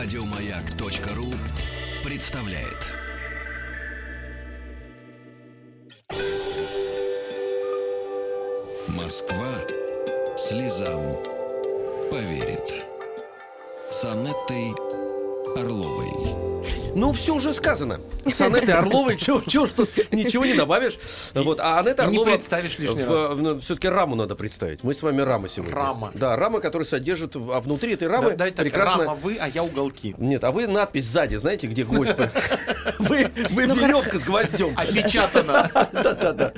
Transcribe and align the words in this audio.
Радиомаяк.ру 0.00 1.34
представляет. 2.08 2.86
Москва 8.86 9.48
слезам 10.36 11.12
поверит. 12.12 12.72
С 13.90 14.04
Анеттой 14.04 14.72
Орловой. 15.62 16.08
Ну, 16.94 17.12
все 17.12 17.34
уже 17.34 17.52
сказано. 17.52 18.00
С 18.26 18.40
Анеттой 18.40 18.74
Орловой, 18.74 19.16
чё 19.16 19.40
ж 19.40 19.70
тут 19.70 19.90
ничего 20.12 20.44
не 20.44 20.54
добавишь. 20.54 20.98
Вот, 21.32 21.60
а 21.60 21.78
Анетта 21.78 22.04
И 22.04 22.06
не 22.08 22.16
Орлова... 22.16 22.30
представишь 22.30 22.78
лишний 22.78 23.04
раз. 23.04 23.62
все-таки 23.62 23.88
раму 23.88 24.16
надо 24.16 24.34
представить. 24.34 24.82
Мы 24.82 24.94
с 24.94 25.02
вами 25.02 25.20
рама 25.20 25.48
сегодня. 25.48 25.74
Рама. 25.76 26.10
Да, 26.14 26.34
рама, 26.36 26.60
которая 26.60 26.86
содержит, 26.86 27.36
а 27.36 27.60
внутри 27.60 27.94
этой 27.94 28.08
рамы 28.08 28.34
Да, 28.34 28.46
прекрасно... 28.46 29.04
рама 29.04 29.14
вы, 29.14 29.36
а 29.36 29.48
я 29.48 29.62
уголки. 29.62 30.14
Нет, 30.18 30.42
а 30.42 30.50
вы 30.50 30.66
надпись 30.66 31.06
сзади, 31.06 31.36
знаете, 31.36 31.66
где 31.68 31.84
гвоздь? 31.84 32.16
Вы, 32.98 33.30
вы 33.50 33.66
Ну, 33.66 33.74
веревка 33.76 34.18
с 34.18 34.24
гвоздем. 34.24 34.74
Опечатано. 34.76 35.70
Да-да-да. 35.92 36.52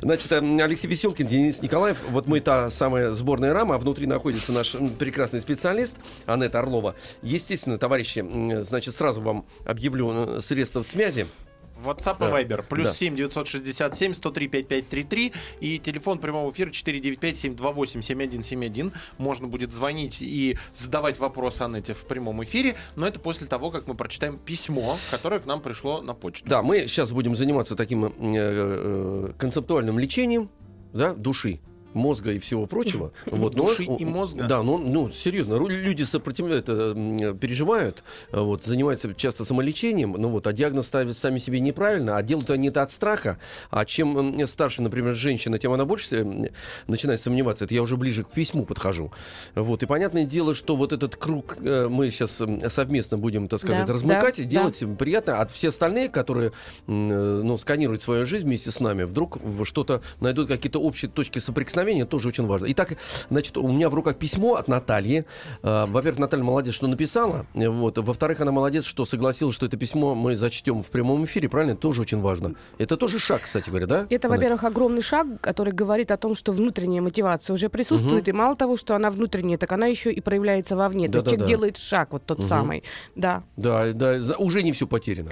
Значит, 0.00 0.32
э, 0.32 0.38
Алексей 0.62 0.86
Веселкин, 0.86 1.26
Денис 1.26 1.60
Николаев. 1.60 1.98
Вот 2.10 2.26
мы 2.26 2.40
та 2.40 2.70
самая 2.70 3.10
сборная 3.12 3.52
рама, 3.52 3.74
а 3.74 3.78
внутри 3.78 4.06
находится 4.06 4.52
наш 4.52 4.74
прекрасный 4.98 5.40
специалист 5.40 5.94
Анетта 6.26 6.60
Орлова. 6.60 6.94
Естественно, 7.22 7.76
товарищи, 7.78 8.20
значит, 8.62 8.94
сразу 8.94 9.20
вам 9.20 9.46
объявлю 9.64 10.36
э, 10.36 10.40
средства 10.40 10.82
связи. 10.82 11.26
WhatsApp 11.84 12.16
Да. 12.20 12.40
и 12.40 12.44
Viber. 12.44 12.64
Плюс 12.68 12.88
Да. 12.88 12.92
7 12.92 13.16
967 13.16 14.14
103 14.14 14.48
5533. 14.48 15.32
И 15.60 15.78
телефон 15.78 16.18
прямого 16.18 16.50
эфира 16.50 16.70
495 16.70 17.36
728 17.36 18.00
7171. 18.02 18.92
Можно 19.18 19.48
будет 19.48 19.72
звонить 19.72 20.18
и 20.20 20.56
задавать 20.74 21.18
вопросы 21.18 21.62
Аннете 21.62 21.94
в 21.94 22.04
прямом 22.06 22.42
эфире. 22.44 22.76
Но 22.96 23.06
это 23.06 23.20
после 23.20 23.46
того, 23.46 23.70
как 23.70 23.86
мы 23.86 23.94
прочитаем 23.94 24.38
письмо, 24.38 24.98
которое 25.10 25.40
к 25.40 25.46
нам 25.46 25.60
пришло 25.60 26.00
на 26.00 26.14
почту. 26.14 26.48
Да, 26.48 26.62
мы 26.62 26.86
сейчас 26.86 27.12
будем 27.12 27.36
заниматься 27.36 27.76
таким 27.76 28.04
э, 28.04 28.10
э, 28.18 29.32
концептуальным 29.38 29.98
лечением 29.98 30.50
да, 30.92 31.12
души 31.12 31.60
мозга 31.94 32.32
и 32.32 32.38
всего 32.38 32.66
прочего. 32.66 33.12
Вот, 33.26 33.54
но- 33.54 33.66
Души 33.66 33.84
и 33.84 34.04
мозга? 34.04 34.44
Да, 34.44 34.62
ну, 34.62 34.78
ну 34.78 35.08
серьезно, 35.10 35.54
люди 35.66 36.02
сопротивляют, 36.02 36.68
э, 36.68 36.92
м, 36.94 37.38
переживают, 37.38 38.02
э, 38.32 38.40
вот, 38.40 38.64
занимаются 38.64 39.12
часто 39.14 39.44
самолечением, 39.44 40.14
ну 40.18 40.28
вот, 40.28 40.46
а 40.46 40.52
диагноз 40.52 40.86
ставят 40.86 41.16
сами 41.16 41.38
себе 41.38 41.60
неправильно, 41.60 42.16
а 42.16 42.22
делают 42.22 42.50
они 42.50 42.68
это 42.68 42.82
от 42.82 42.90
страха. 42.90 43.38
А 43.70 43.84
чем 43.84 44.46
старше, 44.46 44.82
например, 44.82 45.14
женщина, 45.14 45.58
тем 45.58 45.72
она 45.72 45.84
больше 45.84 46.16
э, 46.16 46.48
начинает 46.86 47.20
сомневаться. 47.20 47.64
Это 47.64 47.74
я 47.74 47.82
уже 47.82 47.96
ближе 47.96 48.24
к 48.24 48.28
письму 48.30 48.64
подхожу. 48.64 49.12
Вот, 49.54 49.82
и 49.82 49.86
понятное 49.86 50.24
дело, 50.24 50.54
что 50.54 50.76
вот 50.76 50.92
этот 50.92 51.16
круг 51.16 51.56
э, 51.60 51.88
мы 51.88 52.10
сейчас 52.10 52.40
совместно 52.72 53.18
будем, 53.18 53.48
так 53.48 53.60
сказать, 53.60 53.86
Да, 53.86 53.92
размыкать 53.94 54.36
да, 54.36 54.42
и 54.42 54.46
делать 54.46 54.82
приятно. 54.98 55.40
А 55.40 55.46
все 55.46 55.68
остальные, 55.68 56.08
которые 56.08 56.52
э, 56.86 56.90
ну, 57.44 57.58
сканируют 57.58 58.02
свою 58.02 58.26
жизнь 58.26 58.46
вместе 58.46 58.70
с 58.70 58.80
нами, 58.80 59.04
вдруг 59.04 59.38
что-то 59.64 60.02
найдут 60.20 60.48
какие-то 60.48 60.80
общие 60.80 61.10
точки 61.10 61.38
соприкосновения, 61.38 61.83
тоже 62.06 62.28
очень 62.28 62.46
важно. 62.46 62.66
Итак, 62.70 62.96
значит, 63.30 63.56
у 63.56 63.68
меня 63.68 63.88
в 63.90 63.94
руках 63.94 64.16
письмо 64.16 64.54
от 64.54 64.68
Натальи. 64.68 65.24
Э, 65.62 65.84
Во-первых, 65.86 66.18
Наталья 66.18 66.42
молодец, 66.44 66.74
что 66.74 66.86
написала. 66.86 67.46
э, 67.54 67.68
Вот. 67.68 67.98
Во-вторых, 67.98 68.40
она 68.40 68.52
молодец, 68.52 68.84
что 68.84 69.04
согласилась, 69.04 69.54
что 69.54 69.66
это 69.66 69.76
письмо 69.76 70.14
мы 70.14 70.36
зачтем 70.36 70.82
в 70.82 70.86
прямом 70.86 71.24
эфире, 71.24 71.48
правильно? 71.48 71.72
Это 71.72 71.80
тоже 71.80 72.00
очень 72.02 72.20
важно. 72.20 72.54
Это 72.78 72.96
тоже 72.96 73.18
шаг, 73.18 73.42
кстати 73.42 73.68
говоря, 73.70 73.86
да? 73.86 74.06
Это, 74.10 74.28
во-первых, 74.28 74.64
огромный 74.64 75.02
шаг, 75.02 75.26
который 75.40 75.72
говорит 75.72 76.10
о 76.10 76.16
том, 76.16 76.34
что 76.34 76.52
внутренняя 76.52 77.02
мотивация 77.02 77.54
уже 77.54 77.68
присутствует, 77.68 78.28
и 78.28 78.32
мало 78.32 78.56
того, 78.56 78.76
что 78.76 78.94
она 78.96 79.10
внутренняя, 79.10 79.58
так 79.58 79.70
она 79.72 79.86
еще 79.86 80.12
и 80.12 80.20
проявляется 80.20 80.76
вовне. 80.76 81.08
То 81.08 81.18
есть 81.18 81.24
Да-да-да. 81.26 81.30
человек 81.36 81.48
делает 81.48 81.76
шаг, 81.76 82.12
вот 82.12 82.24
тот 82.24 82.38
Мгм. 82.38 82.48
самый. 82.48 82.84
Да, 83.14 83.42
Да, 83.56 83.92
да, 83.92 84.20
уже 84.38 84.62
не 84.62 84.72
все 84.72 84.86
потеряно. 84.86 85.30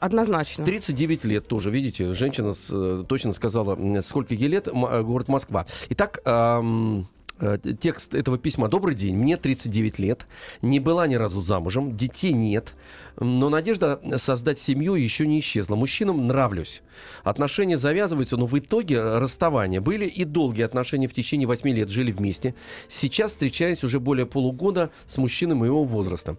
Однозначно. 0.00 0.64
39 0.64 1.24
лет 1.24 1.46
тоже, 1.46 1.70
видите, 1.70 2.12
женщина 2.14 2.52
с, 2.54 2.68
э, 2.70 3.04
точно 3.06 3.32
сказала, 3.32 3.78
сколько 4.00 4.34
ей 4.34 4.48
лет, 4.48 4.66
э, 4.66 5.02
город 5.02 5.28
Москва. 5.28 5.66
Итак, 5.90 6.20
ам, 6.24 7.06
э, 7.38 7.58
текст 7.80 8.14
этого 8.14 8.38
письма. 8.38 8.68
Добрый 8.68 8.94
день, 8.94 9.16
мне 9.16 9.36
39 9.36 9.98
лет, 9.98 10.26
не 10.62 10.80
была 10.80 11.06
ни 11.06 11.14
разу 11.14 11.40
замужем, 11.42 11.96
детей 11.96 12.32
нет, 12.32 12.74
но 13.20 13.50
надежда 13.50 14.00
создать 14.16 14.58
семью 14.58 14.94
еще 14.94 15.26
не 15.26 15.40
исчезла. 15.40 15.76
Мужчинам 15.76 16.26
нравлюсь. 16.26 16.82
Отношения 17.22 17.76
завязываются, 17.76 18.36
но 18.36 18.46
в 18.46 18.58
итоге 18.58 19.02
расставания. 19.18 19.80
Были 19.80 20.06
и 20.06 20.24
долгие 20.24 20.62
отношения 20.62 21.06
в 21.06 21.14
течение 21.14 21.46
8 21.46 21.68
лет, 21.70 21.90
жили 21.90 22.12
вместе. 22.12 22.54
Сейчас 22.88 23.32
встречаюсь 23.32 23.84
уже 23.84 24.00
более 24.00 24.26
полугода 24.26 24.90
с 25.06 25.18
мужчиной 25.18 25.54
моего 25.54 25.84
возраста. 25.84 26.36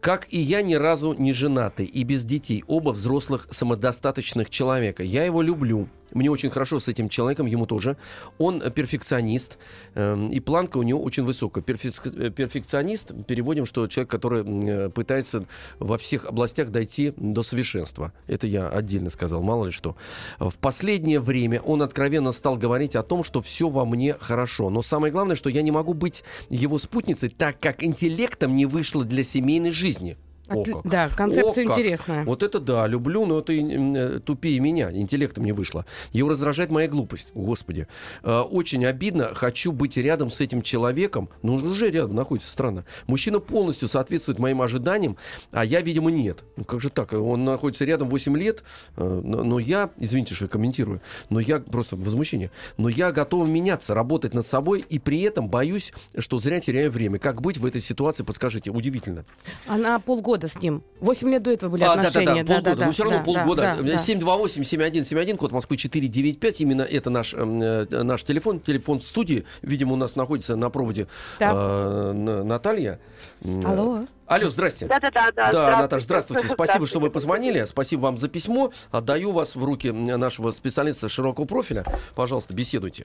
Как 0.00 0.26
и 0.30 0.38
я 0.38 0.62
ни 0.62 0.74
разу 0.74 1.14
не 1.14 1.32
женатый 1.32 1.86
и 1.86 2.04
без 2.04 2.24
детей, 2.24 2.62
оба 2.66 2.90
взрослых 2.90 3.48
самодостаточных 3.50 4.50
человека. 4.50 5.02
Я 5.02 5.24
его 5.24 5.40
люблю. 5.42 5.88
Мне 6.12 6.30
очень 6.30 6.50
хорошо 6.50 6.78
с 6.78 6.88
этим 6.88 7.08
человеком, 7.08 7.46
ему 7.46 7.66
тоже. 7.66 7.96
Он 8.38 8.62
э, 8.62 8.70
перфекционист, 8.70 9.58
эм, 9.94 10.28
и 10.28 10.40
планка 10.40 10.78
у 10.78 10.82
него 10.82 11.02
очень 11.02 11.24
высокая. 11.24 11.64
Э, 11.66 12.30
перфекционист, 12.30 13.12
переводим, 13.26 13.66
что 13.66 13.86
человек, 13.88 14.10
который 14.10 14.44
э, 14.44 14.90
пытается 14.90 15.46
во 15.78 15.98
всех 16.04 16.26
областях 16.26 16.70
дойти 16.70 17.12
до 17.16 17.42
совершенства. 17.42 18.12
Это 18.26 18.46
я 18.46 18.68
отдельно 18.68 19.10
сказал, 19.10 19.42
мало 19.42 19.66
ли 19.66 19.72
что. 19.72 19.96
В 20.38 20.54
последнее 20.56 21.20
время 21.20 21.60
он 21.60 21.82
откровенно 21.82 22.32
стал 22.32 22.56
говорить 22.56 22.94
о 22.94 23.02
том, 23.02 23.24
что 23.24 23.40
все 23.40 23.68
во 23.68 23.84
мне 23.84 24.14
хорошо. 24.20 24.70
Но 24.70 24.82
самое 24.82 25.12
главное, 25.12 25.36
что 25.36 25.50
я 25.50 25.62
не 25.62 25.70
могу 25.70 25.94
быть 25.94 26.22
его 26.48 26.78
спутницей, 26.78 27.30
так 27.30 27.58
как 27.58 27.82
интеллектом 27.82 28.54
не 28.54 28.66
вышло 28.66 29.04
для 29.04 29.24
семейной 29.24 29.70
жизни. 29.70 30.16
О 30.48 30.56
Отли- 30.56 30.72
как. 30.74 30.86
Да, 30.90 31.08
концепция 31.08 31.64
О, 31.64 31.68
как. 31.68 31.78
интересная. 31.78 32.24
Вот 32.24 32.42
это 32.42 32.60
да, 32.60 32.86
люблю, 32.86 33.24
но 33.24 33.38
это 33.38 33.52
э, 33.52 34.20
тупее 34.20 34.60
меня, 34.60 34.92
интеллектом 34.92 35.44
не 35.44 35.52
вышло. 35.52 35.86
Его 36.12 36.28
раздражает 36.28 36.70
моя 36.70 36.86
глупость, 36.88 37.28
господи. 37.34 37.86
Э, 38.22 38.40
Очень 38.40 38.84
обидно, 38.84 39.34
хочу 39.34 39.72
быть 39.72 39.96
рядом 39.96 40.30
с 40.30 40.40
этим 40.40 40.60
человеком, 40.60 41.30
но 41.42 41.54
он 41.54 41.66
уже 41.66 41.90
рядом 41.90 42.14
находится, 42.14 42.50
странно. 42.50 42.84
Мужчина 43.06 43.40
полностью 43.40 43.88
соответствует 43.88 44.38
моим 44.38 44.60
ожиданиям, 44.60 45.16
а 45.50 45.64
я, 45.64 45.80
видимо, 45.80 46.10
нет. 46.10 46.44
Ну 46.56 46.64
как 46.64 46.80
же 46.82 46.90
так, 46.90 47.14
он 47.14 47.44
находится 47.44 47.84
рядом 47.86 48.10
8 48.10 48.36
лет, 48.36 48.62
э, 48.96 49.20
но, 49.24 49.42
но 49.44 49.58
я, 49.58 49.90
извините, 49.98 50.34
что 50.34 50.44
я 50.44 50.48
комментирую, 50.48 51.00
но 51.30 51.40
я 51.40 51.58
просто 51.58 51.96
возмущение, 51.96 52.50
но 52.76 52.90
я 52.90 53.12
готов 53.12 53.48
меняться, 53.48 53.94
работать 53.94 54.34
над 54.34 54.46
собой, 54.46 54.84
и 54.88 54.98
при 54.98 55.22
этом 55.22 55.48
боюсь, 55.48 55.92
что 56.18 56.38
зря 56.38 56.60
теряю 56.60 56.90
время. 56.90 57.18
Как 57.18 57.40
быть 57.40 57.56
в 57.56 57.64
этой 57.64 57.80
ситуации, 57.80 58.24
подскажите, 58.24 58.70
удивительно. 58.70 59.24
Она 59.66 59.98
полгода 59.98 60.33
с 60.48 60.56
ним. 60.56 60.82
Восемь 61.00 61.30
лет 61.30 61.42
до 61.42 61.50
этого 61.52 61.70
были 61.70 61.84
А, 61.84 61.94
да, 61.96 62.02
да, 62.02 62.08
отношения. 62.08 62.44
да, 62.44 62.54
полгода. 62.54 62.84
Но 62.86 62.92
все 62.92 63.02
равно 63.04 63.18
да, 63.18 63.24
полгода. 63.24 63.62
да, 63.62 63.82
да. 63.82 63.94
728-7171, 63.94 65.36
код 65.36 65.52
Москвы 65.52 65.76
495. 65.76 66.60
Именно 66.60 66.82
это 66.82 67.10
наш, 67.10 67.34
эм, 67.34 67.60
э, 67.62 67.86
наш 68.02 68.24
телефон. 68.24 68.60
Телефон 68.60 69.00
в 69.00 69.06
студии. 69.06 69.44
Видимо, 69.62 69.92
у 69.92 69.96
нас 69.96 70.16
находится 70.16 70.56
на 70.56 70.70
проводе 70.70 71.06
Да. 71.38 71.52
э, 71.54 72.12
Наталья. 72.44 72.98
М, 73.42 73.66
Алло. 73.66 74.04
Алло, 74.26 74.48
здрасте. 74.48 74.86
Да-да-да. 74.86 75.30
Да, 75.32 75.52
Да, 75.52 75.80
Наташа, 75.82 76.04
здравствуйте. 76.04 76.48
Спасибо, 76.48 76.86
что 76.86 76.98
вы 76.98 77.08
Здравствуйте. 77.08 77.10
позвонили. 77.12 77.64
Спасибо 77.66 78.00
вам 78.00 78.18
за 78.18 78.28
письмо. 78.28 78.72
Отдаю 78.90 79.32
вас 79.32 79.54
в 79.54 79.62
руки 79.64 79.90
нашего 79.90 80.50
специалиста 80.50 81.08
широкого 81.08 81.44
профиля. 81.44 81.84
Пожалуйста, 82.14 82.54
беседуйте. 82.54 83.04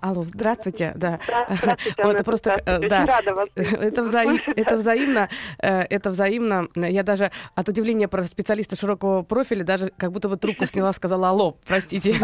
Алло, 0.00 0.22
здравствуйте, 0.22 0.92
да. 0.94 1.18
Здравствуйте, 1.48 2.02
Анна, 2.02 2.22
просто, 2.24 2.50
э, 2.50 2.76
здравствуйте. 2.76 2.88
да. 2.88 3.02
Очень 3.02 3.06
рада 3.12 3.34
вас 3.34 3.48
Это, 3.56 4.02
взаи- 4.02 4.26
слышать. 4.26 4.54
это 4.58 4.76
взаимно, 4.76 5.28
э, 5.58 5.80
это 5.82 6.10
взаимно. 6.10 6.68
Я 6.74 7.02
даже 7.02 7.30
от 7.54 7.68
удивления 7.68 8.06
про 8.06 8.22
специалиста 8.22 8.76
широкого 8.76 9.22
профиля 9.22 9.64
даже 9.64 9.90
как 9.96 10.12
будто 10.12 10.28
бы 10.28 10.36
трубку 10.36 10.66
сняла, 10.66 10.92
сказала 10.92 11.30
«Алло, 11.30 11.56
простите». 11.66 12.14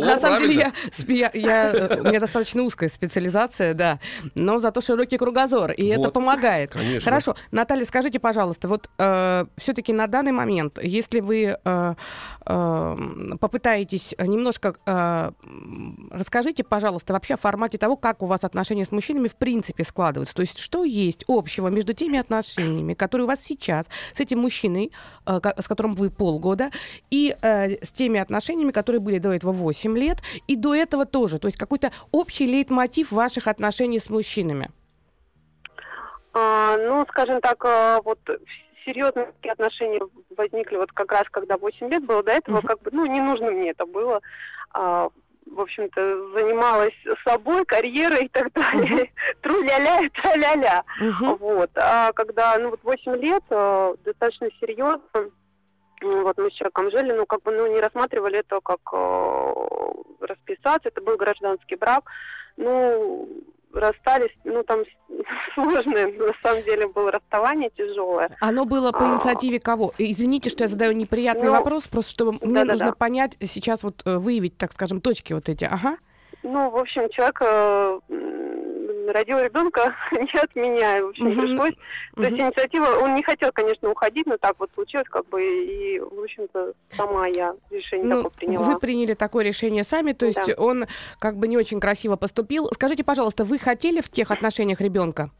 На 0.00 0.18
самом 0.20 0.38
деле 0.42 0.72
я, 1.34 1.72
э, 1.72 2.00
у 2.00 2.04
меня 2.04 2.20
достаточно 2.20 2.62
узкая 2.62 2.88
специализация, 2.88 3.74
да, 3.74 3.98
но 4.34 4.58
зато 4.58 4.80
широкий 4.80 5.18
кругозор, 5.18 5.72
и 5.72 5.86
это 5.86 6.10
помогает. 6.10 6.72
Хорошо, 7.02 7.36
Наталья, 7.50 7.84
скажите, 7.84 8.20
пожалуйста, 8.20 8.68
вот 8.68 8.88
все-таки 9.56 9.92
на 9.92 10.06
данный 10.06 10.32
момент, 10.32 10.78
если 10.82 11.20
вы 11.20 11.56
э, 11.64 11.94
э, 12.46 12.96
попытаетесь 13.40 14.14
немножко 14.18 14.74
э, 14.86 15.30
м, 15.44 16.10
расскажите, 16.34 16.64
пожалуйста, 16.64 17.12
вообще 17.12 17.34
о 17.34 17.36
формате 17.36 17.78
того, 17.78 17.96
как 17.96 18.22
у 18.22 18.26
вас 18.26 18.42
отношения 18.42 18.84
с 18.84 18.90
мужчинами 18.90 19.28
в 19.28 19.36
принципе 19.36 19.84
складываются. 19.84 20.34
То 20.34 20.42
есть 20.42 20.58
что 20.58 20.82
есть 20.82 21.24
общего 21.28 21.68
между 21.68 21.92
теми 21.92 22.18
отношениями, 22.18 22.94
которые 22.94 23.26
у 23.26 23.28
вас 23.28 23.40
сейчас 23.40 23.88
с 24.12 24.18
этим 24.18 24.40
мужчиной, 24.40 24.90
э, 25.26 25.40
с 25.56 25.68
которым 25.68 25.94
вы 25.94 26.10
полгода, 26.10 26.70
и 27.10 27.36
э, 27.40 27.84
с 27.84 27.92
теми 27.92 28.18
отношениями, 28.18 28.72
которые 28.72 29.00
были 29.00 29.18
до 29.18 29.32
этого 29.32 29.52
8 29.52 29.96
лет, 29.96 30.18
и 30.48 30.56
до 30.56 30.74
этого 30.74 31.06
тоже. 31.06 31.38
То 31.38 31.46
есть 31.46 31.56
какой-то 31.56 31.92
общий 32.10 32.46
лейтмотив 32.46 33.12
ваших 33.12 33.46
отношений 33.46 34.00
с 34.00 34.10
мужчинами. 34.10 34.70
А, 36.32 36.76
ну, 36.78 37.06
скажем 37.10 37.40
так, 37.40 37.64
а, 37.64 38.00
вот 38.02 38.18
серьезные 38.84 39.32
отношения 39.48 40.00
возникли 40.36 40.76
вот 40.78 40.90
как 40.90 41.12
раз, 41.12 41.24
когда 41.30 41.56
8 41.56 41.88
лет 41.88 42.04
было. 42.04 42.24
До 42.24 42.32
этого 42.32 42.60
как 42.60 42.82
бы, 42.82 42.90
ну, 42.92 43.06
не 43.06 43.20
нужно 43.20 43.52
мне 43.52 43.70
это 43.70 43.86
было. 43.86 44.20
А, 44.72 45.08
в 45.46 45.60
общем-то, 45.60 46.30
занималась 46.32 46.94
собой, 47.24 47.64
карьерой 47.64 48.26
и 48.26 48.28
так 48.28 48.52
далее. 48.52 49.12
Тру-ля-ля 49.42 50.00
и 50.00 50.08
тра-ля-ля. 50.08 50.84
Вот. 51.38 51.70
А 51.76 52.12
когда, 52.12 52.58
ну 52.58 52.70
вот 52.70 52.80
8 52.82 53.16
лет, 53.16 53.42
э, 53.50 53.94
достаточно 54.04 54.48
серьезно, 54.60 55.00
вот 56.02 56.36
мы 56.38 56.50
с 56.50 56.54
человеком 56.54 56.90
жили, 56.90 57.12
ну 57.12 57.26
как 57.26 57.42
бы, 57.42 57.52
ну 57.52 57.66
не 57.66 57.80
рассматривали 57.80 58.38
это 58.38 58.60
как 58.60 58.80
э, 58.92 59.54
расписаться, 60.20 60.88
это 60.88 61.00
был 61.00 61.16
гражданский 61.16 61.76
брак. 61.76 62.04
Ну, 62.56 63.28
расстались, 63.80 64.30
ну 64.44 64.62
там 64.62 64.80
сложное, 65.54 66.06
на 66.12 66.32
самом 66.42 66.62
деле, 66.64 66.88
было 66.88 67.10
расставание 67.12 67.70
тяжелое. 67.76 68.30
Оно 68.40 68.64
было 68.64 68.92
по 68.92 69.00
А. 69.06 69.12
инициативе 69.14 69.60
кого? 69.60 69.92
Извините, 69.98 70.50
что 70.50 70.64
я 70.64 70.68
задаю 70.68 70.92
неприятный 70.92 71.46
Ну, 71.46 71.52
вопрос, 71.52 71.86
просто 71.88 72.10
чтобы 72.10 72.32
мне 72.32 72.40
да-да-да. 72.54 72.72
нужно 72.72 72.92
понять 72.92 73.36
сейчас 73.40 73.82
вот 73.82 74.02
э, 74.04 74.16
выявить, 74.18 74.56
так 74.56 74.72
скажем, 74.72 75.00
точки 75.00 75.32
вот 75.32 75.48
эти. 75.48 75.64
Ага. 75.64 75.96
Ну, 76.42 76.70
в 76.70 76.76
общем, 76.76 77.08
человек 77.10 77.40
родил 79.12 79.38
ребенка 79.38 79.94
не 80.12 80.38
от 80.40 80.54
меня, 80.56 80.98
и, 80.98 81.02
в 81.02 81.08
общем, 81.08 81.26
пришлось. 81.32 81.74
То 82.16 82.22
есть 82.22 82.38
инициатива, 82.38 82.86
он 83.02 83.14
не 83.14 83.22
хотел, 83.22 83.50
конечно, 83.52 83.90
уходить, 83.90 84.26
но 84.26 84.36
так 84.38 84.54
вот 84.58 84.70
случилось, 84.74 85.08
как 85.08 85.26
бы, 85.28 85.42
и, 85.42 85.98
в 86.00 86.22
общем-то, 86.22 86.72
сама 86.96 87.26
я 87.28 87.54
решение 87.70 88.06
Ну, 88.06 88.22
такое 88.22 88.30
приняла. 88.38 88.66
вы 88.66 88.78
приняли 88.78 89.14
такое 89.14 89.44
решение 89.44 89.84
сами, 89.84 90.12
то 90.12 90.26
есть 90.26 90.46
Да. 90.46 90.54
он 90.62 90.86
как 91.18 91.36
бы 91.36 91.48
не 91.48 91.56
очень 91.56 91.80
красиво 91.80 92.16
поступил. 92.16 92.68
Скажите, 92.72 93.04
пожалуйста, 93.04 93.44
вы 93.44 93.58
хотели 93.58 94.00
в 94.00 94.08
тех 94.10 94.30
отношениях 94.30 94.80
ребенка? 94.80 95.30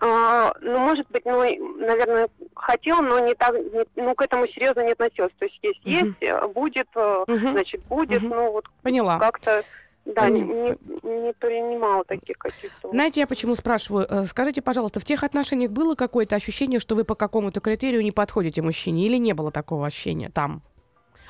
А, 0.00 0.52
ну, 0.60 0.78
может 0.78 1.08
быть, 1.10 1.24
ну, 1.24 1.38
наверное, 1.78 2.28
хотел, 2.54 3.00
но 3.00 3.20
не 3.20 3.34
так, 3.34 3.54
не- 3.54 3.86
ну, 4.02 4.14
к 4.14 4.22
этому 4.22 4.46
серьезно 4.48 4.80
не 4.84 4.92
относилась. 4.92 5.32
То 5.38 5.46
есть 5.46 5.58
есть, 5.62 6.16
э, 6.20 6.46
будет, 6.48 6.88
Мгм. 6.94 7.52
значит, 7.52 7.82
будет, 7.84 8.22
Мгм. 8.22 8.30
ну, 8.36 8.52
вот 8.52 8.64
Поняла. 8.82 9.18
как-то, 9.18 9.62
да, 10.04 10.28
не, 10.28 10.42
не, 10.42 10.76
не 11.02 11.32
принимала 11.32 12.04
таких 12.04 12.36
каких-то... 12.36 12.90
Знаете, 12.90 13.20
я 13.20 13.26
почему 13.26 13.54
спрашиваю? 13.54 14.06
Э, 14.08 14.24
Скажите, 14.26 14.60
пожалуйста, 14.60 15.00
в 15.00 15.04
тех 15.04 15.22
отношениях 15.22 15.70
было 15.70 15.94
какое-то 15.94 16.36
ощущение, 16.36 16.78
что 16.78 16.94
вы 16.94 17.04
по 17.04 17.14
какому-то 17.14 17.60
критерию 17.60 18.02
не 18.02 18.12
подходите 18.12 18.60
мужчине, 18.60 19.06
или 19.06 19.16
не 19.16 19.32
было 19.32 19.50
такого 19.50 19.86
ощущения 19.86 20.28
там? 20.28 20.62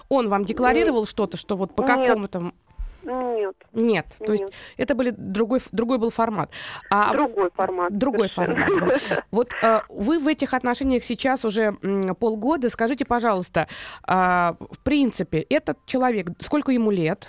Он 0.08 0.28
вам 0.28 0.44
декларировал 0.44 1.06
что-то, 1.06 1.36
что 1.36 1.56
вот 1.56 1.74
по 1.74 1.82
Нет. 1.82 2.08
какому-то... 2.08 2.52
Нет, 3.04 3.54
Нет, 3.74 4.06
то 4.18 4.32
есть 4.32 4.44
нет. 4.44 4.52
это 4.78 4.94
были 4.94 5.10
другой, 5.10 5.60
другой 5.72 5.98
был 5.98 6.08
формат. 6.08 6.50
А 6.90 7.12
другой 7.12 7.50
формат. 7.54 7.96
другой 7.96 8.30
совершенно. 8.30 8.66
формат. 8.66 8.88
был. 9.10 9.16
Вот 9.30 9.50
э, 9.62 9.80
вы 9.90 10.18
в 10.18 10.26
этих 10.26 10.54
отношениях 10.54 11.04
сейчас 11.04 11.44
уже 11.44 11.76
м, 11.82 12.14
полгода. 12.14 12.70
Скажите, 12.70 13.04
пожалуйста, 13.04 13.68
а, 14.04 14.56
в 14.58 14.78
принципе, 14.78 15.40
этот 15.50 15.84
человек, 15.84 16.28
сколько 16.40 16.72
ему 16.72 16.90
лет? 16.90 17.28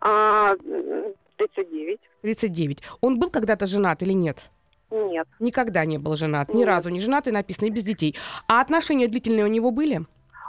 А, 0.00 0.54
м, 0.64 1.14
39. 1.36 2.00
39. 2.22 2.82
Он 3.00 3.18
был 3.18 3.30
когда-то 3.30 3.66
женат 3.66 4.02
или 4.02 4.12
нет? 4.12 4.50
Нет. 4.90 5.28
Никогда 5.38 5.84
не 5.84 5.98
был 5.98 6.16
женат, 6.16 6.52
ни 6.52 6.58
Нет. 6.58 6.68
разу 6.68 6.90
не 6.90 6.98
женат 7.00 7.28
и 7.28 7.30
написано 7.30 7.66
и 7.66 7.70
без 7.70 7.84
детей. 7.84 8.16
А 8.48 8.60
отношения 8.60 9.06
длительные 9.06 9.44
у 9.44 9.48
него 9.48 9.70
были? 9.70 10.02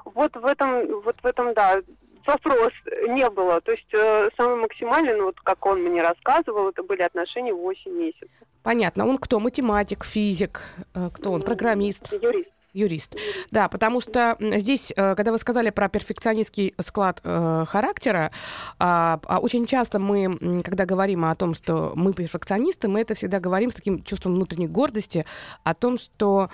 Вот 0.06 0.36
в 0.36 0.46
этом, 0.46 1.02
вот 1.02 1.16
в 1.22 1.26
этом, 1.26 1.54
да, 1.54 1.80
вопрос 2.26 2.74
не 3.10 3.30
было. 3.30 3.62
То 3.62 3.72
есть 3.72 3.94
э, 3.94 4.30
самый 4.38 4.56
максимальный, 4.58 5.16
ну 5.16 5.26
вот 5.26 5.40
как 5.42 5.64
он 5.66 5.84
мне 5.84 6.02
рассказывал, 6.02 6.70
это 6.70 6.82
были 6.82 7.04
отношения 7.04 7.54
8 7.54 7.92
месяцев. 7.92 8.30
Понятно. 8.64 9.08
Он 9.08 9.18
кто? 9.18 9.40
Математик, 9.40 10.04
физик? 10.04 10.62
Э, 10.96 11.10
Кто 11.14 11.32
он? 11.32 11.42
Программист? 11.42 12.12
Юрист. 12.12 12.50
Юрист. 12.74 13.16
Да, 13.52 13.68
потому 13.68 14.00
что 14.00 14.38
здесь, 14.40 14.94
э, 14.96 15.16
когда 15.16 15.32
вы 15.32 15.38
сказали 15.38 15.70
про 15.72 15.90
перфекционистский 15.90 16.74
склад 16.80 17.20
э, 17.24 17.66
характера, 17.68 18.32
а, 18.80 19.20
а 19.26 19.40
очень 19.40 19.66
часто 19.66 20.00
мы, 20.00 20.62
когда 20.64 20.86
говорим 20.86 21.26
о 21.26 21.36
том, 21.36 21.54
что 21.54 21.92
мы 21.96 22.14
перфекционисты, 22.14 22.88
мы 22.88 23.02
это 23.02 23.14
всегда 23.14 23.40
говорим 23.40 23.72
с 23.72 23.76
таким 23.76 24.04
чувством 24.04 24.36
внутренней 24.36 24.68
гордости 24.68 25.26
о 25.64 25.74
том, 25.74 25.98
что 25.98 26.50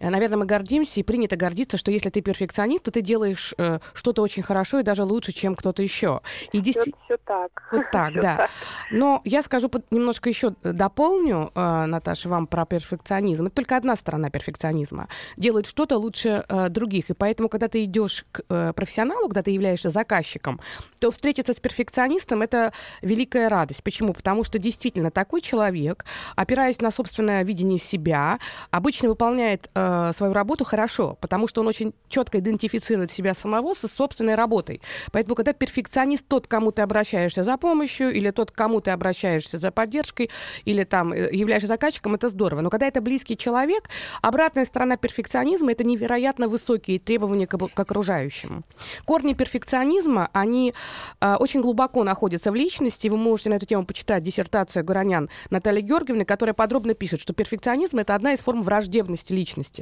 Наверное, 0.00 0.38
мы 0.38 0.46
гордимся, 0.46 1.00
и 1.00 1.02
принято 1.02 1.36
гордиться, 1.36 1.76
что 1.76 1.90
если 1.90 2.08
ты 2.10 2.22
перфекционист, 2.22 2.84
то 2.84 2.90
ты 2.90 3.02
делаешь 3.02 3.54
э, 3.58 3.80
что-то 3.92 4.22
очень 4.22 4.42
хорошо 4.42 4.78
и 4.80 4.82
даже 4.82 5.04
лучше, 5.04 5.32
чем 5.32 5.54
кто-то 5.54 5.82
еще. 5.82 6.22
И 6.46 6.48
Все, 6.52 6.60
действительно, 6.60 7.18
так. 7.24 7.68
вот 7.70 7.82
так, 7.92 8.10
Всё 8.12 8.22
да. 8.22 8.36
так. 8.36 8.50
Но 8.90 9.20
я 9.24 9.42
скажу 9.42 9.68
под- 9.68 9.90
немножко 9.92 10.28
еще 10.30 10.54
дополню, 10.62 11.52
э, 11.54 11.84
Наташа, 11.86 12.28
вам 12.28 12.46
про 12.46 12.64
перфекционизм. 12.64 13.46
Это 13.46 13.56
только 13.56 13.76
одна 13.76 13.94
сторона 13.96 14.30
перфекционизма. 14.30 15.08
Делать 15.36 15.66
что-то 15.66 15.98
лучше 15.98 16.44
э, 16.48 16.68
других. 16.70 17.10
И 17.10 17.12
поэтому, 17.12 17.48
когда 17.48 17.68
ты 17.68 17.84
идешь 17.84 18.24
к 18.32 18.42
э, 18.48 18.72
профессионалу, 18.74 19.28
когда 19.28 19.42
ты 19.42 19.50
являешься 19.50 19.90
заказчиком, 19.90 20.60
то 20.98 21.10
встретиться 21.10 21.52
с 21.52 21.60
перфекционистом 21.60 22.42
это 22.42 22.72
великая 23.02 23.48
радость. 23.48 23.82
Почему? 23.82 24.14
Потому 24.14 24.44
что 24.44 24.58
действительно 24.58 25.10
такой 25.10 25.40
человек, 25.42 26.04
опираясь 26.36 26.80
на 26.80 26.90
собственное 26.90 27.44
видение 27.44 27.78
себя, 27.78 28.38
обычно 28.70 29.08
выполняет 29.10 29.68
э, 29.74 29.89
свою 30.14 30.32
работу 30.32 30.64
хорошо, 30.64 31.16
потому 31.20 31.48
что 31.48 31.60
он 31.60 31.68
очень 31.68 31.94
четко 32.08 32.38
идентифицирует 32.38 33.10
себя 33.10 33.34
самого 33.34 33.74
со 33.74 33.88
собственной 33.88 34.34
работой. 34.34 34.80
Поэтому, 35.12 35.34
когда 35.34 35.52
перфекционист 35.52 36.26
тот, 36.28 36.46
кому 36.46 36.72
ты 36.72 36.82
обращаешься 36.82 37.44
за 37.44 37.56
помощью, 37.56 38.12
или 38.12 38.30
тот, 38.30 38.50
кому 38.50 38.80
ты 38.80 38.90
обращаешься 38.90 39.58
за 39.58 39.70
поддержкой, 39.70 40.30
или 40.64 40.84
там 40.84 41.12
э, 41.12 41.30
являешься 41.32 41.68
заказчиком, 41.68 42.14
это 42.14 42.28
здорово. 42.28 42.60
Но 42.60 42.70
когда 42.70 42.86
это 42.86 43.00
близкий 43.00 43.36
человек, 43.36 43.88
обратная 44.22 44.64
сторона 44.64 44.96
перфекционизма 44.96 45.72
это 45.72 45.84
невероятно 45.84 46.48
высокие 46.48 46.98
требования 46.98 47.46
к, 47.46 47.56
к 47.56 47.80
окружающим. 47.80 48.64
Корни 49.04 49.34
перфекционизма, 49.34 50.28
они 50.32 50.74
э, 51.20 51.34
очень 51.36 51.60
глубоко 51.60 52.04
находятся 52.04 52.52
в 52.52 52.54
личности. 52.54 53.08
Вы 53.08 53.16
можете 53.16 53.50
на 53.50 53.54
эту 53.54 53.66
тему 53.66 53.84
почитать 53.84 54.22
диссертацию 54.22 54.84
Гуранян 54.84 55.30
Натальи 55.50 55.80
Георгиевны, 55.80 56.24
которая 56.24 56.54
подробно 56.54 56.94
пишет, 56.94 57.20
что 57.20 57.32
перфекционизм 57.32 57.98
это 57.98 58.14
одна 58.14 58.32
из 58.32 58.40
форм 58.40 58.62
враждебности 58.62 59.32
личности. 59.32 59.79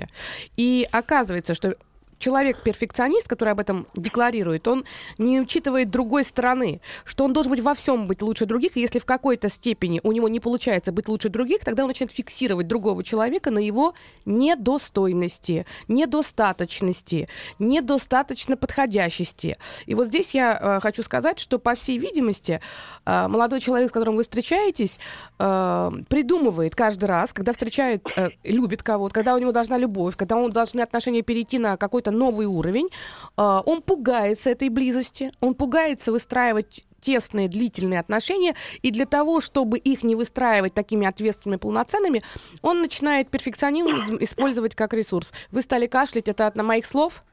И 0.56 0.88
оказывается, 0.90 1.54
что 1.54 1.76
человек-перфекционист, 2.19 3.29
который 3.29 3.50
об 3.50 3.61
этом 3.61 3.87
декларирует, 3.94 4.67
он 4.69 4.85
не 5.19 5.41
учитывает 5.41 5.91
другой 5.91 6.25
стороны, 6.25 6.81
что 7.05 7.25
он 7.25 7.32
должен 7.32 7.50
быть 7.50 7.61
во 7.61 7.75
всем 7.75 8.06
быть 8.06 8.23
лучше 8.23 8.47
других, 8.47 8.76
и 8.76 8.81
если 8.81 8.99
в 8.99 9.05
какой-то 9.05 9.49
степени 9.49 10.00
у 10.03 10.12
него 10.12 10.29
не 10.29 10.41
получается 10.41 10.93
быть 10.93 11.09
лучше 11.09 11.29
других, 11.29 11.65
тогда 11.65 11.85
он 11.85 11.88
начинает 11.88 12.12
фиксировать 12.12 12.67
другого 12.67 13.05
человека 13.05 13.50
на 13.50 13.59
его 13.59 13.94
недостойности, 14.25 15.67
недостаточности, 15.87 17.29
недостаточно 17.59 18.56
подходящести. 18.56 19.56
И 19.87 19.94
вот 19.94 20.09
здесь 20.09 20.35
я 20.35 20.59
э, 20.61 20.81
хочу 20.81 21.03
сказать, 21.03 21.38
что, 21.38 21.59
по 21.59 21.75
всей 21.75 21.99
видимости, 21.99 22.61
э, 23.06 23.29
молодой 23.29 23.61
человек, 23.61 23.91
с 23.91 23.93
которым 23.93 24.17
вы 24.17 24.23
встречаетесь, 24.23 24.99
э, 25.38 25.91
придумывает 26.09 26.75
каждый 26.75 27.05
раз, 27.05 27.32
когда 27.32 27.53
встречает, 27.53 28.06
э, 28.17 28.31
любит 28.44 28.82
кого-то, 28.82 29.15
когда 29.15 29.34
у 29.34 29.39
него 29.39 29.53
должна 29.53 29.79
любовь, 29.79 30.17
когда 30.17 30.37
него 30.37 30.48
должны 30.48 30.81
отношения 30.81 31.22
перейти 31.22 31.58
на 31.58 31.77
какой-то 31.77 32.07
новый 32.10 32.46
уровень, 32.46 32.88
э, 33.36 33.62
он 33.65 33.82
пугается 33.82 34.50
этой 34.50 34.69
близости, 34.69 35.31
он 35.41 35.55
пугается 35.55 36.12
выстраивать 36.12 36.84
тесные, 37.00 37.48
длительные 37.48 38.00
отношения, 38.00 38.55
и 38.82 38.91
для 38.91 39.06
того, 39.06 39.41
чтобы 39.41 39.79
их 39.79 40.03
не 40.03 40.15
выстраивать 40.15 40.74
такими 40.74 41.06
ответственными, 41.06 41.58
полноценными, 41.58 42.22
он 42.62 42.81
начинает 42.81 43.31
перфекционизм 43.31 44.17
использовать 44.20 44.74
как 44.74 44.93
ресурс. 44.94 45.32
Вы 45.50 45.62
стали 45.62 45.86
кашлять, 45.86 46.29
это 46.29 46.46
от 46.46 46.56
моих 46.56 46.86
слов? 46.86 47.24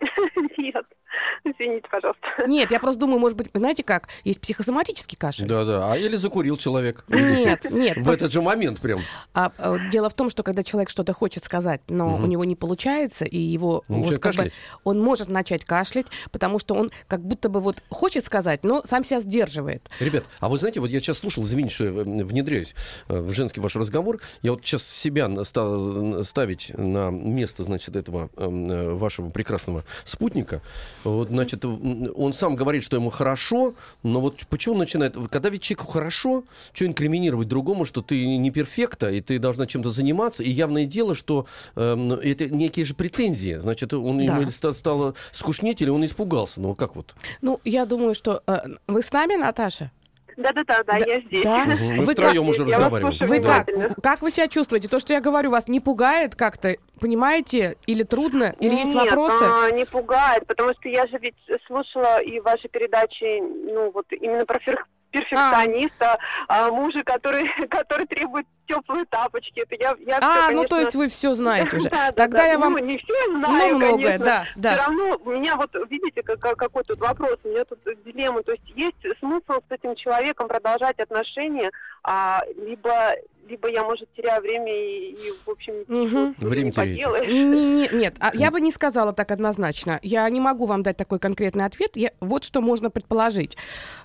Нет. 0.58 0.84
Извините, 1.44 1.88
пожалуйста. 1.90 2.20
Нет, 2.46 2.70
я 2.70 2.80
просто 2.80 3.00
думаю, 3.00 3.18
может 3.18 3.36
быть, 3.36 3.48
знаете 3.54 3.82
как, 3.82 4.08
есть 4.24 4.40
психосоматический 4.40 5.16
кашель. 5.16 5.46
Да-да. 5.46 5.92
А 5.92 5.96
или 5.96 6.16
закурил 6.16 6.56
человек. 6.56 7.04
Нет, 7.08 7.70
нет. 7.70 7.96
В 7.98 8.02
просто- 8.04 8.24
этот 8.24 8.32
же 8.32 8.42
момент 8.42 8.80
прям. 8.80 9.00
а, 9.34 9.52
а, 9.58 9.78
дело 9.90 10.10
в 10.10 10.14
том, 10.14 10.30
что 10.30 10.42
когда 10.42 10.62
человек 10.62 10.90
что-то 10.90 11.12
хочет 11.12 11.44
сказать, 11.44 11.80
но 11.88 12.16
у 12.16 12.26
него 12.26 12.44
не 12.44 12.56
получается, 12.56 13.24
и 13.24 13.38
его 13.38 13.84
Он 13.88 13.96
вот 14.02 14.10
начинает 14.12 14.20
как 14.20 14.32
бы 14.32 14.36
кашлять. 14.38 14.52
он 14.84 15.00
может 15.00 15.28
начать 15.28 15.64
кашлять, 15.64 16.06
потому 16.30 16.58
что 16.58 16.74
он 16.74 16.90
как 17.06 17.20
будто 17.20 17.48
бы 17.48 17.60
вот 17.60 17.82
хочет 17.90 18.24
сказать, 18.24 18.64
но 18.64 18.82
сам 18.84 19.04
себя 19.04 19.20
сдерживает. 19.20 19.88
Ребят, 20.00 20.24
а 20.40 20.48
вы 20.48 20.58
знаете, 20.58 20.80
вот 20.80 20.90
я 20.90 21.00
сейчас 21.00 21.18
слушал, 21.18 21.44
извините, 21.44 21.74
что 21.74 21.84
я 21.84 21.90
э, 21.90 22.24
внедряюсь 22.24 22.74
э, 23.08 23.18
в 23.18 23.32
женский 23.32 23.60
ваш 23.60 23.76
разговор. 23.76 24.20
Я 24.42 24.52
вот 24.52 24.64
сейчас 24.64 24.84
себя 24.86 25.28
ставить 26.24 26.70
на 26.76 27.10
место, 27.10 27.64
значит, 27.64 27.96
этого 27.96 28.30
эм, 28.36 28.70
э, 28.70 28.94
вашего 28.94 29.30
прекрасного 29.30 29.84
спутника. 30.04 30.62
Вот, 31.04 31.28
значит, 31.28 31.64
он 31.64 32.32
сам 32.32 32.54
говорит, 32.56 32.82
что 32.82 32.96
ему 32.96 33.10
хорошо, 33.10 33.74
но 34.02 34.20
вот 34.20 34.46
почему 34.48 34.74
он 34.74 34.80
начинает... 34.80 35.16
Когда 35.30 35.48
ведь 35.48 35.62
человеку 35.62 35.90
хорошо, 35.90 36.44
что 36.72 36.86
инкриминировать 36.86 37.48
другому, 37.48 37.84
что 37.84 38.02
ты 38.02 38.26
не 38.36 38.50
перфекта, 38.50 39.10
и 39.10 39.20
ты 39.20 39.38
должна 39.38 39.66
чем-то 39.66 39.90
заниматься, 39.90 40.42
и 40.42 40.50
явное 40.50 40.84
дело, 40.86 41.14
что 41.14 41.46
эм, 41.76 42.12
это 42.12 42.48
некие 42.48 42.84
же 42.84 42.94
претензии. 42.94 43.54
Значит, 43.54 43.92
он 43.94 44.18
Да. 44.18 44.36
ему 44.38 44.50
стало 44.50 45.14
скучнеть, 45.32 45.80
или 45.80 45.90
он 45.90 46.04
испугался. 46.04 46.60
Ну, 46.60 46.74
как 46.74 46.96
вот? 46.96 47.14
Ну, 47.42 47.60
я 47.64 47.86
думаю, 47.86 48.14
что... 48.14 48.42
э, 48.46 48.58
вы 48.86 49.02
с 49.02 49.12
нами, 49.12 49.36
Наташа? 49.36 49.90
Да-да-да, 50.38 50.84
да, 50.84 50.96
я 50.98 51.20
здесь. 51.20 51.42
Да? 51.42 51.64
Мы 51.66 52.02
Вы 52.04 52.12
втроем 52.12 52.42
как- 52.46 52.50
уже 52.50 52.62
я 52.62 52.76
разговариваем. 52.76 53.16
Вы 53.18 53.40
как? 53.40 53.66
внимательно. 53.68 53.94
Как 54.00 54.22
вы 54.22 54.30
себя 54.30 54.46
чувствуете? 54.48 54.88
То, 54.88 55.00
что 55.00 55.12
я 55.12 55.20
говорю, 55.20 55.50
вас 55.50 55.66
не 55.66 55.80
пугает 55.80 56.36
как-то? 56.36 56.76
Понимаете? 57.00 57.76
Или 57.86 58.04
трудно? 58.04 58.54
Или 58.60 58.76
есть 58.76 58.94
Нет, 58.94 59.04
вопросы? 59.10 59.44
а, 59.44 59.70
не 59.72 59.84
пугает, 59.84 60.46
потому 60.46 60.70
что 60.74 60.88
я 60.88 61.06
же 61.08 61.18
ведь 61.18 61.34
слушала 61.66 62.20
и 62.22 62.38
ваши 62.40 62.68
передачи, 62.68 63.40
ну 63.40 63.90
вот 63.90 64.06
именно 64.12 64.46
про 64.46 64.58
фер- 64.60 64.84
перфекциониста, 65.10 66.18
а, 66.48 66.70
мужа, 66.70 67.02
который, 67.04 67.48
который 67.70 68.06
требует 68.06 68.46
теплые 68.68 69.04
тапочки. 69.06 69.60
Это 69.60 69.74
я, 69.74 69.96
я 70.06 70.18
А, 70.20 70.46
всё, 70.48 70.56
ну 70.56 70.62
то 70.64 70.76
конечно, 70.76 70.78
есть 70.80 70.94
вы 70.94 71.08
все 71.08 71.34
знаете 71.34 71.76
уже. 71.76 71.88
Да, 71.90 72.06
да, 72.06 72.12
Тогда 72.12 72.38
да. 72.38 72.46
я 72.46 72.58
вам 72.58 72.72
Ну, 72.74 72.78
не 72.78 72.98
все 72.98 73.12
ну, 73.30 73.38
знаю, 73.38 73.76
многое, 73.76 73.92
конечно. 74.18 74.24
да, 74.24 74.42
Все 74.44 74.60
да. 74.60 74.76
равно 74.76 75.18
у 75.24 75.30
меня 75.30 75.56
вот, 75.56 75.70
видите, 75.90 76.22
как- 76.22 76.38
как- 76.40 76.56
какой 76.58 76.84
тут 76.84 76.98
вопрос, 77.00 77.38
у 77.44 77.48
меня 77.48 77.64
тут 77.64 77.78
дилемма. 78.04 78.42
То 78.42 78.52
есть 78.52 78.64
есть 78.76 78.96
смысл 79.18 79.60
с 79.68 79.72
этим 79.72 79.94
человеком 79.96 80.46
продолжать 80.48 80.98
отношения, 81.00 81.70
а, 82.04 82.42
либо, 82.64 83.12
либо 83.48 83.68
я, 83.68 83.82
может, 83.82 84.08
теряю 84.14 84.42
время 84.42 84.72
и, 84.72 85.12
и, 85.12 85.32
в 85.46 85.50
общем, 85.50 85.84
тут 85.86 86.38
Время 86.48 86.64
не 86.66 86.72
поделаешь. 86.72 87.28
Не- 87.32 87.44
не- 87.44 87.88
нет, 87.92 88.16
а 88.20 88.30
я 88.34 88.50
бы 88.50 88.60
не 88.60 88.70
сказала 88.72 89.12
так 89.12 89.30
однозначно. 89.30 89.98
Я 90.02 90.28
не 90.28 90.40
могу 90.40 90.66
вам 90.66 90.82
дать 90.82 90.96
такой 90.96 91.18
конкретный 91.18 91.64
ответ. 91.64 91.96
Я, 91.96 92.10
вот 92.20 92.44
что 92.44 92.60
можно 92.60 92.90
предположить. 92.90 93.56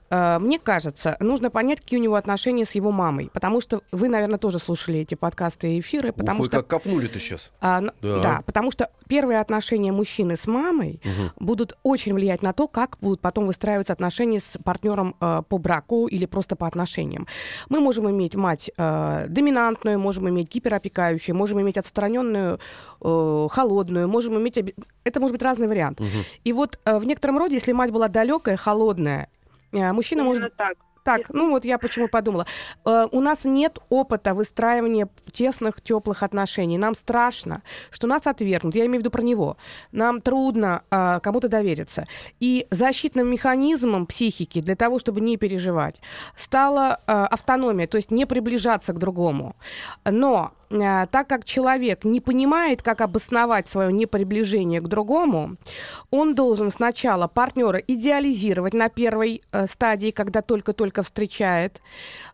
Э, 0.10 0.38
Мне 0.40 0.60
кажется, 0.60 1.18
нужно 1.20 1.50
понять, 1.50 1.82
какие 1.82 2.00
у 2.00 2.04
него 2.04 2.16
отношения 2.16 2.66
с 2.66 2.72
его 2.76 2.92
мамой. 2.92 3.30
Потому 3.34 3.62
что 3.62 3.82
вы, 3.92 4.10
наверное, 4.10 4.38
тоже 4.38 4.53
слушали 4.60 5.00
эти 5.00 5.16
подкасты 5.16 5.76
и 5.76 5.80
эфиры. 5.80 6.12
Потому 6.14 6.40
Ух, 6.40 6.46
вы 6.46 6.48
что, 6.48 6.58
как 6.58 6.68
копнули-то 6.68 7.20
сейчас. 7.20 7.52
а, 7.62 7.80
н- 7.82 7.92
Да. 8.02 8.20
да, 8.22 8.42
потому 8.46 8.72
что 8.72 8.90
первые 9.08 9.40
отношения 9.40 9.92
мужчины 9.92 10.36
с 10.36 10.48
мамой 10.48 11.00
Мгм. 11.04 11.32
будут 11.40 11.78
очень 11.84 12.14
влиять 12.14 12.42
на 12.42 12.54
то, 12.54 12.68
как 12.68 12.98
будут 13.02 13.20
потом 13.22 13.46
выстраиваться 13.48 13.94
отношения 13.94 14.40
с 14.40 14.58
партнером 14.64 15.16
э, 15.22 15.42
по 15.48 15.58
браку 15.58 16.08
или 16.08 16.26
просто 16.26 16.56
по 16.56 16.68
отношениям. 16.68 17.28
Мы 17.70 17.80
можем 17.80 18.10
иметь 18.10 18.36
мать 18.36 18.70
э, 18.78 19.26
доминантную, 19.30 20.00
можем 20.00 20.30
иметь 20.30 20.50
гиперопекающую, 20.54 21.36
можем 21.36 21.62
иметь 21.62 21.78
отстраненную, 21.78 22.60
э, 23.02 23.48
холодную, 23.52 24.08
можем 24.08 24.38
иметь... 24.40 24.58
оби- 24.58 24.76
Это 25.04 25.20
может 25.20 25.34
быть 25.34 25.42
разный 25.42 25.68
вариант. 25.68 26.00
Мгм. 26.00 26.10
И 26.44 26.54
вот 26.54 26.80
э, 26.86 26.98
в 26.98 27.06
некотором 27.06 27.38
роде, 27.38 27.56
если 27.56 27.72
мать 27.74 27.92
была 27.92 28.08
далекая, 28.08 28.58
холодная, 28.58 29.28
э, 29.72 29.92
мужчина 29.92 30.22
Именно 30.22 30.34
может 30.34 30.56
так. 30.58 30.78
Так, 31.04 31.30
ну 31.30 31.50
вот 31.50 31.66
я 31.66 31.78
почему 31.78 32.08
подумала. 32.08 32.46
Э, 32.86 33.08
у 33.12 33.20
нас 33.20 33.44
нет 33.44 33.80
опыта 33.90 34.34
выстраивания 34.34 35.10
тесных, 35.32 35.82
теплых 35.82 36.24
отношений. 36.24 36.78
Нам 36.78 36.96
страшно, 36.96 37.62
что 37.92 38.08
нас 38.08 38.26
отвергнут. 38.26 38.76
Я 38.76 38.86
имею 38.86 38.98
в 38.98 39.00
виду 39.00 39.12
про 39.12 39.22
него. 39.22 39.58
Нам 39.92 40.22
трудно 40.22 40.84
э, 40.90 41.20
кому-то 41.22 41.50
довериться. 41.50 42.08
И 42.40 42.68
защитным 42.72 43.28
механизмом 43.30 44.06
психики 44.06 44.62
для 44.62 44.76
того, 44.76 45.00
чтобы 45.00 45.22
не 45.22 45.38
переживать, 45.38 46.02
стала 46.38 47.00
э, 47.06 47.12
автономия, 47.12 47.88
то 47.88 47.98
есть 47.98 48.12
не 48.12 48.26
приближаться 48.26 48.94
к 48.94 49.00
другому. 49.00 49.56
Но 50.06 50.54
так 50.80 51.28
как 51.28 51.46
человек 51.46 52.04
не 52.04 52.20
понимает, 52.20 52.82
как 52.82 53.02
обосновать 53.02 53.68
свое 53.68 53.94
неприближение 53.94 54.82
к 54.82 54.88
другому, 54.88 55.58
он 56.10 56.36
должен 56.36 56.72
сначала 56.72 57.28
партнера 57.28 57.78
идеализировать 57.80 58.74
на 58.74 58.90
первой 58.90 59.42
э, 59.52 59.68
стадии, 59.68 60.12
когда 60.12 60.42
только-только 60.42 61.04
встречает. 61.04 61.82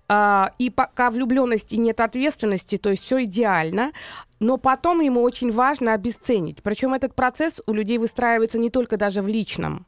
А, 0.07 0.51
и 0.57 0.69
пока 0.69 1.11
влюбленности 1.11 1.75
нет 1.75 1.99
ответственности, 1.99 2.77
то 2.77 2.89
есть 2.89 3.03
все 3.03 3.23
идеально, 3.25 3.91
но 4.39 4.57
потом 4.57 5.01
ему 5.01 5.21
очень 5.21 5.51
важно 5.51 5.93
обесценить. 5.93 6.63
Причем 6.63 6.93
этот 6.93 7.13
процесс 7.13 7.61
у 7.67 7.73
людей 7.73 7.97
выстраивается 7.97 8.57
не 8.57 8.69
только 8.69 8.97
даже 8.97 9.21
в 9.21 9.27
личном. 9.27 9.85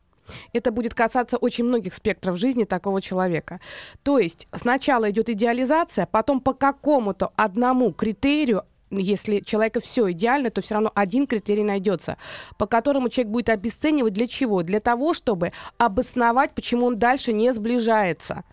Это 0.54 0.72
будет 0.72 0.94
касаться 0.94 1.38
очень 1.38 1.66
многих 1.66 1.94
спектров 1.94 2.38
жизни 2.38 2.64
такого 2.64 3.02
человека. 3.02 3.60
То 4.04 4.20
есть 4.20 4.48
сначала 4.56 5.10
идет 5.10 5.30
идеализация, 5.30 6.06
потом 6.06 6.40
по 6.40 6.54
какому-то 6.54 7.32
одному 7.36 7.92
критерию 7.92 8.64
если 8.94 9.40
человека 9.40 9.80
все 9.80 10.12
идеально, 10.12 10.50
то 10.50 10.62
все 10.62 10.76
равно 10.76 10.92
один 10.94 11.26
критерий 11.26 11.64
найдется, 11.64 12.18
по 12.58 12.68
которому 12.68 13.08
человек 13.08 13.32
будет 13.32 13.50
обесценивать 13.50 14.14
для 14.14 14.28
чего? 14.28 14.64
Для 14.64 14.82
того, 14.82 15.14
чтобы 15.14 15.54
обосновать, 15.78 16.54
почему 16.54 16.88
он 16.88 17.00
дальше 17.00 17.32
не 17.32 17.54
сближается. 17.54 18.44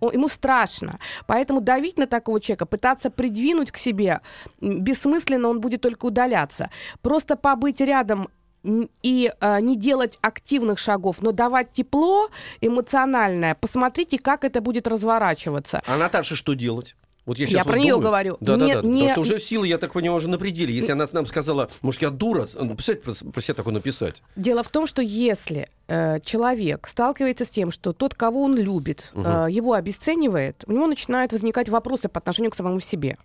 Он- 0.00 0.12
ему 0.12 0.28
страшно. 0.28 0.98
Поэтому 1.26 1.60
давить 1.60 1.98
на 1.98 2.06
такого 2.06 2.40
человека, 2.40 2.66
пытаться 2.66 3.10
придвинуть 3.10 3.70
к 3.70 3.76
себе, 3.76 4.20
бессмысленно 4.60 5.48
он 5.48 5.60
будет 5.60 5.80
только 5.80 6.06
удаляться. 6.06 6.70
Просто 7.02 7.36
побыть 7.36 7.80
рядом 7.80 8.28
и 9.02 9.32
э, 9.40 9.60
не 9.60 9.76
делать 9.76 10.18
активных 10.20 10.78
шагов, 10.78 11.22
но 11.22 11.32
давать 11.32 11.72
тепло 11.72 12.28
эмоциональное. 12.60 13.54
Посмотрите, 13.54 14.18
как 14.18 14.44
это 14.44 14.60
будет 14.60 14.86
разворачиваться. 14.88 15.82
А 15.86 15.96
Наташе 15.96 16.36
что 16.36 16.54
делать? 16.54 16.96
Вот 17.24 17.38
я, 17.38 17.46
Я 17.46 17.50
щас 17.58 17.66
про 17.66 17.72
вот 17.74 17.78
неё 17.82 17.94
думаю. 17.94 18.06
говорю. 18.08 18.36
Да, 18.40 18.56
да, 18.56 18.66
Не- 18.66 18.74
да. 18.74 18.82
не- 18.82 19.08
Потому 19.08 19.10
что 19.10 19.20
уже 19.34 19.40
силы, 19.40 19.66
я 19.66 19.78
так 19.78 19.92
понимаю, 19.94 20.18
уже 20.18 20.28
на 20.28 20.38
пределе. 20.38 20.72
Если 20.72 20.92
она 20.92 21.06
нам 21.12 21.26
сказала, 21.26 21.68
может, 21.82 22.00
я 22.02 22.10
дура, 22.10 22.46
ну, 22.54 22.74
представьте, 22.76 23.02
про, 23.02 23.32
про 23.32 23.40
себя 23.40 23.54
такое 23.54 23.74
написать. 23.74 24.22
Дело 24.36 24.62
в 24.62 24.68
том, 24.68 24.86
что 24.86 25.02
если 25.02 25.68
э, 25.88 26.20
человек 26.20 26.86
сталкивается 26.86 27.44
с 27.44 27.48
тем, 27.48 27.72
что 27.72 27.92
тот, 27.92 28.14
кого 28.14 28.42
он 28.44 28.54
любит, 28.54 29.10
э, 29.14 29.46
его 29.50 29.72
обесценивает, 29.72 30.62
у 30.68 30.72
него 30.72 30.86
начинают 30.86 31.32
возникать 31.32 31.68
вопросы 31.68 32.08
по 32.08 32.18
отношению 32.18 32.52
к 32.52 32.54
самому 32.54 32.78
себе. 32.78 33.16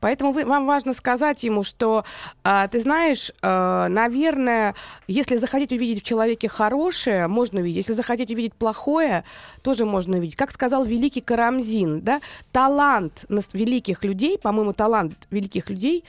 Поэтому 0.00 0.32
вы, 0.32 0.44
вам 0.44 0.66
важно 0.66 0.92
сказать 0.92 1.42
ему, 1.42 1.62
что 1.64 2.04
а, 2.44 2.68
ты 2.68 2.80
знаешь, 2.80 3.32
э, 3.42 3.86
наверное, 3.88 4.74
если 5.06 5.36
захотеть 5.36 5.72
увидеть 5.72 6.02
в 6.02 6.06
человеке 6.06 6.48
хорошее, 6.48 7.26
можно 7.26 7.60
увидеть. 7.60 7.78
Если 7.78 7.94
захотеть 7.94 8.30
увидеть 8.30 8.54
плохое, 8.54 9.24
тоже 9.62 9.84
можно 9.84 10.18
увидеть. 10.18 10.36
Как 10.36 10.50
сказал 10.50 10.84
великий 10.84 11.20
Карамзин, 11.20 12.00
да, 12.02 12.20
талант 12.52 13.24
великих 13.52 14.04
людей, 14.04 14.38
по-моему, 14.38 14.72
талант 14.72 15.14
великих 15.30 15.70
людей, 15.70 16.04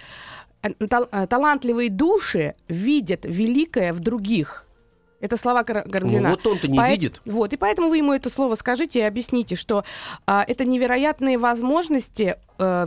э, 0.62 0.70
тал- 0.88 1.10
э, 1.12 1.28
талантливые 1.28 1.90
души 1.90 2.54
видят 2.68 3.22
великое 3.24 3.94
в 3.94 4.00
других. 4.00 4.66
Это 5.20 5.38
слова 5.38 5.64
Карамзина. 5.64 6.22
Ну, 6.22 6.30
вот 6.32 6.46
он-то 6.46 6.68
не 6.68 6.78
Поэт- 6.78 6.92
видит. 6.92 7.22
Вот, 7.26 7.54
и 7.54 7.58
поэтому 7.58 7.88
вы 7.88 8.00
ему 8.00 8.12
это 8.12 8.30
слово 8.30 8.56
скажите 8.56 9.00
и 9.00 9.04
объясните, 9.04 9.56
что 9.56 9.86
а, 10.26 10.44
это 10.46 10.66
невероятные 10.66 11.38
возможности, 11.38 12.36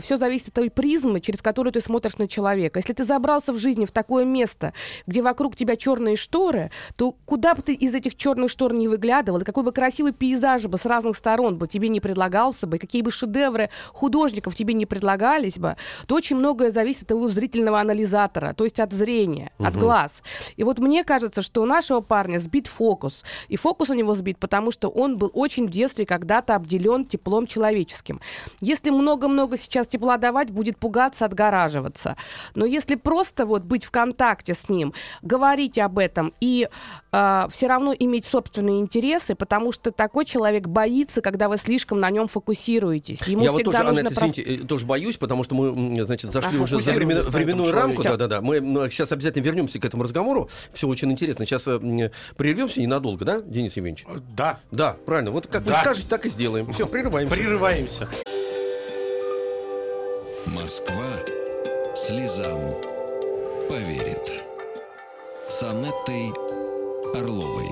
все 0.01 0.17
зависит 0.17 0.49
от 0.49 0.53
той 0.53 0.69
призмы, 0.69 1.19
через 1.21 1.41
которую 1.41 1.73
ты 1.73 1.81
смотришь 1.81 2.17
на 2.17 2.27
человека. 2.27 2.79
Если 2.79 2.93
ты 2.93 3.03
забрался 3.03 3.53
в 3.53 3.57
жизни 3.57 3.85
в 3.85 3.91
такое 3.91 4.25
место, 4.25 4.73
где 5.05 5.21
вокруг 5.21 5.55
тебя 5.55 5.75
черные 5.75 6.15
шторы, 6.15 6.71
то 6.95 7.15
куда 7.25 7.53
бы 7.55 7.61
ты 7.61 7.73
из 7.73 7.93
этих 7.93 8.15
черных 8.15 8.49
штор 8.51 8.73
не 8.73 8.87
выглядывал, 8.87 9.39
и 9.39 9.43
какой 9.43 9.63
бы 9.63 9.71
красивый 9.71 10.11
пейзаж 10.13 10.65
бы 10.65 10.77
с 10.77 10.85
разных 10.85 11.15
сторон 11.17 11.57
бы 11.57 11.67
тебе 11.67 11.89
не 11.89 11.99
предлагался 11.99 12.67
бы, 12.67 12.77
и 12.77 12.79
какие 12.79 13.01
бы 13.01 13.11
шедевры 13.11 13.69
художников 13.93 14.55
тебе 14.55 14.73
не 14.73 14.85
предлагались 14.85 15.57
бы, 15.57 15.75
то 16.07 16.15
очень 16.15 16.35
многое 16.37 16.69
зависит 16.71 17.03
от 17.03 17.11
его 17.11 17.27
зрительного 17.27 17.79
анализатора, 17.79 18.53
то 18.53 18.63
есть 18.63 18.79
от 18.79 18.93
зрения, 18.93 19.51
от 19.59 19.73
Мгм. 19.73 19.79
глаз. 19.79 20.21
И 20.55 20.63
вот 20.63 20.79
мне 20.79 21.03
кажется, 21.03 21.41
что 21.41 21.61
у 21.61 21.65
нашего 21.65 22.01
парня 22.01 22.39
сбит 22.39 22.67
фокус. 22.67 23.23
И 23.47 23.55
фокус 23.57 23.89
у 23.89 23.93
него 23.93 24.15
сбит, 24.15 24.37
потому 24.37 24.71
что 24.71 24.89
он 24.89 25.17
был 25.17 25.31
очень 25.33 25.67
в 25.67 25.69
детстве 25.69 26.05
когда-то 26.05 26.55
обделен 26.55 27.05
теплом 27.05 27.47
человеческим. 27.47 28.21
Если 28.61 28.89
много-много 28.89 29.57
сейчас 29.69 29.87
тепла 29.87 30.17
давать, 30.17 30.49
будет 30.51 30.77
пугаться, 30.77 31.25
отгораживаться. 31.25 32.15
Но 32.55 32.65
если 32.65 32.95
просто 32.95 33.45
вот 33.45 33.63
быть 33.63 33.83
в 33.85 33.91
контакте 33.91 34.53
с 34.53 34.69
ним, 34.69 34.93
говорить 35.21 35.77
об 35.79 35.99
этом 35.99 36.33
и 36.39 36.67
все 37.11 37.67
равно 37.67 37.93
иметь 37.97 38.25
собственные 38.25 38.79
интересы, 38.79 39.33
потому 39.35 39.71
что 39.71 39.91
такой 39.91 40.25
человек 40.25 40.67
боится, 40.67 41.21
когда 41.21 41.49
вы 41.49 41.57
слишком 41.57 41.99
на 41.99 42.09
нем 42.09 42.27
фокусируетесь. 42.27 43.21
Ему 43.27 43.43
я 43.43 43.51
вот 43.51 43.57
всегда 43.61 43.79
тоже, 43.79 43.83
нужно 43.89 44.01
Анетта, 44.07 44.21
прос- 44.25 44.29
извините, 44.31 44.63
э, 44.63 44.67
тоже 44.67 44.85
боюсь, 44.85 45.17
потому 45.17 45.43
что 45.43 45.55
мы, 45.55 46.03
значит, 46.03 46.31
зашли 46.31 46.59
А, 46.59 46.61
уже 46.63 46.79
за 46.79 46.91
времен- 46.91 47.21
временную 47.29 47.71
рамку. 47.73 48.03
Да-да-да. 48.03 48.41
Мы 48.41 48.59
сейчас 48.91 49.11
обязательно 49.11 49.43
вернемся 49.43 49.79
к 49.79 49.85
этому 49.85 50.03
разговору. 50.03 50.49
Все 50.73 50.87
очень 50.87 51.11
интересно. 51.11 51.45
Сейчас 51.45 51.63
э, 51.67 51.79
прервемся 52.35 52.79
ненадолго, 52.81 53.25
да, 53.25 53.41
Денис 53.41 53.75
Евгеньевич? 53.75 54.05
Да, 54.35 54.59
Да, 54.71 54.95
правильно. 55.05 55.31
Вот 55.31 55.47
как 55.47 55.63
вы 55.63 55.71
Да. 55.71 55.81
скажете, 55.81 56.07
так 56.09 56.25
и 56.25 56.29
сделаем. 56.29 56.71
Все, 56.73 56.85
прерываемся. 56.87 57.35
прерываемся. 57.35 58.07
Москва 60.53 61.03
слезам 61.93 62.71
поверит. 63.67 64.31
С 65.49 65.61
Анеттой 65.63 66.31
Орловой. 67.15 67.67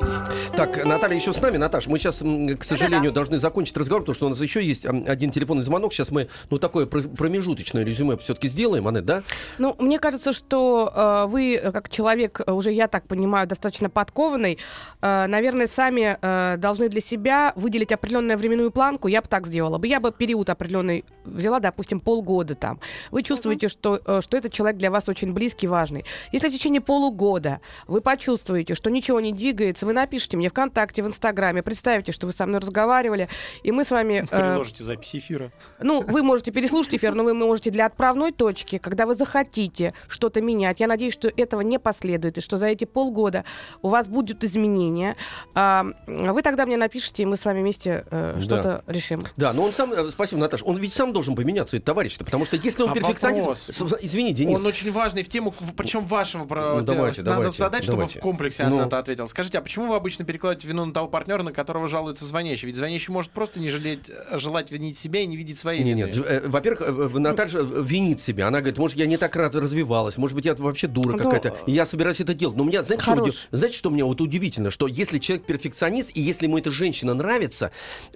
Так, 0.56 0.86
Наталья 0.86 1.18
еще 1.18 1.34
с 1.34 1.42
нами. 1.42 1.58
Наташ, 1.58 1.88
мы 1.88 2.00
сейчас, 2.00 2.20
к 2.20 2.64
сожалению, 2.64 3.12
должны 3.12 3.40
закончить 3.40 3.76
разговор, 3.76 4.04
потому 4.04 4.16
что 4.16 4.26
у 4.28 4.30
нас 4.30 4.40
еще 4.40 4.64
есть 4.64 4.86
один 4.86 5.32
телефонный 5.32 5.64
звонок. 5.64 5.94
Сейчас 5.94 6.12
мы, 6.12 6.30
ну, 6.50 6.60
такое 6.60 6.86
про- 6.86 7.02
промежуточное 7.02 7.84
резюме 7.84 8.16
все-таки 8.18 8.48
сделаем, 8.48 8.88
Анет, 8.88 9.06
да? 9.06 9.24
Ну, 9.58 9.76
мне 9.80 10.00
кажется, 10.00 10.32
что 10.32 10.92
э, 10.96 11.26
вы, 11.30 11.56
э, 11.56 11.72
как 11.72 11.90
человек, 11.90 12.40
э, 12.46 12.52
уже 12.52 12.72
я 12.72 12.88
так 12.88 13.06
понимаю, 13.08 13.48
достаточно 13.48 13.90
подкованный, 13.90 14.58
э, 15.02 15.28
наверное, 15.28 15.68
сами 15.68 16.18
э, 16.22 16.56
должны 16.58 16.88
для 16.88 17.02
себя 17.02 17.52
выделить 17.56 17.92
определенную 17.92 18.38
временную 18.38 18.72
планку. 18.72 19.10
Я 19.10 19.22
бы 19.22 19.28
так 19.28 19.48
сделала 19.48 19.78
бы. 19.78 19.88
Я 19.88 20.00
бы 20.00 20.12
период 20.12 20.50
определенный 20.50 21.04
взяла, 21.26 21.60
допустим, 21.60 22.00
полгода 22.00 22.56
там. 22.56 22.80
Вы 23.12 23.24
чувствуете, 23.24 23.68
что, 23.68 24.00
э, 24.06 24.22
что 24.22 24.38
этот 24.38 24.54
человек 24.54 24.78
для 24.78 24.90
вас 24.90 25.10
очень 25.10 25.34
близкий, 25.34 25.68
важный. 25.68 26.06
Если 26.32 26.48
в 26.48 26.54
течение 26.54 26.82
полугода 26.82 27.60
вы 27.88 28.00
почувствуете, 28.00 28.74
что 28.74 28.90
ничего 28.90 29.20
не 29.20 29.25
не 29.26 29.34
двигается, 29.34 29.86
вы 29.86 29.94
напишите 29.94 30.38
мне 30.38 30.50
ВКонтакте, 30.50 31.04
в 31.04 31.08
Инстаграме, 31.08 31.62
представьте, 31.64 32.12
что 32.12 32.28
вы 32.28 32.34
со 32.34 32.46
мной 32.46 32.60
разговаривали, 32.62 33.28
и 33.64 33.72
мы 33.72 33.84
с 33.84 33.92
вами... 33.92 34.26
э, 34.32 34.52
Приложите 34.52 34.84
запись 34.84 35.16
эфира. 35.16 35.52
ну, 35.80 36.02
вы 36.02 36.24
можете 36.24 36.52
переслушать 36.52 36.96
эфир, 36.96 37.14
но 37.14 37.24
вы 37.24 37.34
можете 37.34 37.72
для 37.72 37.86
отправной 37.88 38.32
точки, 38.32 38.78
когда 38.78 39.06
вы 39.06 39.16
захотите 39.16 39.94
что-то 40.08 40.42
менять. 40.42 40.80
Я 40.80 40.88
надеюсь, 40.88 41.14
что 41.14 41.28
этого 41.36 41.62
не 41.62 41.80
последует, 41.80 42.38
и 42.38 42.42
что 42.42 42.58
за 42.58 42.68
эти 42.68 42.86
полгода 42.86 43.44
у 43.82 43.90
вас 43.90 44.08
будут 44.08 44.44
изменения. 44.44 45.16
А, 45.54 45.86
вы 46.08 46.42
тогда 46.42 46.66
мне 46.66 46.78
напишите, 46.78 47.24
и 47.24 47.26
мы 47.26 47.38
с 47.38 47.46
вами 47.46 47.62
вместе 47.62 48.06
э, 48.12 48.34
Да. 48.36 48.42
что-то 48.42 48.84
решим. 48.88 49.24
Да, 49.38 49.54
но 49.54 49.64
он 49.64 49.74
сам, 49.74 49.92
э, 49.94 50.12
спасибо, 50.12 50.42
Наташа, 50.42 50.64
он 50.66 50.78
ведь 50.78 50.94
сам 50.94 51.14
должен 51.14 51.36
поменяться, 51.36 51.78
этот 51.78 51.86
товарищ-то, 51.86 52.26
потому 52.26 52.46
что 52.46 52.58
если 52.58 52.84
он 52.84 52.92
А 52.92 52.94
перфекционист... 52.94 53.48
вопрос? 53.48 53.98
Извини, 54.02 54.34
Денис. 54.34 54.58
Он 54.60 54.66
очень 54.66 54.92
важный 54.92 55.24
в 55.24 55.30
тему, 55.30 55.54
причем 55.76 56.06
вашего 56.06 56.46
про- 56.46 56.76
Ну, 56.76 56.82
давайте, 56.82 57.22
надо 57.22 57.36
давайте, 57.38 57.58
задать, 57.58 57.84
чтобы 57.84 58.00
давайте. 58.00 58.20
в 58.20 58.22
комплексе 58.22 58.68
Ну. 58.68 58.78
Анната 58.78 59.00
ответила. 59.00 59.15
Скажите, 59.28 59.58
а 59.58 59.62
почему 59.62 59.88
вы 59.88 59.96
обычно 59.96 60.26
перекладываете 60.26 60.68
вину 60.68 60.86
на 60.86 60.94
того 60.94 61.08
партнера, 61.08 61.44
на 61.44 61.52
которого 61.52 61.88
жалуется 61.88 62.26
звонящий? 62.26 62.66
Ведь 62.68 62.76
звонящий 62.76 63.12
может 63.14 63.32
просто 63.32 63.60
не 63.60 63.70
жалеть, 63.70 64.10
а 64.30 64.38
желать 64.38 64.72
винить 64.72 64.98
себя 64.98 65.22
и 65.22 65.26
не 65.26 65.38
видеть 65.38 65.58
своей 65.58 65.84
Не, 65.84 65.94
вины. 65.94 66.08
нет. 66.08 66.18
э, 66.26 66.48
Во-первых, 66.48 66.82
э, 66.82 66.86
э, 67.16 67.20
Наташа 67.20 67.60
э, 67.60 67.84
винит 67.84 68.20
себя. 68.22 68.48
Она 68.48 68.60
говорит, 68.60 68.78
может, 68.78 68.98
я 68.98 69.06
не 69.06 69.18
так 69.18 69.36
раз 69.36 69.54
развивалась, 69.56 70.18
может 70.18 70.36
быть, 70.36 70.46
я 70.46 70.56
вообще 70.56 70.88
дура 70.88 71.14
Ну, 71.14 71.18
какая-то. 71.18 71.58
Я 71.66 71.86
собираюсь 71.86 72.20
это 72.20 72.34
делать. 72.34 72.56
Но 72.58 72.64
у 72.64 72.66
меня, 72.68 72.84
знаете, 72.84 73.04
что, 73.04 73.12
Хорош. 73.16 73.28
уди- 73.30 73.38
знаете, 73.52 73.78
что 73.78 73.90
мне 73.90 74.04
вот 74.04 74.22
удивительно? 74.22 74.72
Что 74.72 74.88
если 74.88 75.20
человек 75.20 75.46
перфекционист, 75.46 76.12
и 76.14 76.22
если 76.22 76.46
ему 76.46 76.58
эта 76.58 76.72
женщина 76.72 77.14
нравится, 77.14 77.72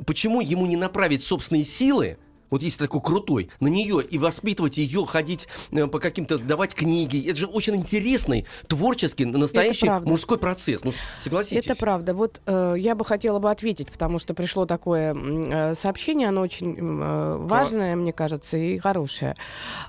почему 0.05 0.41
ему 0.41 0.65
не 0.65 0.75
направить 0.77 1.23
собственные 1.23 1.63
силы, 1.65 2.17
вот 2.49 2.63
если 2.63 2.79
такой 2.79 3.01
крутой, 3.01 3.49
на 3.59 3.67
нее 3.67 4.01
и 4.03 4.17
воспитывать 4.17 4.77
ее, 4.77 5.05
ходить 5.05 5.47
э, 5.71 5.87
по 5.87 5.99
каким-то, 5.99 6.37
давать 6.37 6.73
книги. 6.73 7.29
Это 7.29 7.37
же 7.37 7.45
очень 7.45 7.75
интересный, 7.75 8.45
творческий, 8.67 9.25
настоящий 9.25 9.89
мужской 9.89 10.37
процесс. 10.37 10.83
Ну, 10.83 10.93
согласитесь. 11.19 11.65
Это 11.65 11.79
правда. 11.79 12.13
Вот 12.13 12.41
э, 12.45 12.75
я 12.77 12.95
бы 12.95 13.05
хотела 13.05 13.39
бы 13.39 13.51
ответить, 13.51 13.91
потому 13.91 14.19
что 14.19 14.33
пришло 14.33 14.65
такое 14.65 15.15
э, 15.15 15.75
сообщение, 15.75 16.29
оно 16.29 16.41
очень 16.41 16.75
э, 16.77 17.37
важное, 17.37 17.95
мне 17.95 18.13
кажется, 18.13 18.57
и 18.57 18.77
хорошее. 18.77 19.35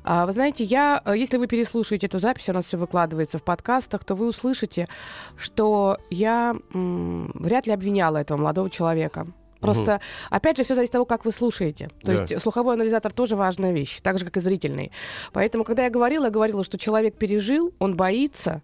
А, 0.04 0.26
вы 0.26 0.32
знаете, 0.32 0.64
я, 0.64 1.02
э, 1.04 1.16
если 1.16 1.36
вы 1.36 1.46
переслушаете 1.46 2.06
эту 2.06 2.18
запись, 2.18 2.48
у 2.48 2.52
нас 2.52 2.66
все 2.66 2.76
выкладывается 2.76 3.38
в 3.38 3.42
подкастах, 3.42 4.04
то 4.04 4.14
вы 4.14 4.28
услышите, 4.28 4.88
что 5.36 5.98
я 6.10 6.56
м, 6.74 7.30
вряд 7.34 7.66
ли 7.66 7.72
обвиняла 7.72 8.18
этого 8.18 8.38
молодого 8.38 8.70
человека. 8.70 9.26
Просто, 9.60 10.00
опять 10.30 10.56
же, 10.56 10.64
все 10.64 10.74
зависит 10.74 10.90
от 10.90 10.92
того, 10.94 11.04
как 11.04 11.24
вы 11.24 11.32
слушаете. 11.32 11.90
То 12.02 12.16
Да. 12.16 12.22
есть 12.24 12.40
слуховой 12.42 12.74
анализатор 12.74 13.12
тоже 13.12 13.36
важная 13.36 13.72
вещь, 13.72 14.00
так 14.00 14.18
же, 14.18 14.24
как 14.24 14.36
и 14.36 14.40
зрительный. 14.40 14.90
Поэтому, 15.32 15.64
когда 15.64 15.84
я 15.84 15.90
говорила, 15.90 16.24
я 16.24 16.30
говорила, 16.30 16.64
что 16.64 16.78
человек 16.78 17.16
пережил, 17.16 17.72
он 17.78 17.96
боится, 17.96 18.62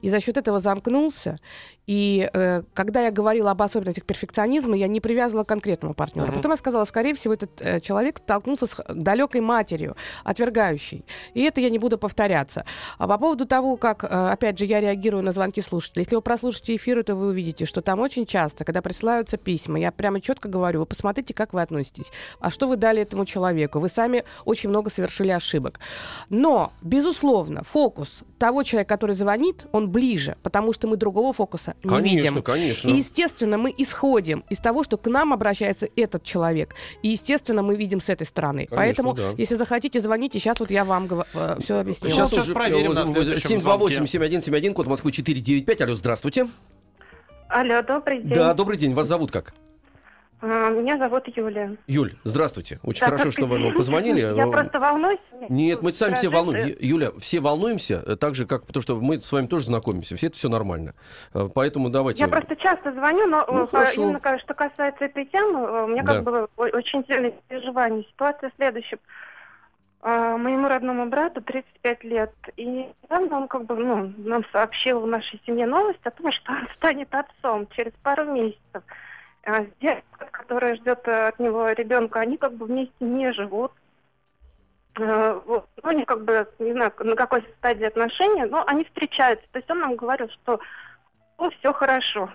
и 0.00 0.08
за 0.08 0.20
счет 0.20 0.36
этого 0.36 0.58
замкнулся. 0.58 1.38
И 1.86 2.30
э, 2.32 2.62
когда 2.74 3.02
я 3.02 3.10
говорила 3.10 3.50
об 3.50 3.60
особенностях 3.60 4.04
перфекционизма, 4.04 4.76
я 4.76 4.86
не 4.86 5.00
привязывала 5.00 5.44
к 5.44 5.48
конкретному 5.48 5.94
партнеру. 5.94 6.28
Мгм. 6.28 6.36
Потом 6.36 6.52
я 6.52 6.56
сказала, 6.56 6.84
скорее 6.84 7.14
всего, 7.14 7.34
этот 7.34 7.60
э, 7.60 7.80
человек 7.80 8.18
столкнулся 8.18 8.66
с 8.66 8.76
далекой 8.88 9.40
матерью, 9.40 9.96
отвергающей. 10.22 11.04
И 11.34 11.42
это 11.42 11.60
я 11.60 11.70
не 11.70 11.78
буду 11.78 11.98
повторяться. 11.98 12.64
А 12.98 13.08
по 13.08 13.18
поводу 13.18 13.46
того, 13.46 13.76
как, 13.76 14.04
э, 14.04 14.06
опять 14.06 14.58
же, 14.58 14.64
я 14.64 14.80
реагирую 14.80 15.24
на 15.24 15.32
звонки 15.32 15.60
слушателей. 15.60 16.02
Если 16.02 16.14
вы 16.14 16.22
прослушаете 16.22 16.76
эфиры, 16.76 17.02
то 17.02 17.16
вы 17.16 17.28
увидите, 17.28 17.66
что 17.66 17.82
там 17.82 17.98
очень 17.98 18.26
часто, 18.26 18.64
когда 18.64 18.80
присылаются 18.80 19.36
письма, 19.36 19.80
я 19.80 19.90
прямо 19.90 20.20
четко 20.20 20.48
говорю, 20.48 20.80
вы 20.80 20.86
посмотрите, 20.86 21.34
как 21.34 21.52
вы 21.52 21.62
относитесь. 21.62 22.12
А 22.38 22.50
что 22.50 22.68
вы 22.68 22.76
дали 22.76 23.02
этому 23.02 23.24
человеку? 23.24 23.80
Вы 23.80 23.88
сами 23.88 24.24
очень 24.44 24.68
много 24.68 24.88
совершили 24.88 25.30
ошибок. 25.30 25.80
Но, 26.28 26.72
безусловно, 26.80 27.64
фокус 27.64 28.22
того 28.38 28.62
человека, 28.62 28.94
который 28.94 29.16
звонит, 29.16 29.61
он 29.72 29.90
ближе, 29.90 30.36
потому 30.42 30.72
что 30.72 30.88
мы 30.88 30.96
другого 30.96 31.32
фокуса 31.32 31.74
не 31.84 31.88
Конечно, 31.88 32.16
видим. 32.16 32.42
конечно. 32.42 32.88
И, 32.88 32.92
естественно, 32.96 33.58
мы 33.58 33.72
исходим 33.76 34.44
из 34.50 34.58
того, 34.58 34.82
что 34.82 34.96
к 34.96 35.06
нам 35.06 35.32
обращается 35.32 35.88
этот 35.96 36.24
человек. 36.24 36.74
И, 37.02 37.08
естественно, 37.08 37.62
мы 37.62 37.76
видим 37.76 38.00
с 38.00 38.08
этой 38.08 38.26
стороны. 38.26 38.66
Конечно, 38.66 38.76
Поэтому, 38.76 39.14
да. 39.14 39.30
если 39.36 39.54
захотите, 39.54 40.00
звоните. 40.00 40.38
Сейчас 40.38 40.58
вот 40.60 40.70
я 40.70 40.84
вам 40.84 41.08
все 41.60 41.78
объясню. 41.78 42.10
Сейчас- 42.10 42.30
сейчас 42.30 42.46
проверим 42.48 42.94
на 42.94 43.04
следующем 43.06 43.50
728-7171, 43.58 44.74
код 44.74 44.86
Москвы 44.86 45.12
495. 45.12 45.80
Алло, 45.82 45.94
здравствуйте. 45.94 46.48
Алло, 47.48 47.82
добрый 47.82 48.22
день. 48.22 48.32
Да, 48.32 48.54
добрый 48.54 48.78
день. 48.78 48.94
Вас 48.94 49.06
зовут 49.06 49.30
как? 49.30 49.52
А, 50.44 50.70
Меня 50.70 50.98
зовут 50.98 51.28
Юлия. 51.36 51.76
Юль, 51.86 52.14
здравствуйте. 52.24 52.80
Очень 52.82 53.00
Да, 53.02 53.06
хорошо, 53.12 53.30
что 53.30 53.46
вы 53.46 53.60
нам 53.60 53.74
позвонили. 53.74 54.20
Я 54.22 54.46
Но- 54.46 54.50
просто 54.50 54.80
волнуюсь. 54.80 55.20
Нет, 55.48 55.82
мы 55.82 55.94
сами 55.94 56.14
все 56.14 56.30
волнуемся. 56.30 56.76
Юля, 56.80 57.10
все 57.20 57.38
волнуемся, 57.38 58.02
э, 58.04 58.16
так 58.16 58.34
же, 58.34 58.44
как 58.44 58.66
потому 58.66 58.82
что 58.82 58.96
мы 59.00 59.20
с 59.20 59.30
вами 59.30 59.46
тоже 59.46 59.66
знакомимся. 59.66 60.16
Все 60.16 60.26
это 60.26 60.36
все 60.36 60.48
нормально. 60.48 60.94
Э, 61.32 61.48
Поэтому 61.54 61.90
давайте. 61.90 62.20
Я 62.24 62.28
просто 62.28 62.56
часто 62.56 62.92
звоню, 62.92 63.28
но 63.28 63.44
Ну, 63.48 63.64
э, 63.64 63.66
хорошо. 63.68 64.02
именно 64.02 64.38
что 64.40 64.54
касается 64.54 65.04
этой 65.04 65.26
темы, 65.26 65.60
э, 65.60 65.84
у 65.84 65.86
меня 65.86 66.02
Да. 66.02 66.14
как 66.14 66.24
бы 66.24 66.48
о- 66.56 66.76
очень 66.76 67.04
сильные 67.06 67.34
переживания. 67.48 68.02
Ситуация 68.10 68.50
следующая. 68.56 68.98
Моему 70.04 70.66
родному 70.66 71.06
брату 71.06 71.40
35 71.40 72.02
лет, 72.02 72.32
и 72.56 72.64
недавно 72.64 73.36
он 73.36 73.46
как 73.46 73.66
бы 73.66 73.76
ну, 73.76 74.12
нам 74.18 74.44
сообщил 74.50 74.98
в 74.98 75.06
нашей 75.06 75.40
семье 75.46 75.64
новость 75.66 76.00
о 76.02 76.10
том, 76.10 76.32
что 76.32 76.50
он 76.50 76.66
станет 76.76 77.14
отцом 77.14 77.68
через 77.76 77.92
пару 78.02 78.24
месяцев. 78.24 78.82
А 79.44 79.64
Девушка, 79.80 80.28
которая 80.30 80.76
ждет 80.76 81.06
э, 81.08 81.28
от 81.28 81.38
него 81.40 81.68
ребенка, 81.70 82.20
они 82.20 82.36
как 82.36 82.54
бы 82.54 82.66
вместе 82.66 82.94
не 83.00 83.32
живут. 83.32 83.72
Э. 84.98 85.40
Ну, 85.46 85.64
они 85.82 86.04
как 86.04 86.24
бы, 86.24 86.48
не 86.58 86.72
знаю, 86.72 86.92
на 86.98 87.16
какой 87.16 87.42
стадии 87.58 87.84
отношений, 87.84 88.44
но 88.44 88.64
они 88.66 88.84
встречаются. 88.84 89.46
То 89.50 89.58
есть 89.58 89.70
он 89.70 89.80
нам 89.80 89.96
говорил, 89.96 90.28
что 90.28 90.60
ну, 91.38 91.50
все 91.50 91.72
хорошо. 91.72 92.30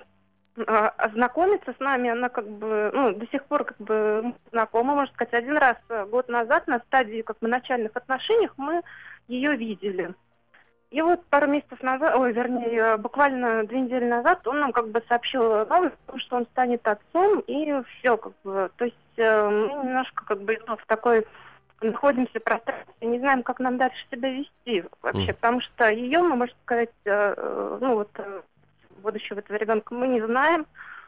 А 0.65 0.89
а 0.97 1.09
знакомиться 1.09 1.73
с 1.73 1.79
нами 1.79 2.09
она 2.09 2.29
как 2.29 2.49
бы, 2.49 2.89
ну, 2.93 3.13
до 3.13 3.27
сих 3.27 3.45
пор 3.45 3.63
как 3.63 3.77
бы 3.77 4.33
знакома, 4.51 4.95
можно 4.95 5.13
сказать, 5.13 5.33
один 5.35 5.57
раз 5.57 5.77
э, 5.89 6.05
год 6.07 6.27
назад 6.29 6.67
на 6.67 6.79
стадии 6.79 7.21
как 7.21 7.37
бы 7.39 7.47
начальных 7.47 7.91
отношениях 7.95 8.53
мы 8.57 8.81
ее 9.27 9.55
видели. 9.55 10.13
И 10.89 11.01
вот 11.01 11.25
пару 11.25 11.47
месяцев 11.47 11.81
назад, 11.83 12.15
ой, 12.15 12.31
вернее, 12.31 12.79
э, 12.79 12.97
буквально 12.97 13.65
две 13.65 13.81
недели 13.81 14.05
назад 14.05 14.47
он 14.47 14.59
нам 14.59 14.71
как 14.71 14.87
бы 14.89 15.03
сообщил 15.09 15.65
новость 15.65 15.95
о 16.07 16.11
том, 16.11 16.19
что 16.19 16.35
он 16.37 16.45
станет 16.45 16.87
отцом, 16.87 17.41
и 17.41 17.73
все 17.99 18.15
как 18.17 18.31
бы. 18.43 18.71
То 18.77 18.85
есть 18.85 18.95
э, 19.17 19.49
мы 19.49 19.83
немножко 19.83 20.23
как 20.25 20.41
бы 20.41 20.57
ну, 20.65 20.77
в 20.77 20.85
такой 20.85 21.27
находимся 21.81 22.39
в 22.39 22.43
пространстве, 22.43 22.93
не 23.01 23.19
знаем, 23.19 23.43
как 23.43 23.59
нам 23.59 23.77
дальше 23.77 23.97
себя 24.09 24.29
вести 24.29 24.85
вообще, 25.01 25.23
Мгм. 25.23 25.35
потому 25.35 25.61
что 25.61 25.89
ее, 25.89 26.19
мы, 26.19 26.35
можно 26.35 26.55
сказать, 26.63 26.89
э, 27.05 27.33
э, 27.35 27.77
ну 27.81 27.95
вот 27.95 28.09
э, 28.15 28.41
будущего 29.01 29.39
этого 29.39 29.57
ребенка 29.57 29.93
мы 29.93 30.07
не 30.07 30.21
знаем. 30.21 30.65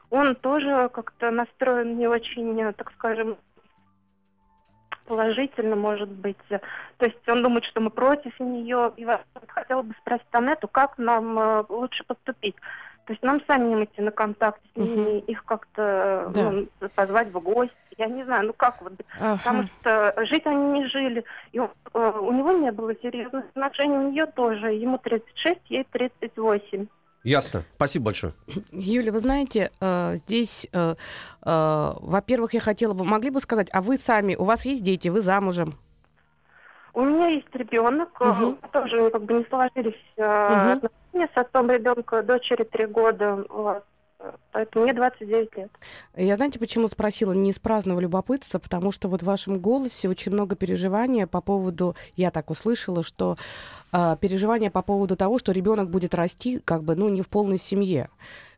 Он 0.09 0.35
тоже 0.35 0.89
как-то 0.91 1.31
настроен 1.31 1.97
не 1.97 2.07
очень, 2.07 2.59
э, 2.61 2.73
так 2.73 2.91
скажем, 2.93 3.37
положительно, 5.09 5.75
может 5.75 6.09
быть. 6.09 6.37
То 6.49 7.05
есть 7.05 7.27
он 7.27 7.41
думает, 7.43 7.65
что 7.65 7.81
мы 7.81 7.89
против 7.89 8.39
нее. 8.39 8.93
И 8.95 9.05
хотела 9.47 9.81
бы 9.81 9.93
спросить 10.01 10.27
Анетту, 10.31 10.67
как 10.67 10.97
нам 10.99 11.37
э, 11.39 11.63
лучше 11.67 12.03
поступить. 12.05 12.55
То 13.05 13.13
есть 13.13 13.23
нам 13.23 13.41
самим 13.47 13.83
идти 13.83 14.01
на 14.03 14.11
контакт 14.11 14.61
с 14.73 14.77
ними, 14.77 15.19
их 15.21 15.43
как-то 15.45 16.27
э, 16.29 16.31
Да. 16.33 16.51
ну, 16.51 16.67
позвать 16.95 17.29
в 17.31 17.39
гости. 17.39 17.73
Я 17.97 18.05
не 18.05 18.23
знаю, 18.23 18.45
ну 18.47 18.53
как 18.53 18.81
вот. 18.83 18.93
Потому 19.19 19.61
Ага. 19.61 19.69
что 19.81 20.25
жить 20.25 20.45
они 20.45 20.79
не 20.79 20.85
жили. 20.85 21.25
И 21.51 21.59
он- 21.59 21.71
э, 21.95 22.11
у 22.21 22.31
него 22.31 22.51
не 22.51 22.71
было 22.71 22.93
серьезных 23.01 23.45
отношений, 23.49 23.97
у 23.97 24.11
нее 24.11 24.27
тоже. 24.27 24.71
Ему 24.73 24.99
36, 24.99 25.59
ей 25.71 25.85
38. 25.91 26.85
Ясно. 27.23 27.63
Спасибо 27.75 28.05
большое. 28.05 28.33
Юля, 28.71 29.11
вы 29.11 29.19
знаете, 29.19 29.71
э, 29.81 30.15
здесь, 30.15 30.67
э, 30.71 30.95
э, 31.45 31.93
во-первых, 31.99 32.53
я 32.53 32.61
хотела 32.61 32.93
бы, 32.93 33.03
могли 33.03 33.29
бы 33.29 33.39
сказать, 33.41 33.67
а 33.73 33.81
вы 33.81 33.97
сами, 33.97 34.35
у 34.35 34.45
вас 34.45 34.65
есть 34.65 34.83
дети, 34.83 35.09
вы 35.09 35.21
замужем? 35.21 35.75
У 36.93 37.01
меня 37.03 37.27
есть 37.27 37.53
ребенок, 37.53 38.19
Мгм. 38.19 38.57
тоже 38.71 39.09
как 39.11 39.23
бы 39.23 39.33
не 39.35 39.45
сложились 39.45 40.01
э, 40.17 40.23
Мгм. 40.55 40.71
отношения 40.71 41.29
с 41.33 41.37
отцом 41.37 41.69
ребенка, 41.69 42.23
дочери 42.23 42.63
3 42.63 42.87
года. 42.87 43.45
Вот. 43.49 43.83
Поэтому 44.51 44.83
мне 44.83 44.93
29 44.93 45.57
лет. 45.57 45.71
Я 46.15 46.35
знаете, 46.35 46.59
почему 46.59 46.87
спросила 46.87 47.31
не 47.31 47.51
из 47.51 47.59
праздного 47.59 47.99
любопытства, 48.01 48.59
потому 48.59 48.91
что 48.91 49.07
вот 49.07 49.21
в 49.21 49.25
вашем 49.25 49.59
голосе 49.59 50.09
очень 50.09 50.33
много 50.33 50.55
переживания 50.55 51.25
по 51.25 51.39
поводу, 51.39 51.95
я 52.15 52.29
так 52.29 52.49
услышала, 52.49 53.03
что 53.03 53.37
э, 53.93 54.17
переживания 54.19 54.69
по 54.69 54.81
поводу 54.81 55.15
того, 55.15 55.39
что 55.39 55.53
ребенок 55.53 55.89
будет 55.89 56.13
расти, 56.13 56.59
как 56.59 56.83
бы, 56.83 56.95
ну, 56.95 57.07
не 57.07 57.21
в 57.21 57.29
полной 57.29 57.57
семье. 57.57 58.09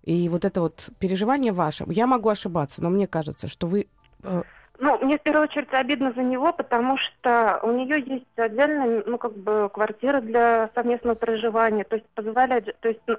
И 0.03 0.29
вот 0.29 0.45
это 0.45 0.61
вот 0.61 0.89
переживание 0.97 1.51
ваше, 1.51 1.85
я 1.87 2.07
могу 2.07 2.29
ошибаться, 2.29 2.81
но 2.81 2.89
мне 2.89 3.05
кажется, 3.05 3.47
что 3.47 3.67
вы 3.67 3.87
э, 4.23 4.41
Ну, 4.79 4.97
мне 4.97 5.19
в 5.19 5.21
первую 5.21 5.43
очередь 5.43 5.71
обидно 5.73 6.11
за 6.13 6.23
него, 6.23 6.53
потому 6.53 6.97
что 6.97 7.59
у 7.61 7.71
нее 7.71 8.01
есть 8.01 8.25
отдельная, 8.35 9.03
ну, 9.05 9.19
как 9.19 9.37
бы, 9.37 9.69
квартира 9.71 10.21
для 10.21 10.71
совместного 10.73 11.13
проживания, 11.13 11.83
то 11.83 11.97
есть 11.97 12.07
позволяет, 12.15 12.75
то 12.79 12.89
есть 12.89 13.01
ну, 13.05 13.17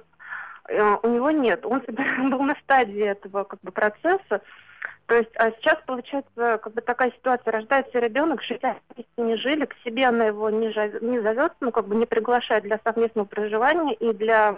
у 0.69 1.07
него 1.07 1.31
нет, 1.31 1.65
он 1.65 1.83
был 2.29 2.41
на 2.41 2.55
стадии 2.63 3.03
этого, 3.03 3.43
как 3.43 3.59
бы, 3.61 3.71
процесса, 3.71 4.41
то 5.05 5.15
есть, 5.15 5.31
а 5.35 5.51
сейчас, 5.51 5.77
получается, 5.85 6.59
как 6.63 6.73
бы 6.73 6.81
такая 6.81 7.11
ситуация, 7.11 7.51
рождается 7.51 7.99
ребенок, 7.99 8.41
жить 8.41 8.63
они 8.63 8.79
вместе 8.95 9.21
не 9.21 9.35
жили, 9.35 9.65
к 9.65 9.75
себе 9.83 10.05
она 10.05 10.25
его 10.25 10.49
не, 10.49 10.69
жа- 10.69 11.03
не 11.03 11.19
зовет, 11.19 11.53
ну, 11.59 11.71
как 11.71 11.87
бы 11.87 11.95
не 11.95 12.05
приглашает 12.05 12.63
для 12.63 12.79
совместного 12.83 13.25
проживания 13.25 13.93
и 13.95 14.13
для 14.13 14.57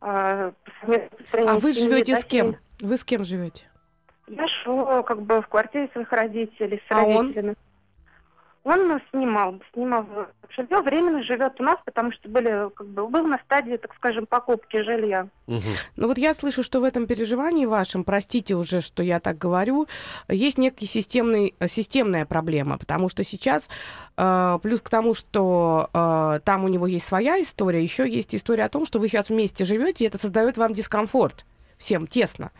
А, 0.00 0.52
совместно 0.80 1.52
А 1.52 1.58
вы 1.58 1.72
живете 1.72 2.16
с 2.16 2.24
кем? 2.24 2.56
Вы 2.80 2.96
с 2.96 3.04
кем 3.04 3.24
живете? 3.24 3.64
Я 4.28 4.46
живу 4.46 5.02
как 5.02 5.22
бы 5.22 5.42
в 5.42 5.48
квартире 5.48 5.88
своих 5.92 6.10
родителей, 6.12 6.82
с 6.88 6.90
А 6.90 7.04
родителями. 7.04 7.50
Он 7.50 7.56
ну, 8.76 9.00
снимал, 9.10 9.60
снимал 9.72 10.06
жилье, 10.56 10.80
временно 10.80 11.22
живет 11.22 11.60
у 11.60 11.62
нас, 11.62 11.78
потому 11.84 12.12
что 12.12 12.28
были, 12.28 12.70
как 12.74 12.86
бы, 12.86 13.08
был 13.08 13.26
на 13.26 13.38
стадии, 13.38 13.76
так 13.76 13.94
скажем, 13.94 14.26
покупки 14.26 14.82
жилья. 14.82 15.28
Мгм. 15.46 15.74
Ну 15.96 16.08
вот 16.08 16.18
я 16.18 16.34
слышу, 16.34 16.62
что 16.62 16.80
в 16.80 16.84
этом 16.84 17.06
переживании 17.06 17.66
вашем, 17.66 18.04
простите 18.04 18.54
уже, 18.54 18.80
что 18.80 19.02
я 19.02 19.20
так 19.20 19.38
говорю, 19.38 19.86
есть 20.28 20.58
системный, 20.80 21.54
э, 21.58 21.68
системная 21.68 22.26
проблема, 22.26 22.78
потому 22.78 23.08
что 23.08 23.24
сейчас, 23.24 23.68
э, 24.16 24.58
плюс 24.62 24.80
к 24.80 24.88
тому, 24.88 25.14
что 25.14 25.90
э, 25.92 26.40
там 26.44 26.64
у 26.64 26.68
него 26.68 26.86
есть 26.86 27.06
своя 27.06 27.40
история, 27.40 27.82
еще 27.82 28.08
есть 28.08 28.34
история 28.34 28.64
о 28.64 28.68
том, 28.68 28.86
что 28.86 28.98
вы 28.98 29.08
сейчас 29.08 29.28
вместе 29.28 29.64
живете, 29.64 30.04
и 30.04 30.08
это 30.08 30.18
создает 30.18 30.56
вам 30.56 30.74
дискомфорт. 30.74 31.44
Всем 31.78 32.08
тесно. 32.08 32.50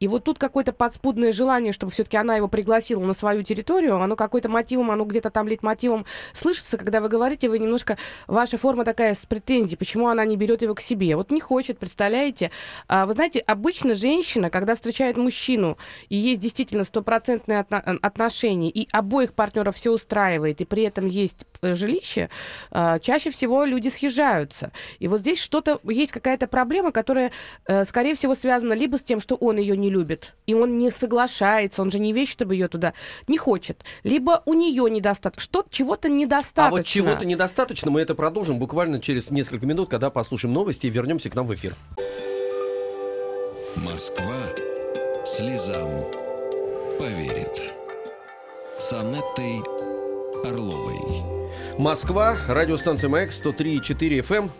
И 0.00 0.08
вот 0.08 0.24
тут 0.24 0.38
какое-то 0.38 0.72
подспудное 0.72 1.30
желание, 1.30 1.72
чтобы 1.72 1.92
все-таки 1.92 2.16
она 2.16 2.36
его 2.36 2.48
пригласила 2.48 3.04
на 3.04 3.12
свою 3.14 3.44
территорию, 3.44 4.00
оно 4.00 4.16
какой-то 4.16 4.48
мотивом, 4.48 4.90
оно 4.90 5.04
где-то 5.04 5.30
там 5.30 5.48
мотивом 5.62 6.06
слышится, 6.32 6.76
когда 6.76 7.00
вы 7.00 7.08
говорите, 7.08 7.48
вы 7.48 7.58
немножко, 7.58 7.98
ваша 8.26 8.58
форма 8.58 8.84
такая 8.84 9.14
с 9.14 9.26
претензией, 9.26 9.76
почему 9.76 10.08
она 10.08 10.24
не 10.24 10.36
берет 10.36 10.62
его 10.62 10.74
к 10.74 10.80
себе. 10.80 11.14
Вот 11.14 11.30
не 11.30 11.40
хочет, 11.40 11.78
представляете? 11.78 12.50
А, 12.88 13.06
вы 13.06 13.12
знаете, 13.12 13.40
обычно 13.40 13.94
женщина, 13.94 14.50
когда 14.50 14.74
встречает 14.74 15.16
мужчину, 15.16 15.78
и 16.08 16.16
есть 16.16 16.40
действительно 16.40 16.82
стопроцентные 16.82 17.60
отно- 17.60 17.98
отношения, 18.02 18.70
и 18.70 18.88
обоих 18.90 19.34
партнеров 19.34 19.76
все 19.76 19.92
устраивает, 19.92 20.60
и 20.60 20.64
при 20.64 20.82
этом 20.82 21.06
есть 21.06 21.46
жилище, 21.72 22.28
а, 22.70 22.98
чаще 22.98 23.30
всего 23.30 23.64
люди 23.64 23.88
съезжаются. 23.88 24.72
И 24.98 25.08
вот 25.08 25.20
здесь 25.20 25.40
что-то, 25.40 25.80
есть 25.84 26.12
какая-то 26.12 26.46
проблема, 26.46 26.92
которая, 26.92 27.32
э, 27.66 27.84
скорее 27.84 28.14
всего, 28.14 28.34
связана 28.34 28.74
либо 28.74 28.96
с 28.98 29.02
тем, 29.02 29.20
что 29.20 29.36
он 29.36 29.56
ее 29.56 29.76
не 29.76 29.88
любит, 29.90 30.34
и 30.46 30.54
он 30.54 30.76
не 30.76 30.90
соглашается, 30.90 31.80
он 31.80 31.90
же 31.90 31.98
не 31.98 32.12
вещь, 32.12 32.30
чтобы 32.30 32.54
ее 32.54 32.68
туда 32.68 32.92
не 33.26 33.38
хочет, 33.38 33.84
либо 34.02 34.42
у 34.44 34.54
нее 34.54 34.90
недостаточно, 34.90 35.42
что 35.42 35.64
чего-то 35.70 36.08
недостаточно. 36.08 36.66
А 36.66 36.70
вот 36.70 36.84
чего-то 36.84 37.24
недостаточно, 37.24 37.90
мы 37.90 38.02
это 38.02 38.14
продолжим 38.14 38.58
буквально 38.58 39.00
через 39.00 39.30
несколько 39.30 39.66
минут, 39.66 39.88
когда 39.88 40.10
послушаем 40.10 40.52
новости 40.52 40.86
и 40.86 40.90
вернемся 40.90 41.30
к 41.30 41.34
нам 41.34 41.46
в 41.46 41.54
эфир. 41.54 41.74
Москва 43.76 44.36
слезам 45.24 46.00
поверит. 46.98 47.74
С 48.78 48.92
Анеттой 48.92 49.62
Орловой. 50.44 51.43
Москва, 51.78 52.36
радиостанция 52.48 53.10
Маяк, 53.10 53.30
103,4 53.30 54.20
FM. 54.20 54.50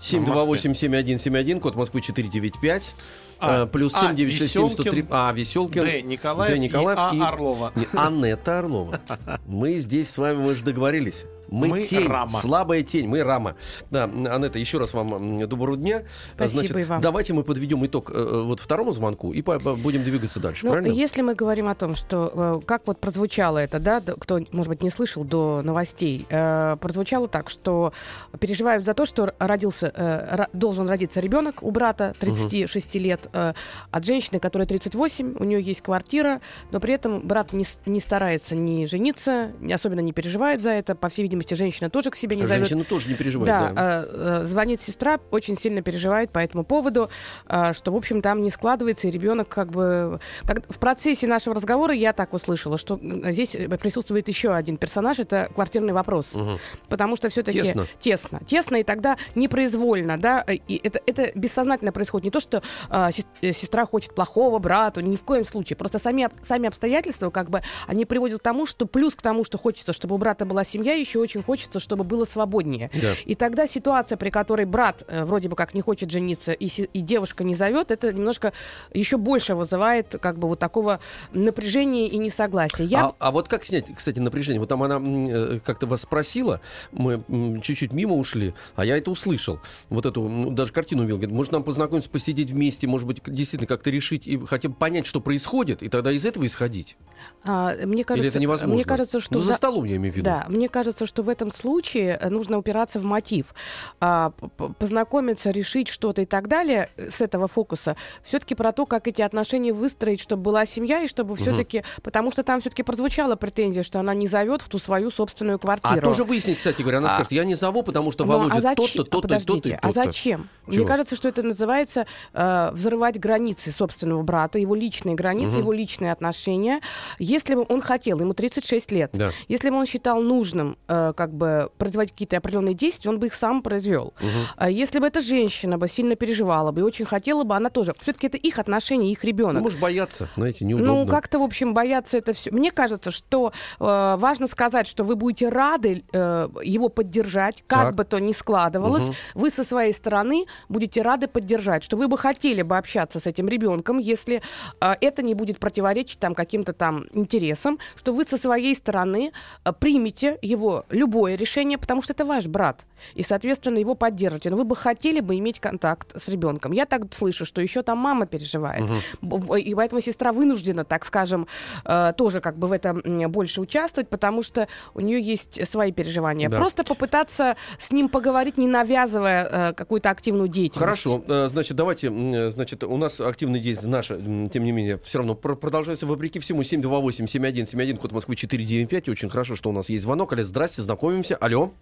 728-7171, 0.00 1.60
код 1.60 1.76
Москвы 1.76 2.00
495. 2.00 2.94
А, 3.38 3.64
э, 3.64 3.66
плюс 3.66 3.94
а, 3.94 4.00
7 4.08 4.16
967 4.16 4.70
103. 4.70 4.90
Веселкин, 5.02 5.08
А, 5.10 5.32
Веселкин. 5.32 5.82
Д. 5.82 6.02
Николаев, 6.02 6.50
Д. 6.52 6.58
Николаев 6.58 6.98
и 7.12 7.16
и- 7.16 7.20
А. 7.20 7.28
Орлова. 7.28 7.72
Не, 7.74 7.86
Анетта 7.92 8.58
Орлова. 8.60 9.00
Мы 9.46 9.74
здесь 9.78 10.10
с 10.10 10.18
вами, 10.18 10.36
мы 10.38 10.54
же 10.54 10.64
договорились. 10.64 11.24
Мы, 11.52 11.68
Мы 11.68 11.82
тень, 11.82 12.08
рама. 12.08 12.40
слабая 12.40 12.82
тень, 12.82 13.06
мы 13.06 13.22
рама. 13.22 13.56
Да, 13.90 14.04
Анетта, 14.04 14.58
еще 14.58 14.78
раз 14.78 14.94
вам 14.94 15.46
доброго 15.46 15.76
дня. 15.76 16.02
Спасибо 16.34 16.80
и 16.80 16.84
вам. 16.84 17.00
Давайте 17.02 17.34
мы 17.34 17.44
подведем 17.44 17.84
итог 17.84 18.10
э, 18.10 18.14
э, 18.14 18.40
вот 18.42 18.58
второму 18.58 18.92
звонку 18.92 19.32
и 19.32 19.42
по- 19.42 19.58
будем 19.58 20.02
двигаться 20.02 20.40
дальше, 20.40 20.64
Ну, 20.64 20.72
правильно? 20.72 20.92
если 20.94 21.20
мы 21.20 21.34
говорим 21.34 21.68
о 21.68 21.74
том, 21.74 21.94
что 21.94 22.60
э, 22.62 22.66
как 22.66 22.82
вот 22.86 22.98
прозвучало 23.00 23.58
это, 23.58 23.78
да, 23.78 24.00
кто, 24.00 24.40
может 24.50 24.70
быть, 24.70 24.82
не 24.82 24.88
слышал 24.90 25.24
до 25.24 25.60
новостей, 25.62 26.24
э, 26.30 26.76
прозвучало 26.80 27.28
так, 27.28 27.50
что 27.50 27.92
переживают 28.40 28.84
за 28.86 28.94
то, 28.94 29.04
что 29.04 29.34
родился, 29.38 29.92
э, 29.94 30.36
ро- 30.36 30.48
должен 30.54 30.88
родиться 30.88 31.20
ребенок 31.20 31.62
у 31.62 31.70
брата 31.70 32.14
36 32.18 32.94
лет 32.94 33.28
э, 33.34 33.52
от 33.90 34.04
женщины, 34.06 34.40
которая 34.40 34.66
38, 34.66 35.36
у 35.38 35.44
нее 35.44 35.60
есть 35.60 35.82
квартира, 35.82 36.40
но 36.70 36.80
при 36.80 36.94
этом 36.94 37.20
брат 37.20 37.52
не, 37.52 37.66
не 37.84 38.00
старается 38.00 38.54
не 38.54 38.86
жениться, 38.86 39.52
не, 39.60 39.74
особенно 39.74 40.00
не 40.00 40.12
переживает 40.12 40.62
за 40.62 40.70
это, 40.70 40.94
по 40.94 41.10
всей 41.10 41.22
видимости, 41.22 41.41
женщина 41.50 41.90
тоже 41.90 42.10
к 42.10 42.16
себе 42.16 42.36
не 42.36 42.46
зовет. 42.46 42.68
Женщина 42.68 42.84
тоже 42.84 43.08
не 43.08 43.14
переживает. 43.14 43.46
Да, 43.46 43.70
да. 43.70 44.04
э, 44.06 44.42
э, 44.42 44.44
звонит 44.46 44.82
сестра, 44.82 45.18
очень 45.30 45.58
сильно 45.58 45.82
переживает 45.82 46.30
по 46.30 46.38
этому 46.38 46.64
поводу, 46.64 47.10
э, 47.48 47.72
что, 47.72 47.92
в 47.92 47.96
общем, 47.96 48.22
там 48.22 48.42
не 48.42 48.50
складывается, 48.50 49.08
и 49.08 49.10
ребенок 49.10 49.48
как 49.48 49.70
бы... 49.70 50.20
Как, 50.46 50.62
в 50.68 50.78
процессе 50.78 51.26
нашего 51.26 51.54
разговора 51.54 51.94
я 51.94 52.12
так 52.12 52.32
услышала, 52.32 52.78
что 52.78 52.98
здесь 53.26 53.50
присутствует 53.80 54.28
еще 54.28 54.52
один 54.52 54.76
персонаж, 54.76 55.18
это 55.18 55.50
квартирный 55.54 55.92
вопрос. 55.92 56.26
Мгм. 56.32 56.58
Потому 56.88 57.16
что 57.16 57.28
все-таки... 57.28 57.62
Тесно. 57.62 57.86
Тесно. 57.98 58.40
Тесно, 58.46 58.76
и 58.76 58.82
тогда 58.82 59.16
непроизвольно, 59.34 60.18
да, 60.18 60.44
и 60.48 60.80
это, 60.82 61.00
это 61.06 61.30
бессознательно 61.34 61.92
происходит. 61.92 62.24
Не 62.24 62.30
то, 62.30 62.40
что 62.40 62.62
э, 62.90 63.08
сес- 63.12 63.56
сестра 63.56 63.86
хочет 63.86 64.14
плохого 64.14 64.58
брату, 64.58 65.00
ни 65.00 65.16
в 65.16 65.24
коем 65.24 65.44
случае. 65.44 65.76
Просто 65.76 65.98
сами, 65.98 66.28
сами 66.42 66.68
обстоятельства, 66.68 67.30
как 67.30 67.50
бы, 67.50 67.62
они 67.86 68.04
приводят 68.04 68.40
к 68.40 68.42
тому, 68.42 68.66
что 68.66 68.86
плюс 68.86 69.14
к 69.14 69.22
тому, 69.22 69.44
что 69.44 69.58
хочется, 69.58 69.92
чтобы 69.92 70.14
у 70.14 70.18
брата 70.18 70.44
была 70.44 70.64
семья, 70.64 70.94
еще 70.94 71.18
очень 71.18 71.31
хочется, 71.40 71.80
чтобы 71.80 72.04
было 72.04 72.24
свободнее. 72.24 72.90
Да. 73.00 73.14
И 73.24 73.34
тогда 73.34 73.66
ситуация, 73.66 74.16
при 74.16 74.30
которой 74.30 74.66
брат 74.66 75.04
э, 75.06 75.24
вроде 75.24 75.48
бы 75.48 75.56
как 75.56 75.72
не 75.74 75.80
хочет 75.80 76.10
жениться, 76.10 76.52
и, 76.52 76.66
и 76.66 77.00
девушка 77.00 77.44
не 77.44 77.54
зовет, 77.54 77.90
это 77.90 78.12
немножко 78.12 78.52
еще 78.92 79.16
больше 79.16 79.54
вызывает 79.54 80.16
как 80.20 80.38
бы 80.38 80.48
вот 80.48 80.58
такого 80.58 81.00
напряжения 81.32 82.08
и 82.08 82.18
несогласия. 82.18 82.84
Я... 82.84 83.06
А, 83.06 83.14
а 83.18 83.30
вот 83.30 83.48
как 83.48 83.64
снять, 83.64 83.86
кстати, 83.94 84.18
напряжение? 84.18 84.60
Вот 84.60 84.68
там 84.68 84.82
она 84.82 85.00
э, 85.02 85.60
как-то 85.64 85.86
вас 85.86 86.02
спросила, 86.02 86.60
мы 86.90 87.22
чуть-чуть 87.62 87.92
мимо 87.92 88.14
ушли, 88.16 88.54
а 88.74 88.84
я 88.84 88.96
это 88.96 89.10
услышал. 89.10 89.60
Вот 89.88 90.06
эту, 90.06 90.50
даже 90.50 90.72
картину 90.72 91.02
увидел. 91.02 91.16
Говорит, 91.16 91.34
может, 91.34 91.52
нам 91.52 91.62
познакомиться, 91.62 92.10
посидеть 92.10 92.50
вместе, 92.50 92.86
может 92.86 93.06
быть, 93.06 93.20
действительно 93.24 93.66
как-то 93.66 93.90
решить 93.90 94.26
и 94.26 94.38
хотя 94.46 94.68
бы 94.68 94.74
понять, 94.74 95.06
что 95.06 95.20
происходит, 95.20 95.82
и 95.82 95.88
тогда 95.88 96.12
из 96.12 96.24
этого 96.24 96.46
исходить? 96.46 96.96
А, 97.44 97.74
мне 97.84 98.04
кажется, 98.04 98.24
Или 98.24 98.30
это 98.30 98.40
невозможно? 98.40 98.74
Мне 98.74 98.84
кажется, 98.84 99.20
что 99.20 99.34
Ну, 99.34 99.40
за 99.40 99.46
за- 99.48 99.54
столом 99.54 99.84
я 99.84 99.96
имею 99.96 100.12
в 100.12 100.16
виду. 100.16 100.24
Да, 100.24 100.46
мне 100.48 100.68
кажется, 100.68 101.06
что 101.12 101.22
в 101.22 101.28
этом 101.28 101.52
случае 101.52 102.18
э, 102.20 102.30
нужно 102.30 102.56
упираться 102.58 102.98
в 102.98 103.04
мотив. 103.04 103.54
А, 104.00 104.30
познакомиться, 104.78 105.50
решить 105.50 105.88
что-то 105.88 106.22
и 106.22 106.24
так 106.24 106.48
далее 106.48 106.88
э, 106.96 107.10
с 107.10 107.20
этого 107.20 107.48
фокуса. 107.48 107.96
Все-таки 108.24 108.54
про 108.54 108.72
то, 108.72 108.86
как 108.86 109.06
эти 109.08 109.20
отношения 109.20 109.72
выстроить, 109.74 110.20
чтобы 110.20 110.42
была 110.42 110.64
семья, 110.64 111.02
и 111.02 111.06
чтобы 111.08 111.36
все-таки... 111.36 111.84
Потому 112.02 112.30
что 112.32 112.42
там 112.42 112.60
все-таки 112.60 112.82
прозвучала 112.82 113.36
претензия, 113.36 113.82
что 113.82 114.00
она 114.00 114.14
не 114.14 114.26
зовет 114.26 114.62
в 114.62 114.68
ту 114.68 114.78
свою 114.78 115.10
собственную 115.10 115.56
А 115.56 115.58
квартиру. 115.58 116.00
тоже 116.00 116.24
выяснить, 116.24 116.56
кстати 116.56 116.80
говоря, 116.80 116.98
она 116.98 117.10
А- 117.10 117.14
скажет, 117.14 117.32
я 117.32 117.44
не 117.44 117.54
зову, 117.56 117.82
потому 117.82 118.10
что 118.12 118.24
Ну, 118.24 118.32
Володя 118.32 118.70
а 118.70 118.74
тот-то, 118.74 119.04
тот-то, 119.04 119.18
и 119.18 119.20
подождите, 119.22 119.52
тот-то, 119.52 119.68
и 119.68 119.72
а 119.72 119.80
тот-то. 119.80 120.04
зачем? 120.06 120.48
Чего? 120.66 120.76
Мне 120.78 120.86
кажется, 120.86 121.14
что 121.16 121.28
это 121.28 121.42
называется 121.42 122.06
э, 122.32 122.70
взрывать 122.72 123.18
границы 123.18 123.70
собственного 123.70 124.22
брата, 124.22 124.58
его 124.58 124.74
личные 124.74 125.14
границы, 125.14 125.52
Мгм. 125.52 125.60
его 125.60 125.72
личные 125.72 126.12
отношения. 126.12 126.80
Если 127.18 127.54
бы 127.54 127.66
он 127.68 127.80
хотел, 127.82 128.18
ему 128.20 128.32
36 128.32 128.90
лет, 128.92 129.10
Да. 129.12 129.30
если 129.48 129.68
бы 129.70 129.76
он 129.76 129.86
считал 129.86 130.22
нужным 130.22 130.76
э, 130.88 131.01
как 131.16 131.32
бы 131.34 131.70
производить 131.78 132.12
какие-то 132.12 132.36
определенные 132.36 132.74
действия, 132.74 133.10
он 133.10 133.18
бы 133.18 133.26
их 133.26 133.34
сам 133.34 133.62
произвел. 133.62 134.14
Мгм. 134.20 134.30
А 134.56 134.70
если 134.70 134.98
бы 135.00 135.06
эта 135.06 135.20
женщина 135.20 135.78
бы 135.78 135.88
сильно 135.88 136.14
переживала 136.14 136.70
бы 136.72 136.80
и 136.80 136.82
очень 136.84 137.04
хотела 137.04 137.44
бы, 137.44 137.54
она 137.56 137.70
тоже. 137.70 137.94
Все-таки 138.00 138.26
это 138.28 138.36
их 138.36 138.58
отношения, 138.58 139.10
их 139.10 139.22
Ну, 139.22 139.28
ребенок. 139.28 139.62
может, 139.62 139.80
бояться, 139.80 140.28
знаете, 140.36 140.64
неудобно. 140.64 141.04
Ну, 141.04 141.06
как-то, 141.10 141.38
в 141.38 141.42
общем, 141.42 141.74
бояться 141.74 142.16
это 142.18 142.32
все. 142.32 142.50
Мне 142.50 142.70
кажется, 142.70 143.10
что 143.10 143.52
э, 143.80 144.16
важно 144.18 144.46
сказать, 144.46 144.86
что 144.86 145.04
вы 145.04 145.16
будете 145.16 145.48
рады 145.48 146.04
э, 146.12 146.48
его 146.62 146.88
поддержать, 146.88 147.64
как 147.66 147.82
Так. 147.82 147.94
бы 147.96 148.04
то 148.04 148.18
ни 148.18 148.32
складывалось. 148.32 149.04
Мгм. 149.04 149.14
Вы 149.34 149.50
со 149.50 149.64
своей 149.64 149.92
стороны 149.92 150.46
будете 150.68 151.02
рады 151.02 151.28
поддержать, 151.28 151.82
что 151.84 151.96
вы 151.96 152.08
бы 152.08 152.18
хотели 152.18 152.62
бы 152.62 152.76
общаться 152.76 153.18
с 153.20 153.26
этим 153.26 153.48
ребенком, 153.48 153.98
если 153.98 154.42
э, 154.80 154.94
это 155.00 155.22
не 155.22 155.34
будет 155.34 155.58
противоречить 155.58 156.18
там 156.18 156.34
каким-то 156.34 156.72
там 156.72 157.06
интересам, 157.12 157.78
что 157.96 158.12
вы 158.12 158.24
со 158.24 158.36
своей 158.36 158.74
стороны 158.74 159.32
э, 159.64 159.72
примете 159.72 160.38
его 160.42 160.84
любое 160.92 161.34
решение, 161.34 161.78
потому 161.78 162.02
что 162.02 162.12
это 162.12 162.24
ваш 162.24 162.46
брат, 162.46 162.86
и, 163.14 163.22
соответственно, 163.22 163.78
его 163.78 163.94
поддержите. 163.94 164.50
Но 164.50 164.56
вы 164.56 164.64
бы 164.64 164.76
хотели 164.76 165.20
бы 165.20 165.36
иметь 165.38 165.58
контакт 165.58 166.12
с 166.20 166.28
ребенком. 166.28 166.72
Я 166.72 166.86
так 166.86 167.12
слышу, 167.14 167.44
что 167.44 167.60
еще 167.60 167.82
там 167.82 167.98
мама 167.98 168.26
переживает. 168.26 168.84
Б- 169.20 169.60
И 169.60 169.74
поэтому 169.74 170.00
сестра 170.00 170.32
вынуждена, 170.32 170.84
так 170.84 171.04
скажем, 171.04 171.46
э, 171.84 172.12
тоже 172.16 172.40
как 172.40 172.56
бы 172.58 172.68
в 172.68 172.72
этом 172.72 173.02
больше 173.32 173.60
участвовать, 173.60 174.08
потому 174.08 174.42
что 174.42 174.68
у 174.94 175.00
нее 175.00 175.20
есть 175.20 175.68
свои 175.68 175.90
переживания. 175.92 176.48
Да. 176.48 176.58
Просто 176.58 176.84
попытаться 176.84 177.56
с 177.78 177.90
ним 177.90 178.08
поговорить, 178.08 178.56
не 178.58 178.66
навязывая 178.68 179.70
э, 179.70 179.72
какую-то 179.72 180.10
активную 180.10 180.48
деятельность. 180.48 180.78
Хорошо, 180.80 181.22
э, 181.26 181.48
значит, 181.50 181.76
давайте, 181.76 182.10
значит, 182.50 182.84
у 182.84 182.96
нас 182.96 183.18
активная 183.20 183.60
деятельность 183.60 183.88
наша, 183.92 184.16
тем 184.52 184.64
не 184.64 184.72
менее, 184.72 184.98
все 184.98 185.18
равно 185.18 185.34
пр- 185.34 185.56
продолжается 185.56 186.06
вопреки 186.06 186.38
всему 186.38 186.62
728-7171, 186.62 187.96
код 187.98 188.12
Москвы 188.12 188.36
495. 188.36 189.08
Очень 189.08 189.30
хорошо, 189.30 189.56
что 189.56 189.70
у 189.70 189.72
нас 189.72 189.88
есть 189.88 190.02
звонок. 190.02 190.32
Алло, 190.32 190.42
здрасте, 190.44 190.81
знакомимся. 190.82 191.36
Алло. 191.36 191.72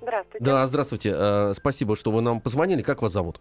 Здравствуйте. 0.00 0.44
Да, 0.44 0.66
здравствуйте. 0.66 1.12
Э, 1.14 1.52
Спасибо, 1.54 1.96
что 1.96 2.10
вы 2.10 2.20
нам 2.22 2.40
позвонили. 2.40 2.82
Как 2.82 3.02
вас 3.02 3.12
зовут? 3.12 3.40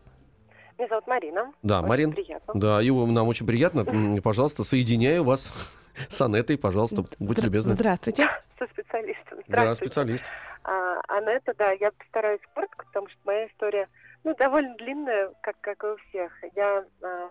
Меня 0.77 0.88
зовут 0.89 1.08
Марина. 1.08 1.53
Да, 1.63 1.79
Очень 1.79 1.88
Марин. 1.88 2.12
Приятно. 2.13 2.53
Да, 2.53 2.81
и 2.81 2.89
нам 2.91 3.27
очень 3.27 3.45
приятно. 3.45 3.86
Пожалуйста, 4.23 4.63
соединяю 4.63 5.23
вас 5.23 5.51
с 6.10 6.21
Анетой, 6.21 6.58
пожалуйста, 6.58 7.05
будьте 7.19 7.41
любезны. 7.43 7.73
Здравствуйте. 7.73 8.27
Со 8.60 8.65
специалистом. 8.67 9.39
Да, 9.47 9.75
специалист. 9.75 10.25
А, 10.63 10.99
Анетта, 11.08 11.53
да, 11.58 11.71
я 11.71 11.91
постараюсь 11.91 12.41
коротко, 12.53 12.86
потому 12.86 13.08
что 13.10 13.17
моя 13.25 13.47
история 13.47 13.88
Ну, 14.23 14.36
довольно 14.36 14.75
длинная, 14.75 15.31
как, 15.41 15.55
как 15.62 15.84
и 15.84 15.88
у 15.88 15.97
всех. 16.10 16.31
Я, 16.55 16.84
э, 17.01 17.29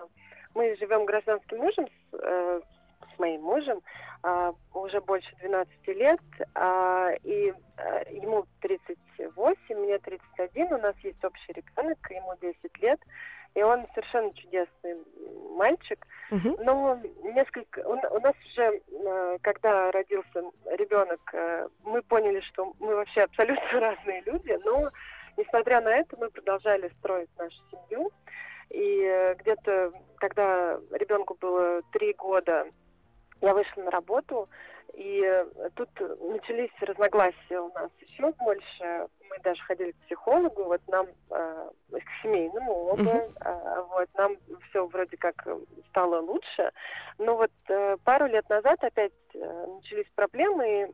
мы 0.54 0.76
живем 0.78 1.04
гражданским 1.04 1.58
мужем 1.58 1.86
с, 1.86 2.16
э, 2.16 2.60
с 3.14 3.18
моим 3.18 3.42
мужем 3.42 3.82
э, 4.22 4.52
уже 4.72 5.00
больше 5.00 5.28
12 5.40 5.88
лет, 5.88 6.20
э, 6.54 7.16
и 7.22 7.52
э, 7.76 8.14
ему 8.14 8.46
38, 8.60 9.76
мне 9.76 9.98
31, 9.98 10.72
у 10.72 10.78
нас 10.78 10.94
есть 11.02 11.22
общий 11.24 11.52
ребенок, 11.52 11.98
ему 12.10 12.34
10 12.40 12.82
лет, 12.82 13.00
и 13.54 13.62
он 13.62 13.86
совершенно 13.94 14.32
чудесный 14.34 14.96
мальчик. 15.56 16.06
Мгм. 16.30 16.56
Но 16.60 17.00
несколько... 17.22 17.80
У, 17.80 17.92
у 17.92 18.20
нас 18.20 18.34
уже, 18.52 18.80
э, 18.90 19.38
когда 19.42 19.90
родился 19.92 20.42
ребенок, 20.76 21.20
э, 21.32 21.68
мы 21.84 22.02
поняли, 22.02 22.40
что 22.40 22.72
мы 22.80 22.96
вообще 22.96 23.22
абсолютно 23.22 23.64
разные 23.80 24.22
люди, 24.22 24.58
но, 24.64 24.90
несмотря 25.36 25.80
на 25.80 25.94
это, 25.94 26.16
мы 26.18 26.30
продолжали 26.30 26.90
строить 26.98 27.30
нашу 27.38 27.56
семью. 27.70 28.10
И 28.70 29.34
где-то, 29.40 29.92
когда 30.16 30.80
ребенку 30.90 31.36
было 31.38 31.82
три 31.92 32.14
года, 32.14 32.66
я 33.44 33.54
вышла 33.54 33.82
на 33.82 33.90
работу, 33.90 34.48
и 34.94 35.22
э, 35.22 35.70
тут 35.74 35.88
начались 36.20 36.70
разногласия 36.80 37.60
у 37.60 37.72
нас 37.72 37.90
еще 38.00 38.32
больше. 38.32 39.08
Мы 39.28 39.38
даже 39.42 39.60
ходили 39.62 39.90
к 39.92 39.96
психологу, 40.06 40.64
вот 40.64 40.80
нам, 40.88 41.06
э, 41.30 41.70
к 41.90 42.22
семейному 42.22 42.72
оба, 42.72 43.10
э, 43.10 43.84
вот 43.90 44.08
нам 44.14 44.36
все 44.68 44.86
вроде 44.86 45.16
как 45.16 45.34
э, 45.46 45.58
стало 45.90 46.20
лучше. 46.20 46.70
Но 47.18 47.36
вот 47.36 47.52
э, 47.68 47.96
пару 48.04 48.26
лет 48.26 48.48
назад 48.48 48.82
опять 48.82 49.12
э, 49.34 49.66
начались 49.66 50.06
проблемы, 50.14 50.82
и 50.82 50.86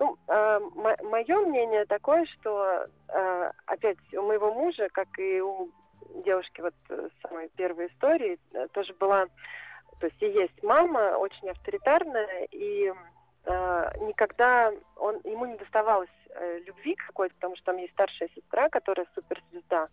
ну, 0.00 0.18
мое 0.26 1.38
мнение 1.46 1.84
такое, 1.86 2.26
что 2.26 2.86
э, 3.08 3.50
опять 3.66 3.96
у 4.12 4.22
моего 4.22 4.52
мужа, 4.52 4.88
как 4.92 5.06
и 5.18 5.40
у 5.40 5.70
девушки 6.24 6.60
вот 6.60 6.74
э, 6.88 7.08
самой 7.22 7.48
первой 7.56 7.86
истории, 7.86 8.38
э, 8.52 8.66
тоже 8.72 8.92
была, 8.94 9.26
то 10.04 10.08
есть 10.08 10.22
и 10.22 10.38
есть 10.38 10.62
мама, 10.62 11.16
очень 11.16 11.48
авторитарная, 11.48 12.46
и 12.50 12.92
э, 13.46 13.90
никогда 14.02 14.70
он, 14.96 15.18
ему 15.24 15.46
не 15.46 15.56
доставалось 15.56 16.10
э, 16.28 16.58
любви 16.66 16.94
какой-то, 16.94 17.34
потому 17.36 17.56
что 17.56 17.66
там 17.66 17.78
есть 17.78 17.94
старшая 17.94 18.28
сестра, 18.34 18.68
которая 18.68 19.06
суперзвезда. 19.14 19.88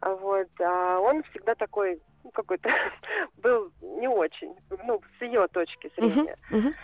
Вот, 0.00 0.48
а 0.60 0.98
он 0.98 1.22
всегда 1.24 1.54
такой, 1.54 2.00
ну, 2.22 2.30
какой-то 2.30 2.70
был 3.36 3.70
не 3.82 4.08
очень, 4.08 4.56
ну, 4.84 5.02
с 5.18 5.22
ее 5.22 5.46
точки 5.48 5.92
зрения. 5.96 6.36
Мгм, 6.48 6.60
мгм. 6.60 6.74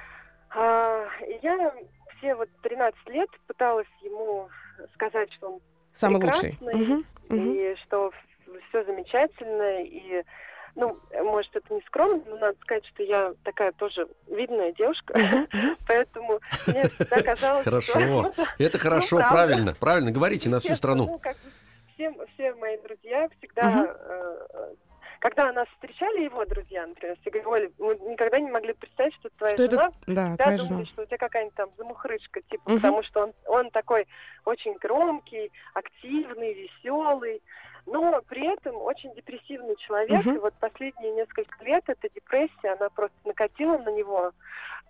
А, 0.50 1.06
и 1.26 1.38
я 1.42 1.74
все 2.18 2.34
вот 2.34 2.50
13 2.62 3.08
лет 3.08 3.30
пыталась 3.46 3.88
ему 4.02 4.50
сказать, 4.94 5.32
что 5.32 5.52
он 5.52 5.60
Самый 5.94 6.20
лучший. 6.20 6.58
прекрасный, 6.58 6.74
Мгм, 6.74 7.06
мгм. 7.30 7.54
и 7.54 7.76
что 7.84 8.12
все 8.68 8.84
замечательно, 8.84 9.82
и 9.82 10.24
ну, 10.80 10.98
может, 11.24 11.54
это 11.54 11.74
не 11.74 11.82
скромно, 11.82 12.22
но 12.26 12.36
надо 12.36 12.58
сказать, 12.62 12.84
что 12.86 13.02
я 13.02 13.34
такая 13.44 13.72
тоже 13.72 14.08
видная 14.26 14.72
девушка, 14.72 15.14
поэтому 15.86 16.40
мне 16.66 16.88
всегда 16.88 17.22
казалось, 17.22 17.64
Хорошо. 17.64 17.92
что... 18.32 18.46
Это 18.58 18.78
хорошо, 18.78 19.18
правильно, 19.18 19.74
правильно. 19.74 20.10
Говорите 20.10 20.48
на 20.48 20.60
всю 20.60 20.74
страну. 20.74 21.06
Ну, 21.06 21.18
как 21.18 21.36
бы 21.36 21.50
все, 21.94 22.12
все 22.34 22.54
мои 22.54 22.78
друзья 22.78 23.28
всегда, 23.38 23.94
э, 24.08 24.74
когда 25.18 25.52
нас 25.52 25.68
встречали 25.74 26.24
его 26.24 26.44
друзья, 26.46 26.86
например, 26.86 27.16
все 27.20 27.30
говорили, 27.30 27.72
мы 27.78 27.94
никогда 28.10 28.40
не 28.40 28.50
могли 28.50 28.72
представить, 28.72 29.14
что 29.16 29.28
твоя 29.36 29.54
Что 29.54 29.70
жена 29.70 29.88
это, 29.88 29.94
да, 30.06 30.24
всегда 30.24 30.44
твоя 30.44 30.58
думали, 30.58 30.84
жена. 30.84 30.86
что 30.86 31.02
у 31.02 31.06
тебя 31.06 31.18
какая-нибудь 31.18 31.54
там 31.56 31.70
замухрышка, 31.76 32.40
типа, 32.42 32.70
Мгм. 32.70 32.80
потому 32.80 33.02
что 33.02 33.22
он, 33.24 33.32
он 33.46 33.70
такой 33.70 34.06
очень 34.46 34.74
громкий, 34.80 35.52
активный, 35.74 36.54
веселый, 36.54 37.42
но 37.90 38.22
при 38.28 38.46
этом 38.46 38.76
очень 38.76 39.12
депрессивный 39.14 39.76
человек. 39.76 40.24
Мгм. 40.24 40.36
И 40.36 40.38
вот 40.38 40.54
последние 40.60 41.12
несколько 41.12 41.64
лет 41.64 41.82
эта 41.86 42.08
депрессия, 42.08 42.76
она 42.78 42.88
просто 42.90 43.16
накатила 43.24 43.78
на 43.78 43.90
него 43.90 44.32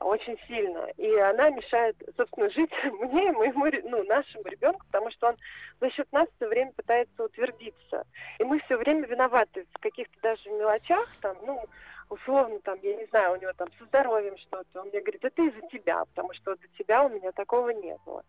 очень 0.00 0.38
сильно. 0.46 0.86
И 0.96 1.14
она 1.16 1.50
мешает, 1.50 1.96
собственно, 2.16 2.50
жить 2.50 2.70
мне 3.00 3.28
и 3.28 3.32
моему, 3.32 3.66
ну, 3.84 4.04
нашему 4.04 4.44
ребенку, 4.44 4.84
потому 4.90 5.10
что 5.12 5.28
он 5.28 5.36
за 5.80 5.90
счет 5.90 6.10
нас 6.12 6.28
все 6.36 6.46
время 6.46 6.72
пытается 6.72 7.24
утвердиться. 7.24 8.04
И 8.38 8.44
мы 8.44 8.60
все 8.60 8.76
время 8.76 9.06
виноваты 9.06 9.66
в 9.72 9.80
каких-то 9.80 10.16
даже 10.22 10.50
мелочах, 10.50 11.08
там, 11.20 11.36
ну, 11.44 11.64
условно, 12.10 12.58
там, 12.64 12.78
я 12.82 12.96
не 12.96 13.06
знаю, 13.06 13.34
у 13.34 13.40
него 13.40 13.52
там 13.56 13.68
со 13.78 13.84
здоровьем 13.86 14.36
что-то. 14.38 14.80
Он 14.80 14.88
мне 14.88 15.00
говорит, 15.00 15.24
это 15.24 15.42
из-за 15.42 15.60
тебя, 15.68 16.04
потому 16.04 16.34
что 16.34 16.50
вот 16.50 16.60
за 16.60 16.68
тебя 16.76 17.04
у 17.04 17.08
меня 17.08 17.32
такого 17.32 17.70
не 17.70 17.96
было. 18.04 18.22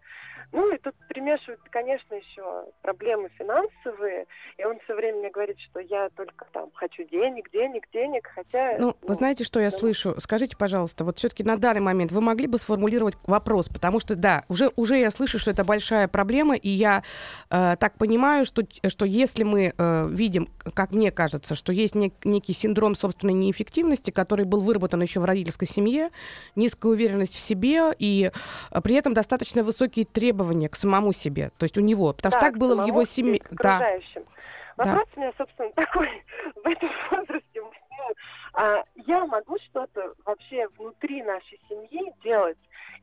Ну, 0.52 0.74
и 0.74 0.78
тут 0.78 0.96
примешиваются, 1.08 1.68
конечно, 1.70 2.14
еще 2.14 2.66
проблемы 2.82 3.30
финансовые, 3.38 4.28
и 4.58 4.66
он 4.66 4.80
все 4.82 4.96
время 4.96 5.20
мне 5.20 5.30
говорит, 5.30 5.58
что 5.60 5.80
я 5.80 6.10
только 6.10 6.46
там 6.52 6.70
хочу 6.74 7.04
денег, 7.06 7.50
денег, 7.52 7.88
денег, 7.92 8.30
хотя... 8.34 8.78
Ну, 8.78 8.96
вы 9.02 9.14
знаете, 9.16 9.44
что 9.44 9.60
я 9.60 9.72
да. 9.72 9.78
слышу? 9.78 10.16
Скажите, 10.20 10.56
пожалуйста, 10.58 11.04
вот 11.04 11.18
все-таки 11.18 11.44
на 11.44 11.58
данный 11.58 11.82
момент 11.82 12.12
вы 12.12 12.22
могли 12.22 12.48
бы 12.48 12.58
сформулировать 12.58 13.16
вопрос, 13.26 13.70
потому 13.70 14.00
что, 14.00 14.16
да, 14.16 14.44
уже, 14.48 14.72
уже 14.76 14.98
я 14.98 15.10
слышу, 15.10 15.40
что 15.40 15.52
это 15.52 15.64
большая 15.64 16.08
проблема, 16.08 16.56
и 16.56 16.70
я 16.70 17.04
э, 17.50 17.76
так 17.80 17.98
понимаю, 17.98 18.46
что, 18.46 18.64
что 18.88 19.06
если 19.06 19.44
мы 19.44 19.74
э, 19.76 20.08
видим, 20.10 20.50
как 20.76 20.92
мне 20.92 21.12
кажется, 21.12 21.56
что 21.56 21.72
есть 21.72 21.96
нек- 21.96 22.14
некий 22.26 22.54
синдром 22.54 22.96
собственной 22.96 23.34
неэффективности, 23.34 23.71
который 24.12 24.46
был 24.46 24.62
выработан 24.62 25.02
еще 25.02 25.20
в 25.20 25.26
родительской 25.26 25.68
семье, 25.68 26.10
низкая 26.56 26.92
уверенность 26.92 27.36
в 27.36 27.40
себе 27.40 27.94
и 27.98 28.32
э, 28.72 28.82
при 28.82 28.96
этом 28.96 29.14
достаточно 29.14 29.64
высокие 29.64 30.06
требования 30.06 30.70
к 30.70 30.76
самому 30.76 31.14
себе, 31.14 31.52
то 31.58 31.64
есть 31.64 31.78
у 31.78 31.82
него, 31.82 32.14
потому 32.14 32.32
Да, 32.32 32.38
что 32.38 32.48
так 32.48 32.58
было 32.58 32.84
в 32.84 32.88
его 32.88 33.04
семье. 33.06 33.42
Да. 33.52 33.78
окружающим. 33.78 34.26
Да. 34.78 34.86
Вопрос 34.86 35.08
у 35.16 35.20
меня, 35.20 35.32
собственно, 35.38 35.72
такой 35.76 36.10
в 36.56 36.68
этом 36.68 36.90
возрасте. 37.12 37.46
Ну, 37.56 37.72
а, 38.54 38.84
я 39.08 39.26
могу 39.26 39.58
что-то 39.70 40.14
вообще 40.26 40.68
внутри 40.78 41.24
нашей 41.24 41.60
семьи 41.70 42.14
делать? 42.24 42.58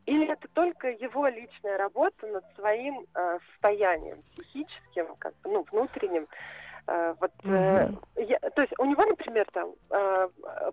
Или 0.07 0.31
это 0.33 0.49
только 0.55 0.89
его 0.89 1.29
личная 1.29 1.77
работа 1.77 2.27
над 2.27 2.45
своим 2.57 3.05
э, 3.15 3.39
состоянием 3.53 4.23
психическим, 4.33 5.15
как 5.19 5.35
бы, 5.43 5.51
ну, 5.51 5.67
внутренним? 5.71 6.27
Э, 6.91 7.15
вот, 7.21 7.31
э, 7.45 7.91
я- 8.17 8.39
то 8.39 8.63
есть 8.63 8.73
у 8.79 8.85
него, 8.87 9.05
например, 9.05 9.47
там 9.53 9.75
э, 9.91 10.29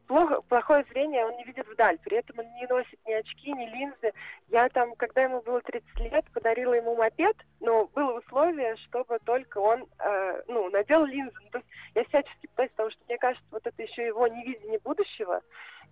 плохо, 0.07 0.41
плохое 0.47 0.85
зрение, 0.89 1.25
он 1.25 1.35
не 1.35 1.43
видит 1.43 1.67
вдаль, 1.67 1.97
при 2.05 2.17
этом 2.17 2.39
он 2.39 2.45
не 2.53 2.65
носит 2.67 2.97
ни 3.05 3.11
очки, 3.11 3.51
ни 3.51 3.65
линзы. 3.65 4.13
Я 4.47 4.69
там, 4.69 4.95
когда 4.95 5.23
ему 5.23 5.41
было 5.41 5.59
30 5.59 5.99
лет, 5.99 6.23
подарила 6.33 6.73
ему 6.73 6.95
мопед, 6.95 7.35
но 7.59 7.89
было 7.93 8.19
условие, 8.19 8.77
чтобы 8.77 9.19
только 9.25 9.57
он, 9.57 9.85
э, 9.99 10.41
ну, 10.47 10.69
надел 10.69 11.03
линзы. 11.03 11.35
Ну, 11.43 11.49
то 11.49 11.57
есть 11.57 11.69
я 11.95 12.03
всячески 12.05 12.47
пытаюсь, 12.47 12.71
потому 12.71 12.91
что 12.91 13.01
мне 13.09 13.17
кажется, 13.17 13.47
вот 13.51 13.67
это 13.67 13.83
еще 13.83 14.07
его 14.07 14.25
невидение 14.27 14.79
будущего, 14.79 15.41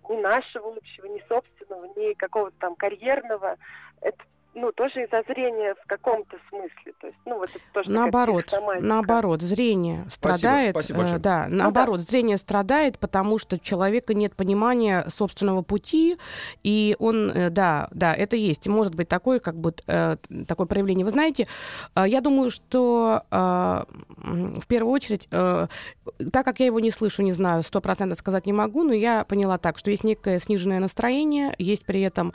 ни 0.08 0.16
нашего 0.22 0.74
общего, 0.74 1.04
ни 1.04 1.22
собственного, 1.28 1.84
ни 1.96 2.14
какого-то 2.14 2.56
там 2.60 2.76
карьерного. 2.76 3.56
Это 4.00 4.24
ну, 4.54 4.72
тоже 4.72 5.04
из-за 5.04 5.22
зрения 5.28 5.74
в 5.74 5.86
каком-то 5.86 6.36
смысле. 6.48 6.94
То 7.00 7.06
есть, 7.06 7.18
ну, 7.24 7.36
вот 7.38 7.50
это 7.50 7.64
тоже 7.72 7.90
Наоборот, 7.90 8.44
наоборот, 8.80 9.42
зрение 9.42 10.04
страдает. 10.08 10.70
спасибо 10.70 10.98
э, 10.98 11.00
большое. 11.00 11.20
да, 11.20 11.46
наоборот, 11.48 12.00
зрение 12.00 12.36
страдает, 12.36 12.98
потому 12.98 13.38
что 13.38 13.56
у 13.56 13.58
человека 13.58 14.14
нет 14.14 14.34
понимания 14.34 15.04
собственного 15.08 15.62
пути, 15.62 16.16
и 16.62 16.96
он, 16.98 17.30
э, 17.30 17.50
да, 17.50 17.88
да, 17.90 18.14
это 18.14 18.36
есть. 18.36 18.66
Может 18.68 18.94
быть 18.94 19.08
такое, 19.08 19.40
как 19.40 19.56
бы 19.56 19.74
э, 19.86 20.16
такое 20.46 20.66
проявление. 20.66 21.04
Вы 21.04 21.10
знаете, 21.10 21.46
э, 21.94 22.04
я 22.06 22.20
думаю, 22.20 22.50
что 22.50 23.22
э, 23.30 23.36
в 23.36 24.66
первую 24.68 24.92
очередь, 24.92 25.28
э, 25.30 25.66
так 26.32 26.44
как 26.44 26.60
я 26.60 26.66
его 26.66 26.80
не 26.80 26.90
слышу, 26.90 27.22
не 27.22 27.32
знаю, 27.32 27.62
сто 27.62 27.80
процентов 27.80 28.18
сказать 28.18 28.46
не 28.46 28.52
могу, 28.52 28.82
но 28.84 28.92
я 28.92 29.24
поняла 29.24 29.58
так, 29.58 29.78
что 29.78 29.90
есть 29.90 30.04
некое 30.04 30.38
сниженное 30.38 30.80
настроение, 30.80 31.54
есть 31.58 31.84
при 31.84 32.02
этом 32.02 32.32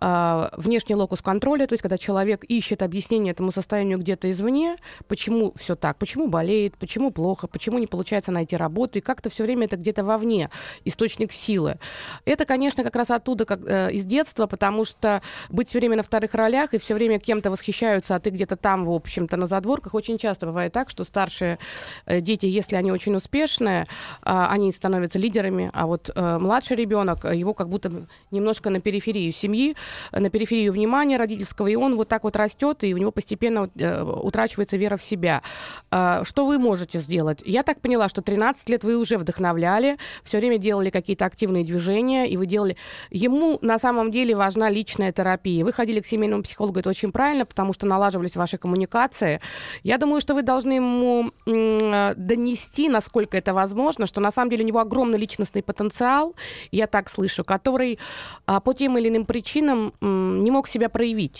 внешний 0.00 0.96
локус 0.96 1.22
контроля, 1.22 1.51
то 1.58 1.72
есть 1.72 1.82
когда 1.82 1.98
человек 1.98 2.44
ищет 2.44 2.82
объяснение 2.82 3.32
этому 3.32 3.52
состоянию 3.52 3.98
где-то 3.98 4.30
извне, 4.30 4.76
почему 5.08 5.52
все 5.56 5.74
так, 5.76 5.98
почему 5.98 6.28
болеет, 6.28 6.76
почему 6.76 7.10
плохо, 7.10 7.46
почему 7.46 7.78
не 7.78 7.86
получается 7.86 8.32
найти 8.32 8.56
работу, 8.56 8.98
и 8.98 9.02
как-то 9.02 9.30
все 9.30 9.44
время 9.44 9.66
это 9.66 9.76
где-то 9.76 10.04
вовне, 10.04 10.50
источник 10.84 11.32
силы. 11.32 11.78
Это, 12.24 12.44
конечно, 12.44 12.84
как 12.84 12.96
раз 12.96 13.10
оттуда, 13.10 13.44
как, 13.44 13.60
э, 13.66 13.92
из 13.92 14.04
детства, 14.04 14.46
потому 14.46 14.84
что 14.84 15.22
быть 15.48 15.68
все 15.68 15.78
время 15.78 15.96
на 15.96 16.02
вторых 16.02 16.34
ролях 16.34 16.74
и 16.74 16.78
все 16.78 16.94
время 16.94 17.18
кем-то 17.18 17.50
восхищаются, 17.50 18.14
а 18.14 18.20
ты 18.20 18.30
где-то 18.30 18.56
там, 18.56 18.84
в 18.86 18.92
общем-то, 18.92 19.36
на 19.36 19.46
задворках, 19.46 19.94
очень 19.94 20.18
часто 20.18 20.46
бывает 20.46 20.72
так, 20.72 20.90
что 20.90 21.04
старшие 21.04 21.58
э, 22.06 22.20
дети, 22.20 22.46
если 22.46 22.76
они 22.76 22.92
очень 22.92 23.14
успешные, 23.14 23.86
а, 24.22 24.48
они 24.50 24.72
становятся 24.72 25.18
лидерами, 25.18 25.70
а 25.72 25.86
вот 25.86 26.10
э, 26.14 26.38
младший 26.38 26.76
ребенок, 26.76 27.24
его 27.24 27.54
как 27.54 27.68
будто 27.68 28.06
немножко 28.30 28.70
на 28.70 28.80
периферию 28.80 29.32
семьи, 29.32 29.76
на 30.12 30.30
периферию 30.30 30.72
внимания 30.72 31.16
родительского, 31.16 31.41
родительского, 31.42 31.66
и 31.66 31.76
он 31.76 31.96
вот 31.96 32.08
так 32.08 32.24
вот 32.24 32.36
растет, 32.36 32.84
и 32.84 32.94
у 32.94 32.98
него 32.98 33.10
постепенно 33.10 33.70
э, 33.74 34.02
утрачивается 34.02 34.76
вера 34.76 34.96
в 34.96 35.02
себя. 35.02 35.42
Э, 35.90 36.22
что 36.24 36.46
вы 36.46 36.58
можете 36.58 37.00
сделать? 37.00 37.42
Я 37.44 37.62
так 37.62 37.80
поняла, 37.80 38.08
что 38.08 38.22
13 38.22 38.68
лет 38.68 38.84
вы 38.84 38.96
уже 38.96 39.18
вдохновляли, 39.18 39.98
все 40.24 40.38
время 40.38 40.58
делали 40.58 40.90
какие-то 40.90 41.24
активные 41.24 41.64
движения, 41.64 42.28
и 42.28 42.36
вы 42.36 42.46
делали... 42.46 42.76
Ему 43.10 43.58
на 43.62 43.78
самом 43.78 44.10
деле 44.10 44.34
важна 44.34 44.70
личная 44.70 45.12
терапия. 45.12 45.64
Вы 45.64 45.72
ходили 45.72 46.00
к 46.00 46.06
семейному 46.06 46.42
психологу, 46.42 46.80
это 46.80 46.90
очень 46.90 47.12
правильно, 47.12 47.44
потому 47.44 47.72
что 47.72 47.86
налаживались 47.86 48.36
ваши 48.36 48.58
коммуникации. 48.58 49.40
Я 49.82 49.98
думаю, 49.98 50.20
что 50.20 50.34
вы 50.34 50.42
должны 50.42 50.72
ему 50.72 51.32
м- 51.46 52.14
донести, 52.16 52.88
насколько 52.88 53.36
это 53.36 53.54
возможно, 53.54 54.06
что 54.06 54.20
на 54.20 54.30
самом 54.30 54.50
деле 54.50 54.64
у 54.64 54.66
него 54.66 54.78
огромный 54.78 55.18
личностный 55.18 55.62
потенциал, 55.62 56.34
я 56.72 56.86
так 56.86 57.10
слышу, 57.10 57.44
который 57.44 57.98
а, 58.46 58.60
по 58.60 58.74
тем 58.74 58.98
или 58.98 59.08
иным 59.08 59.24
причинам 59.24 59.92
не 60.00 60.50
мог 60.50 60.68
себя 60.68 60.88
проявить 60.88 61.31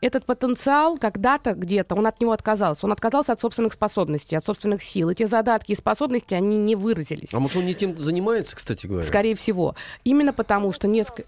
этот 0.00 0.24
потенциал 0.24 0.96
когда-то 0.96 1.54
где-то, 1.54 1.94
он 1.94 2.06
от 2.06 2.20
него 2.20 2.32
отказался. 2.32 2.86
Он 2.86 2.92
отказался 2.92 3.32
от 3.32 3.40
собственных 3.40 3.72
способностей, 3.72 4.36
от 4.36 4.44
собственных 4.44 4.82
сил. 4.82 5.10
Эти 5.10 5.24
задатки 5.24 5.72
и 5.72 5.76
способности, 5.76 6.34
они 6.34 6.56
не 6.56 6.76
выразились. 6.76 7.28
А 7.32 7.40
может, 7.40 7.56
он 7.56 7.66
не 7.66 7.74
тем 7.74 7.98
занимается, 7.98 8.56
кстати 8.56 8.86
говоря? 8.86 9.06
Скорее 9.06 9.34
всего. 9.34 9.74
Именно 10.04 10.32
потому, 10.32 10.72
что 10.72 10.88
несколько... 10.88 11.24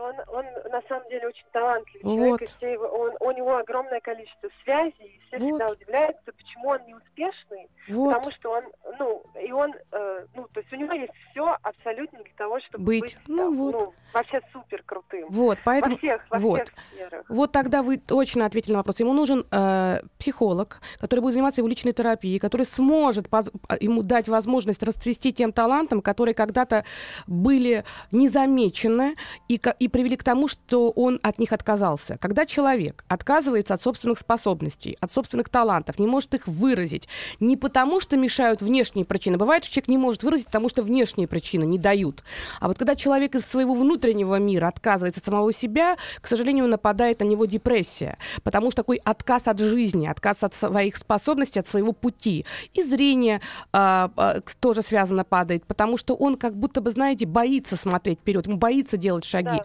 он, 0.00 0.14
он 0.28 0.44
на 0.70 0.82
самом 0.88 1.08
деле 1.08 1.28
очень 1.28 1.44
талантливый 1.52 2.02
Вот. 2.02 2.16
человек, 2.16 2.42
и 2.42 2.46
все 2.56 2.72
его, 2.72 2.86
он, 2.86 3.12
у 3.20 3.30
него 3.32 3.56
огромное 3.56 4.00
количество 4.00 4.48
связей, 4.64 4.94
и 5.00 5.20
все 5.26 5.38
Вот. 5.38 5.46
всегда 5.46 5.72
удивляются, 5.72 6.32
почему 6.32 6.68
он 6.68 6.78
не 6.86 6.94
успешный, 6.94 7.68
Вот. 7.88 8.12
потому 8.14 8.32
что 8.32 8.50
он, 8.52 8.64
ну, 8.98 9.22
и 9.40 9.52
он, 9.52 9.72
э, 9.92 10.26
ну, 10.34 10.46
то 10.52 10.60
есть 10.60 10.72
у 10.72 10.76
него 10.76 10.92
есть 10.92 11.12
все 11.30 11.56
абсолютно 11.62 12.18
для 12.22 12.34
того, 12.36 12.60
чтобы 12.60 12.84
Быть. 12.84 13.00
быть, 13.02 13.16
Ну 13.28 13.36
там, 13.36 13.56
вот. 13.56 13.72
ну, 13.72 13.94
вообще 14.12 14.40
супер 14.52 14.82
крутым. 14.84 15.28
Вот, 15.30 15.58
поэтому... 15.64 15.94
Во 15.94 15.98
всех, 15.98 16.26
во 16.30 16.38
вот. 16.38 16.62
всех 16.62 16.74
сферах. 16.92 17.24
Вот 17.28 17.52
тогда 17.52 17.82
вы 17.82 17.96
точно 17.98 18.46
ответили 18.46 18.72
на 18.72 18.78
вопрос. 18.78 19.00
Ему 19.00 19.12
нужен 19.12 19.46
э, 19.50 20.00
психолог, 20.18 20.80
который 20.98 21.20
будет 21.20 21.34
заниматься 21.34 21.60
его 21.60 21.68
личной 21.68 21.92
терапией, 21.92 22.38
который 22.38 22.66
сможет 22.66 23.28
поз- 23.28 23.50
а, 23.68 23.76
ему 23.80 24.02
дать 24.02 24.28
возможность 24.28 24.82
расцвести 24.82 25.32
тем 25.32 25.52
талантом, 25.52 26.02
которые 26.02 26.34
когда-то 26.34 26.84
были 27.26 27.84
незамечены 28.10 29.16
и, 29.48 29.60
и 29.78 29.88
привели 29.90 30.16
к 30.16 30.24
тому, 30.24 30.48
что 30.48 30.90
он 30.90 31.20
от 31.22 31.38
них 31.38 31.52
отказался. 31.52 32.16
Когда 32.18 32.46
человек 32.46 33.04
отказывается 33.08 33.74
от 33.74 33.82
собственных 33.82 34.18
способностей, 34.18 34.96
от 35.00 35.12
собственных 35.12 35.48
талантов, 35.48 35.98
не 35.98 36.06
может 36.06 36.34
их 36.34 36.46
выразить, 36.46 37.08
не 37.38 37.56
потому 37.56 38.00
что 38.00 38.16
мешают 38.16 38.62
внешние 38.62 39.04
причины. 39.04 39.36
Бывает, 39.36 39.64
что 39.64 39.74
человек 39.74 39.88
не 39.88 39.98
может 39.98 40.22
выразить, 40.22 40.46
потому 40.46 40.68
что 40.68 40.82
внешние 40.82 41.28
причины 41.28 41.64
не 41.64 41.78
дают. 41.78 42.22
А 42.60 42.68
вот 42.68 42.78
когда 42.78 42.94
человек 42.94 43.34
из 43.34 43.44
своего 43.44 43.74
внутреннего 43.74 44.36
мира 44.36 44.68
отказывается 44.68 45.20
от 45.20 45.24
самого 45.24 45.52
себя, 45.52 45.96
к 46.20 46.26
сожалению, 46.26 46.66
нападает 46.68 47.20
на 47.20 47.24
него 47.24 47.44
депрессия. 47.44 48.18
Потому 48.42 48.70
что 48.70 48.82
такой 48.82 48.96
отказ 49.04 49.48
от 49.48 49.58
жизни, 49.58 50.06
отказ 50.06 50.42
от 50.42 50.54
своих 50.54 50.96
способностей, 50.96 51.60
от 51.60 51.66
своего 51.66 51.92
пути. 51.92 52.46
И 52.72 52.82
зрение 52.82 53.40
а, 53.72 54.10
к- 54.44 54.54
тоже 54.54 54.82
связано 54.82 55.24
падает, 55.24 55.66
потому 55.66 55.96
что 55.96 56.14
он 56.14 56.36
как 56.36 56.56
будто 56.56 56.80
бы, 56.80 56.90
знаете, 56.90 57.26
боится 57.26 57.76
смотреть 57.76 58.20
вперед, 58.20 58.46
ему 58.46 58.56
боится 58.56 58.96
делать 58.96 59.24
шаги. 59.24 59.58
Да. 59.58 59.64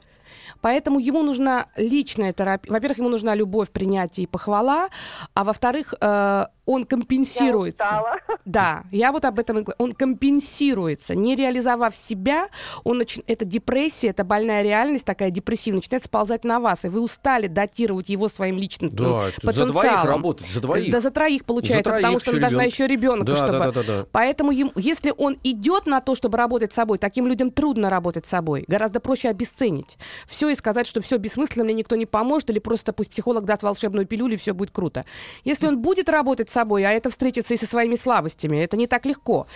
Поэтому 0.62 1.00
ему 1.00 1.24
нужна 1.24 1.67
личная 1.76 2.34
терапия. 2.34 2.71
Во-первых, 2.71 3.00
ему 3.00 3.10
нужна 3.10 3.36
любовь, 3.36 3.69
принятие 3.69 4.24
и 4.24 4.28
похвала, 4.28 4.89
а 5.34 5.43
во-вторых, 5.43 5.93
э, 6.00 6.45
он 6.65 6.84
компенсируется. 6.86 7.84
Я 7.84 7.89
устала. 7.89 8.17
Да, 8.45 8.84
я 8.91 9.12
вот 9.12 9.25
об 9.25 9.39
этом 9.39 9.60
и 9.60 9.62
говорю. 9.63 9.75
Он 9.80 9.91
компенсируется. 9.93 11.15
Не 11.15 11.36
реализовав 11.36 11.95
себя, 11.95 12.49
он 12.84 12.99
нач... 12.99 13.17
это 13.25 13.43
депрессия, 13.43 14.10
это 14.10 14.23
больная 14.23 14.62
реальность 14.62 15.04
такая 15.06 15.32
депрессивная, 15.32 15.80
начинает 15.80 16.04
сползать 16.04 16.43
на 16.43 16.60
вас, 16.60 16.86
и 16.86 16.89
вы 16.89 17.01
устали 17.01 17.47
датировать 17.47 18.10
его 18.10 18.28
своим 18.28 18.58
личным 18.58 18.91
Да, 18.91 19.30
это 19.30 19.51
за 19.51 19.65
двоих 19.65 19.73
потенциалом. 19.73 20.08
работать, 20.08 20.47
за 20.49 20.62
двоих. 20.62 20.91
Да 20.91 20.99
за 20.99 21.12
троих 21.12 21.45
получается, 21.45 21.78
За 21.80 21.84
троих 21.84 22.01
потому 22.04 22.19
что 22.19 22.32
ещё 22.32 22.41
должна 22.41 22.63
еще 22.63 22.88
ребенка, 22.88 23.25
Да, 23.25 23.36
чтобы... 23.36 23.51
да, 23.54 23.71
да, 23.71 23.71
да, 23.71 23.84
да. 23.84 24.06
Поэтому 24.12 24.51
ему, 24.51 24.71
если 24.75 25.13
он 25.17 25.38
идет 25.43 25.88
на 25.88 26.01
то, 26.01 26.13
чтобы 26.13 26.38
работать 26.38 26.71
с 26.71 26.75
собой, 26.75 26.97
таким 26.99 27.28
людям 27.28 27.51
трудно 27.51 27.89
работать 27.89 28.25
с 28.25 28.30
собой. 28.30 28.65
Гораздо 28.67 28.99
проще 28.99 29.30
обесценить 29.30 29.97
все 30.28 30.49
и 30.49 30.56
сказать, 30.56 30.88
что 30.88 31.01
все 31.01 31.17
бессмысленно, 31.17 31.65
мне 31.65 31.73
никто 31.73 31.95
не 31.95 32.06
поможет, 32.06 32.49
или 32.51 32.60
просто 32.60 32.93
пусть 32.93 33.10
психолог 33.10 33.43
даст 33.43 33.63
волшебную 33.63 34.06
пилюлю, 34.06 34.36
и 34.36 34.38
все 34.38 34.54
будет 34.54 34.71
круто. 34.71 35.06
Если 35.43 35.67
он 35.67 35.82
будет 35.82 36.10
работать 36.10 36.49
с 36.49 36.55
собой, 36.56 36.86
а 36.86 36.91
это 36.91 37.10
встретится 37.10 37.54
и 37.54 37.58
со 37.58 37.65
своими 37.65 37.96
слабостями, 37.96 38.58
это 38.63 38.78
не 38.78 38.88
так 38.88 39.06
легко, 39.06 39.48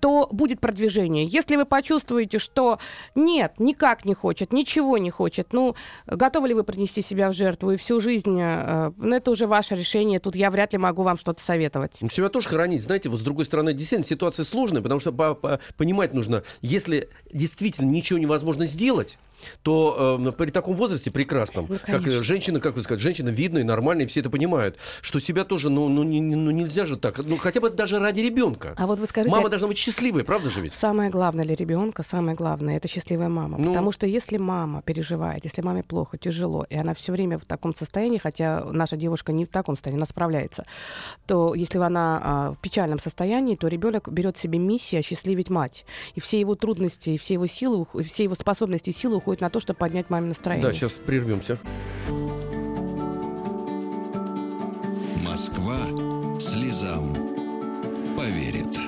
то 0.00 0.28
будет 0.32 0.60
продвижение. 0.60 1.24
Если 1.24 1.54
вы 1.56 1.64
почувствуете, 1.64 2.38
что 2.38 2.78
нет, 3.14 3.52
никак 3.58 4.04
не 4.04 4.14
хочет, 4.14 4.52
ничего 4.52 4.98
не 4.98 5.10
хочет, 5.10 5.52
ну, 5.52 5.76
готовы 6.06 6.48
ли 6.48 6.54
вы 6.54 6.64
принести 6.64 7.02
себя 7.02 7.30
в 7.30 7.34
жертву 7.34 7.70
и 7.70 7.76
всю 7.76 8.00
жизнь, 8.00 8.36
э, 8.40 8.90
ну, 8.96 9.14
это 9.14 9.30
уже 9.30 9.46
ваше 9.46 9.76
решение, 9.76 10.18
тут 10.18 10.34
я 10.34 10.50
вряд 10.50 10.72
ли 10.72 10.78
могу 10.78 11.02
вам 11.02 11.16
что-то 11.16 11.40
советовать. 11.40 11.98
Ну, 12.00 12.10
Себя 12.10 12.28
тоже 12.28 12.48
хоронить, 12.48 12.82
знаете, 12.82 13.08
вот 13.08 13.20
с 13.20 13.22
другой 13.22 13.44
стороны, 13.44 13.72
действительно, 13.72 14.08
ситуация 14.08 14.44
сложная, 14.44 14.82
потому 14.82 14.98
что 15.00 15.12
по- 15.12 15.34
по- 15.34 15.60
понимать 15.76 16.12
нужно, 16.14 16.42
если 16.62 17.08
действительно 17.32 17.88
ничего 17.90 18.18
невозможно 18.18 18.66
сделать, 18.66 19.18
то 19.62 20.18
э, 20.20 20.32
при 20.32 20.50
таком 20.50 20.74
возрасте 20.76 21.10
прекрасном, 21.10 21.66
Ну, 21.68 21.78
как 21.84 22.06
э, 22.06 22.22
женщина, 22.22 22.60
как 22.60 22.76
вы 22.76 22.82
сказать, 22.82 23.00
женщина 23.00 23.28
видная, 23.28 23.64
нормальная, 23.64 24.06
все 24.06 24.20
это 24.20 24.30
понимают, 24.30 24.76
что 25.02 25.20
себя 25.20 25.44
тоже, 25.44 25.70
ну, 25.70 25.88
ну, 25.88 26.02
не- 26.02 26.20
ну, 26.20 26.50
нельзя 26.50 26.86
же 26.86 26.96
так, 26.96 27.18
ну, 27.18 27.36
хотя 27.36 27.60
бы 27.60 27.70
даже 27.70 27.98
ради 27.98 28.20
ребенка. 28.20 28.74
А 28.76 28.86
вот 28.86 28.98
вы 28.98 29.06
скажите, 29.06 29.34
Мама 29.34 29.48
должна 29.48 29.68
быть 29.68 29.78
счастливой, 29.78 30.24
правда 30.24 30.50
же 30.50 30.60
ведь? 30.60 30.74
Самое 30.74 31.10
главное 31.10 31.44
для 31.44 31.54
ребенка, 31.54 32.02
самое 32.02 32.36
главное, 32.36 32.76
это 32.76 32.88
счастливая 32.88 33.28
мама. 33.28 33.58
Ну. 33.58 33.68
Потому 33.68 33.92
что 33.92 34.06
если 34.06 34.38
мама 34.38 34.82
переживает, 34.82 35.44
если 35.44 35.62
маме 35.62 35.82
плохо, 35.82 36.18
тяжело, 36.18 36.66
и 36.68 36.76
она 36.76 36.94
все 36.94 37.12
время 37.12 37.38
в 37.38 37.44
таком 37.44 37.74
состоянии, 37.74 38.18
хотя 38.18 38.64
наша 38.70 38.96
девушка 38.96 39.32
не 39.32 39.44
в 39.44 39.48
таком 39.48 39.76
состоянии, 39.76 39.98
она 39.98 40.06
справляется, 40.06 40.64
то 41.26 41.54
если 41.54 41.78
она 41.78 42.20
а, 42.22 42.52
в 42.52 42.58
печальном 42.58 42.98
состоянии, 42.98 43.56
то 43.56 43.68
ребенок 43.68 44.08
берет 44.12 44.36
себе 44.36 44.58
миссию 44.58 45.00
осчастливить 45.00 45.50
мать. 45.50 45.84
И 46.14 46.20
все 46.20 46.40
его 46.40 46.54
трудности, 46.54 47.10
и 47.10 47.18
все 47.18 47.34
его 47.34 47.46
силы, 47.46 47.86
и 47.94 48.02
все 48.02 48.24
его 48.24 48.34
способности 48.34 48.90
и 48.90 48.92
силы 48.92 49.16
уходят 49.16 49.29
на 49.38 49.50
то, 49.50 49.60
чтобы 49.60 49.78
поднять 49.78 50.10
маме 50.10 50.28
настроение. 50.28 50.66
Да, 50.66 50.72
сейчас 50.72 50.92
прервемся. 50.92 51.58
Москва 55.24 55.78
слезам 56.40 57.14
поверит. 58.16 58.78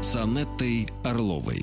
С 0.00 0.16
Анеттой 0.16 0.88
Орловой. 1.04 1.62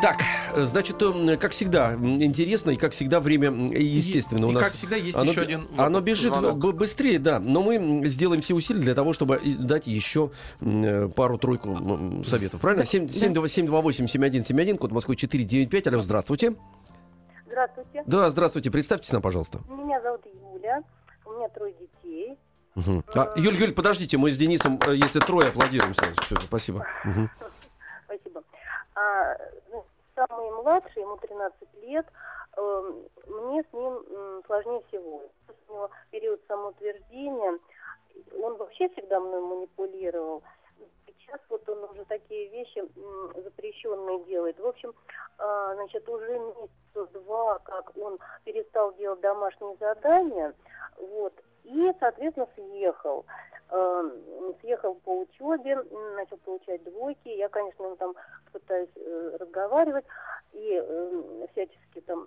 Так, 0.00 0.22
э, 0.54 0.62
значит, 0.62 0.96
э, 1.02 1.36
как 1.36 1.52
всегда, 1.52 1.94
интересно, 1.94 2.70
и 2.70 2.76
как 2.76 2.92
всегда, 2.92 3.20
время, 3.20 3.50
естественно, 3.76 4.46
у 4.46 4.50
и 4.50 4.54
нас... 4.54 4.64
как 4.64 4.72
всегда, 4.72 4.96
есть 4.96 5.16
оно, 5.16 5.30
еще 5.30 5.42
один 5.42 5.68
Оно 5.76 5.98
вопрос, 5.98 6.02
бежит 6.04 6.28
звонок. 6.28 6.74
быстрее, 6.74 7.18
да, 7.18 7.38
но 7.38 7.62
мы 7.62 8.06
сделаем 8.06 8.40
все 8.40 8.54
усилия 8.54 8.80
для 8.80 8.94
того, 8.94 9.12
чтобы 9.12 9.36
и 9.36 9.54
дать 9.54 9.86
еще 9.86 10.30
э, 10.60 11.08
пару-тройку 11.14 12.24
советов, 12.24 12.60
правильно? 12.60 12.82
728-7171, 12.82 14.78
код 14.78 14.92
Москвы 14.92 15.16
495, 15.16 15.86
алло, 15.88 16.02
здравствуйте. 16.02 16.54
Здравствуйте. 17.46 18.02
Да, 18.06 18.30
здравствуйте, 18.30 18.70
представьтесь 18.70 19.12
нам, 19.12 19.20
пожалуйста. 19.22 19.60
Меня 19.68 20.00
зовут 20.00 20.22
Юля. 20.54 20.82
У 21.26 21.32
меня 21.32 21.48
трое 21.48 21.74
детей. 21.74 22.38
Мгм. 22.74 23.04
А, 23.14 23.32
Юль, 23.36 23.56
Юль, 23.56 23.72
подождите, 23.72 24.16
мы 24.16 24.30
с 24.30 24.38
Денисом, 24.38 24.78
если 24.86 25.18
трое, 25.18 25.48
аплодируем 25.48 25.94
сразу. 25.94 26.14
Всё, 26.22 26.36
спасибо. 26.36 26.86
Мгм. 27.04 27.28
Спасибо. 28.06 28.42
А, 28.94 29.36
ну, 29.70 29.84
самый 30.28 30.50
младший, 30.50 31.02
ему 31.02 31.16
13 31.16 31.74
лет. 31.82 32.06
Эм, 32.56 33.04
Мне 33.26 33.62
с 33.62 33.72
ним 33.72 34.42
сложнее 34.46 34.82
всего. 34.88 35.22
У 35.68 35.72
него 35.72 35.90
период 36.10 36.40
самоутверждения. 36.48 37.58
Он 38.42 38.56
вообще 38.56 38.88
всегда 38.90 39.20
мной 39.20 39.40
манипулировал. 39.40 40.42
Сейчас 41.06 41.40
вот 41.48 41.68
он 41.68 41.84
уже 41.84 42.04
такие 42.06 42.48
вещи 42.48 42.82
запрещенные 43.40 44.24
делает. 44.24 44.58
В 44.58 44.66
общем, 44.66 44.92
а, 45.38 45.74
значит, 45.74 46.08
уже 46.08 46.38
месяца 46.38 47.06
два, 47.12 47.58
как 47.60 47.96
он 47.96 48.18
перестал 48.44 48.92
делать 48.94 49.20
домашние 49.20 49.76
задания, 49.76 50.54
вот, 50.96 51.32
и, 51.64 51.92
соответственно, 52.00 52.48
съехал. 52.54 53.24
Эм, 53.70 54.12
Съехал 54.60 54.94
по 54.96 55.20
учебе, 55.20 55.76
начал 56.16 56.36
получать 56.38 56.82
двойки. 56.82 57.28
Я, 57.28 57.48
конечно, 57.48 57.96
там 57.96 58.14
пытаюсь 58.52 58.90
э, 58.96 59.36
разговаривать 59.38 60.04
и 60.52 60.74
эм, 60.74 61.46
всячески 61.52 62.00
там 62.06 62.26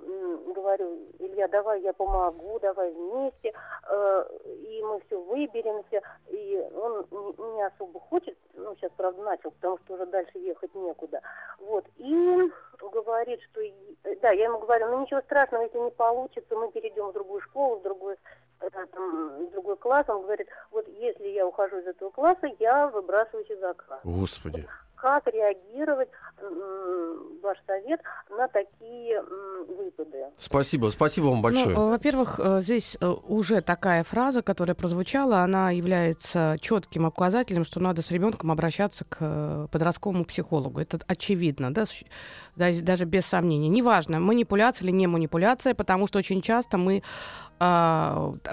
говорю, 0.54 0.98
Илья, 1.20 1.48
давай 1.48 1.82
я 1.82 1.94
помогу, 1.94 2.60
давай 2.60 2.92
вместе, 2.92 3.54
э, 3.90 4.26
и 4.46 4.82
мы 4.84 5.02
все 5.02 5.22
выберемся. 5.22 6.02
И 6.30 6.66
он 6.76 7.06
не, 7.12 7.56
не 7.56 7.64
особо 7.64 8.00
хочет, 8.00 8.38
ну, 8.54 8.76
сейчас, 8.76 8.92
правда, 8.96 9.22
начал, 9.24 9.52
потому 9.52 9.78
что 9.80 9.96
уже 9.96 10.06
дальше 10.06 10.38
ехать 10.40 10.74
некуда. 10.74 11.22
Вот, 11.60 11.86
и 11.98 12.50
говорит, 12.80 13.42
что, 13.42 13.62
да, 14.22 14.32
я 14.32 14.46
ему 14.46 14.60
говорю, 14.60 14.88
ну, 14.88 15.02
ничего 15.02 15.22
страшного, 15.22 15.64
если 15.64 15.80
не 15.80 15.92
получится, 15.92 16.56
мы 16.56 16.72
перейдем 16.72 17.10
в 17.10 17.14
другую 17.14 17.42
школу, 17.42 17.80
в 17.80 17.84
другой 17.84 18.14
э, 18.14 18.18
там, 18.72 19.46
в 19.46 19.52
другой 19.52 19.78
класс, 19.78 20.06
он 20.10 20.24
говорит, 20.24 20.48
вот 20.72 20.88
если 20.88 21.28
я 21.28 21.46
ухожу 21.48 21.80
из 21.80 21.88
этого 21.88 22.10
класса, 22.10 22.48
я 22.60 22.88
выбрасываюсь 22.88 23.50
из 23.50 23.64
окна. 23.64 24.00
Господи. 24.04 24.68
как 25.04 25.28
реагировать, 25.28 26.08
ваш 27.42 27.58
совет, 27.68 28.00
на 28.30 28.48
такие 28.48 29.22
выпады. 29.68 30.28
Спасибо, 30.38 30.88
спасибо 30.88 31.26
вам 31.26 31.42
большое. 31.42 31.76
Ну, 31.76 31.88
э, 31.88 31.90
во-первых, 31.92 32.40
э, 32.42 32.62
здесь 32.62 32.96
э, 33.02 33.08
уже 33.28 33.62
такая 33.62 34.06
фраза, 34.06 34.42
которая 34.42 34.76
прозвучала, 34.76 35.40
она 35.40 35.72
является 35.72 36.56
четким 36.62 37.06
указателем, 37.06 37.66
что 37.66 37.82
надо 37.82 38.02
с 38.02 38.12
ребенком 38.12 38.50
обращаться 38.50 39.04
к 39.04 39.18
э, 39.20 39.68
подростковому 39.72 40.24
психологу. 40.24 40.80
Это 40.80 41.00
очевидно, 41.06 41.74
да, 41.74 41.84
даже 42.56 43.04
без 43.04 43.26
сомнений. 43.26 43.68
Неважно, 43.68 44.22
манипуляция 44.22 44.86
или 44.86 44.92
не 44.92 45.08
манипуляция, 45.08 45.74
потому 45.74 46.08
что 46.08 46.20
очень 46.20 46.42
часто 46.42 46.78
мы 46.78 47.04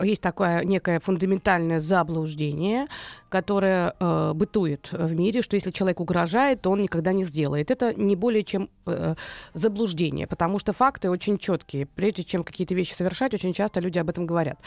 есть 0.02 0.20
такое 0.20 0.64
некое 0.64 1.00
фундаментальное 1.00 1.80
заблуждение, 1.80 2.86
которое 3.30 3.94
э, 3.98 4.32
бытует 4.34 4.92
в 4.92 5.14
мире, 5.14 5.40
что 5.40 5.56
если 5.56 5.70
человек 5.70 6.00
угрожает, 6.00 6.60
то 6.60 6.70
он 6.70 6.82
никогда 6.82 7.12
не 7.12 7.24
сделает. 7.24 7.70
Это 7.70 7.94
не 7.94 8.16
более 8.16 8.42
чем 8.42 8.68
э, 8.86 9.14
заблуждение, 9.54 10.26
потому 10.26 10.58
что 10.58 10.72
факты 10.72 11.08
очень 11.08 11.38
четкие. 11.38 11.86
Прежде 11.86 12.24
чем 12.24 12.44
какие-то 12.44 12.74
вещи 12.74 12.92
совершать, 12.92 13.32
очень 13.32 13.54
часто 13.54 13.80
люди 13.80 13.98
об 13.98 14.08
этом 14.10 14.26
говорят. 14.26 14.58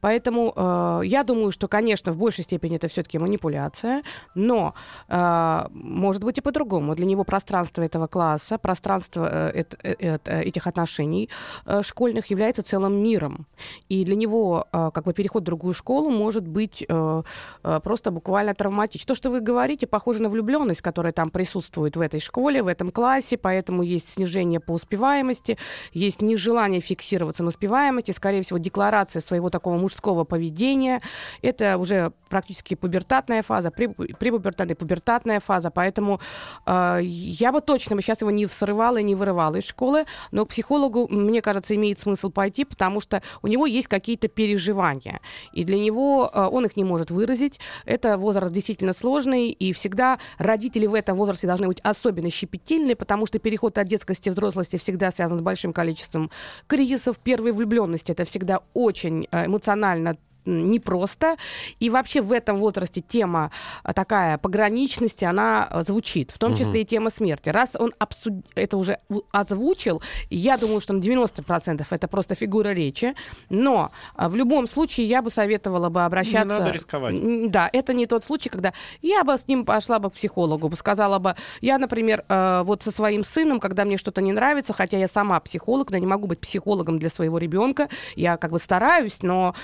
Поэтому 0.00 0.52
э, 0.54 1.00
я 1.04 1.24
думаю, 1.24 1.50
что, 1.50 1.66
конечно, 1.66 2.12
в 2.12 2.16
большей 2.16 2.44
степени 2.44 2.76
это 2.76 2.88
все-таки 2.88 3.18
манипуляция, 3.18 4.02
но 4.34 4.74
э, 5.08 5.66
может 5.72 6.22
быть 6.22 6.38
и 6.38 6.40
по-другому. 6.42 6.94
Для 6.94 7.06
него 7.06 7.24
пространство 7.24 7.82
этого 7.82 8.06
класса, 8.06 8.58
пространство 8.58 9.28
э, 9.30 9.64
э, 9.82 10.18
э, 10.24 10.42
этих 10.42 10.66
отношений 10.66 11.30
э, 11.66 11.82
школьных 11.82 12.26
является 12.26 12.62
целым 12.62 13.02
миром. 13.02 13.46
И 13.88 14.04
для 14.04 14.14
него 14.14 14.66
э, 14.72 14.90
как 14.92 15.04
бы 15.04 15.14
переход 15.14 15.42
в 15.42 15.46
другую 15.46 15.74
школу 15.74 16.10
может 16.10 16.46
быть 16.46 16.84
э, 16.86 17.22
э, 17.64 17.80
просто 17.82 18.09
буквально 18.10 18.54
травматичен. 18.54 19.06
То, 19.06 19.14
что 19.14 19.30
вы 19.30 19.40
говорите, 19.40 19.86
похоже 19.86 20.22
на 20.22 20.28
влюбленность, 20.28 20.82
которая 20.82 21.12
там 21.12 21.30
присутствует 21.30 21.96
в 21.96 22.00
этой 22.00 22.20
школе, 22.20 22.62
в 22.62 22.66
этом 22.66 22.90
классе, 22.90 23.36
поэтому 23.36 23.82
есть 23.82 24.14
снижение 24.14 24.60
по 24.60 24.72
успеваемости, 24.72 25.58
есть 25.92 26.22
нежелание 26.22 26.80
фиксироваться 26.80 27.42
на 27.42 27.48
успеваемости, 27.48 28.12
скорее 28.12 28.42
всего, 28.42 28.58
декларация 28.58 29.20
своего 29.20 29.50
такого 29.50 29.76
мужского 29.76 30.24
поведения. 30.24 31.00
Это 31.42 31.78
уже 31.78 32.12
практически 32.28 32.74
пубертатная 32.74 33.42
фаза, 33.42 33.68
препу- 33.68 34.16
препубертатная, 34.16 34.76
пубертатная 34.76 35.40
фаза, 35.40 35.70
поэтому 35.70 36.20
э, 36.66 37.00
я 37.02 37.52
бы 37.52 37.60
точно 37.60 37.96
бы 37.96 38.02
сейчас 38.02 38.20
его 38.20 38.30
не 38.30 38.46
срывала 38.46 38.98
и 38.98 39.02
не 39.02 39.14
вырывала 39.14 39.56
из 39.56 39.64
школы, 39.64 40.06
но 40.30 40.46
к 40.46 40.50
психологу, 40.50 41.08
мне 41.08 41.42
кажется, 41.42 41.74
имеет 41.74 41.98
смысл 41.98 42.30
пойти, 42.30 42.64
потому 42.64 43.00
что 43.00 43.22
у 43.42 43.48
него 43.48 43.66
есть 43.66 43.88
какие-то 43.88 44.28
переживания, 44.28 45.20
и 45.52 45.64
для 45.64 45.78
него 45.78 46.30
э, 46.32 46.48
он 46.50 46.66
их 46.66 46.76
не 46.76 46.84
может 46.84 47.10
выразить. 47.10 47.60
Возраст 48.04 48.52
действительно 48.52 48.92
сложный, 48.92 49.50
и 49.50 49.72
всегда 49.72 50.18
родители 50.38 50.86
в 50.86 50.94
этом 50.94 51.16
возрасте 51.16 51.46
должны 51.46 51.66
быть 51.66 51.80
особенно 51.82 52.30
щепетильны, 52.30 52.94
потому 52.94 53.26
что 53.26 53.38
переход 53.38 53.78
от 53.78 53.86
детскости 53.88 54.28
к 54.28 54.32
взрослости 54.32 54.76
всегда 54.76 55.10
связан 55.10 55.38
с 55.38 55.40
большим 55.40 55.72
количеством 55.72 56.30
кризисов. 56.66 57.18
Первой 57.18 57.52
влюбленности 57.52 58.12
это 58.12 58.24
всегда 58.24 58.60
очень 58.74 59.26
э, 59.30 59.46
эмоционально 59.46 60.16
непросто. 60.44 61.36
И 61.78 61.90
вообще 61.90 62.20
в 62.20 62.32
этом 62.32 62.58
возрасте 62.58 63.00
тема 63.00 63.50
а, 63.82 63.92
такая 63.92 64.38
пограничности, 64.38 65.24
она 65.24 65.64
а, 65.64 65.82
звучит. 65.82 66.30
В 66.30 66.38
том 66.38 66.56
числе 66.56 66.82
и 66.82 66.84
тема 66.84 67.10
смерти. 67.10 67.48
Раз 67.50 67.70
он 67.78 67.92
обсуд... 67.98 68.34
это 68.54 68.76
уже 68.76 68.98
озвучил, 69.32 70.02
я 70.30 70.56
думаю, 70.56 70.80
что 70.80 70.92
на 70.92 71.00
90% 71.00 71.86
это 71.88 72.08
просто 72.08 72.34
фигура 72.34 72.70
речи. 72.70 73.14
Но 73.48 73.90
а, 74.14 74.28
в 74.28 74.36
любом 74.36 74.68
случае 74.68 75.06
я 75.06 75.22
бы 75.22 75.30
советовала 75.30 75.88
бы 75.88 76.04
обращаться... 76.04 76.58
надо 76.58 76.70
рисковать. 76.70 77.50
Да, 77.50 77.68
это 77.72 77.92
не 77.92 78.06
тот 78.06 78.24
случай, 78.24 78.48
когда 78.48 78.72
я 79.02 79.24
бы 79.24 79.36
с 79.36 79.46
ним 79.46 79.64
пошла 79.64 79.98
бы 79.98 80.10
к 80.10 80.14
психологу, 80.14 80.68
бы 80.68 80.76
сказала 80.76 81.18
бы, 81.18 81.36
я, 81.60 81.78
например, 81.78 82.24
вот 82.28 82.82
со 82.82 82.90
своим 82.90 83.24
сыном, 83.24 83.60
когда 83.60 83.84
мне 83.84 83.96
что-то 83.96 84.20
не 84.20 84.32
нравится, 84.32 84.72
хотя 84.72 84.98
я 84.98 85.08
сама 85.08 85.40
психолог, 85.40 85.90
но 85.90 85.98
не 85.98 86.06
могу 86.06 86.26
быть 86.26 86.40
психологом 86.40 86.98
для 86.98 87.08
своего 87.10 87.38
ребенка, 87.38 87.88
я 88.16 88.36
как 88.36 88.52
бы 88.52 88.58
стараюсь, 88.58 89.22
но, 89.22 89.54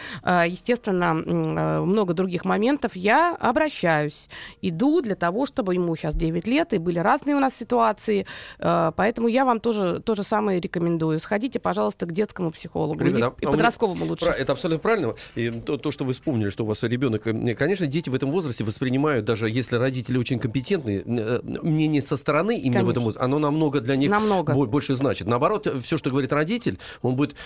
естественно, 0.66 1.22
э, 1.24 1.80
много 1.84 2.12
других 2.12 2.44
моментов, 2.44 2.96
я 2.96 3.36
обращаюсь, 3.36 4.28
иду 4.62 5.00
для 5.00 5.14
того, 5.14 5.46
чтобы 5.46 5.74
ему 5.74 5.94
сейчас 5.96 6.14
9 6.14 6.46
лет, 6.48 6.72
и 6.72 6.78
были 6.78 6.98
разные 6.98 7.36
у 7.36 7.40
нас 7.40 7.54
ситуации, 7.56 8.26
э, 8.58 8.92
поэтому 8.96 9.28
я 9.28 9.44
вам 9.44 9.60
тоже 9.60 10.00
то 10.04 10.14
же 10.14 10.22
самое 10.24 10.60
рекомендую. 10.60 11.20
Сходите, 11.20 11.60
пожалуйста, 11.60 12.06
к 12.06 12.12
детскому 12.12 12.50
психологу, 12.50 12.98
Ребята, 13.04 13.18
и 13.40 13.44
а 13.44 13.46
меня- 13.46 13.52
подростковому 13.52 14.04
лучше. 14.06 14.24
Пра- 14.24 14.34
Это 14.34 14.52
абсолютно 14.52 14.80
правильно. 14.82 15.14
И 15.36 15.50
то, 15.50 15.76
то, 15.76 15.92
что 15.92 16.04
вы 16.04 16.12
вспомнили, 16.14 16.50
что 16.50 16.64
у 16.64 16.66
вас 16.66 16.82
ребенок... 16.82 17.26
э, 17.26 17.54
Конечно, 17.54 17.86
дети 17.86 18.10
в 18.10 18.14
этом 18.14 18.30
возрасте 18.32 18.64
воспринимают, 18.64 19.24
даже 19.24 19.48
если 19.48 19.76
родители 19.76 20.18
очень 20.18 20.38
компетентные, 20.40 21.02
э, 21.06 21.40
мнение 21.62 22.02
со 22.02 22.16
стороны 22.16 22.58
именно 22.58 22.84
в 22.84 22.90
этом 22.90 23.02
Конечно. 23.02 23.04
возрасте, 23.04 23.24
оно 23.24 23.38
намного 23.38 23.80
для 23.80 23.94
них 23.96 24.10
Намного. 24.10 24.52
бо- 24.52 24.66
больше 24.66 24.94
значит. 24.96 25.28
Наоборот, 25.28 25.66
все, 25.82 25.96
что 25.96 26.10
говорит 26.10 26.32
родитель, 26.32 26.78
он 27.02 27.14
будет... 27.14 27.36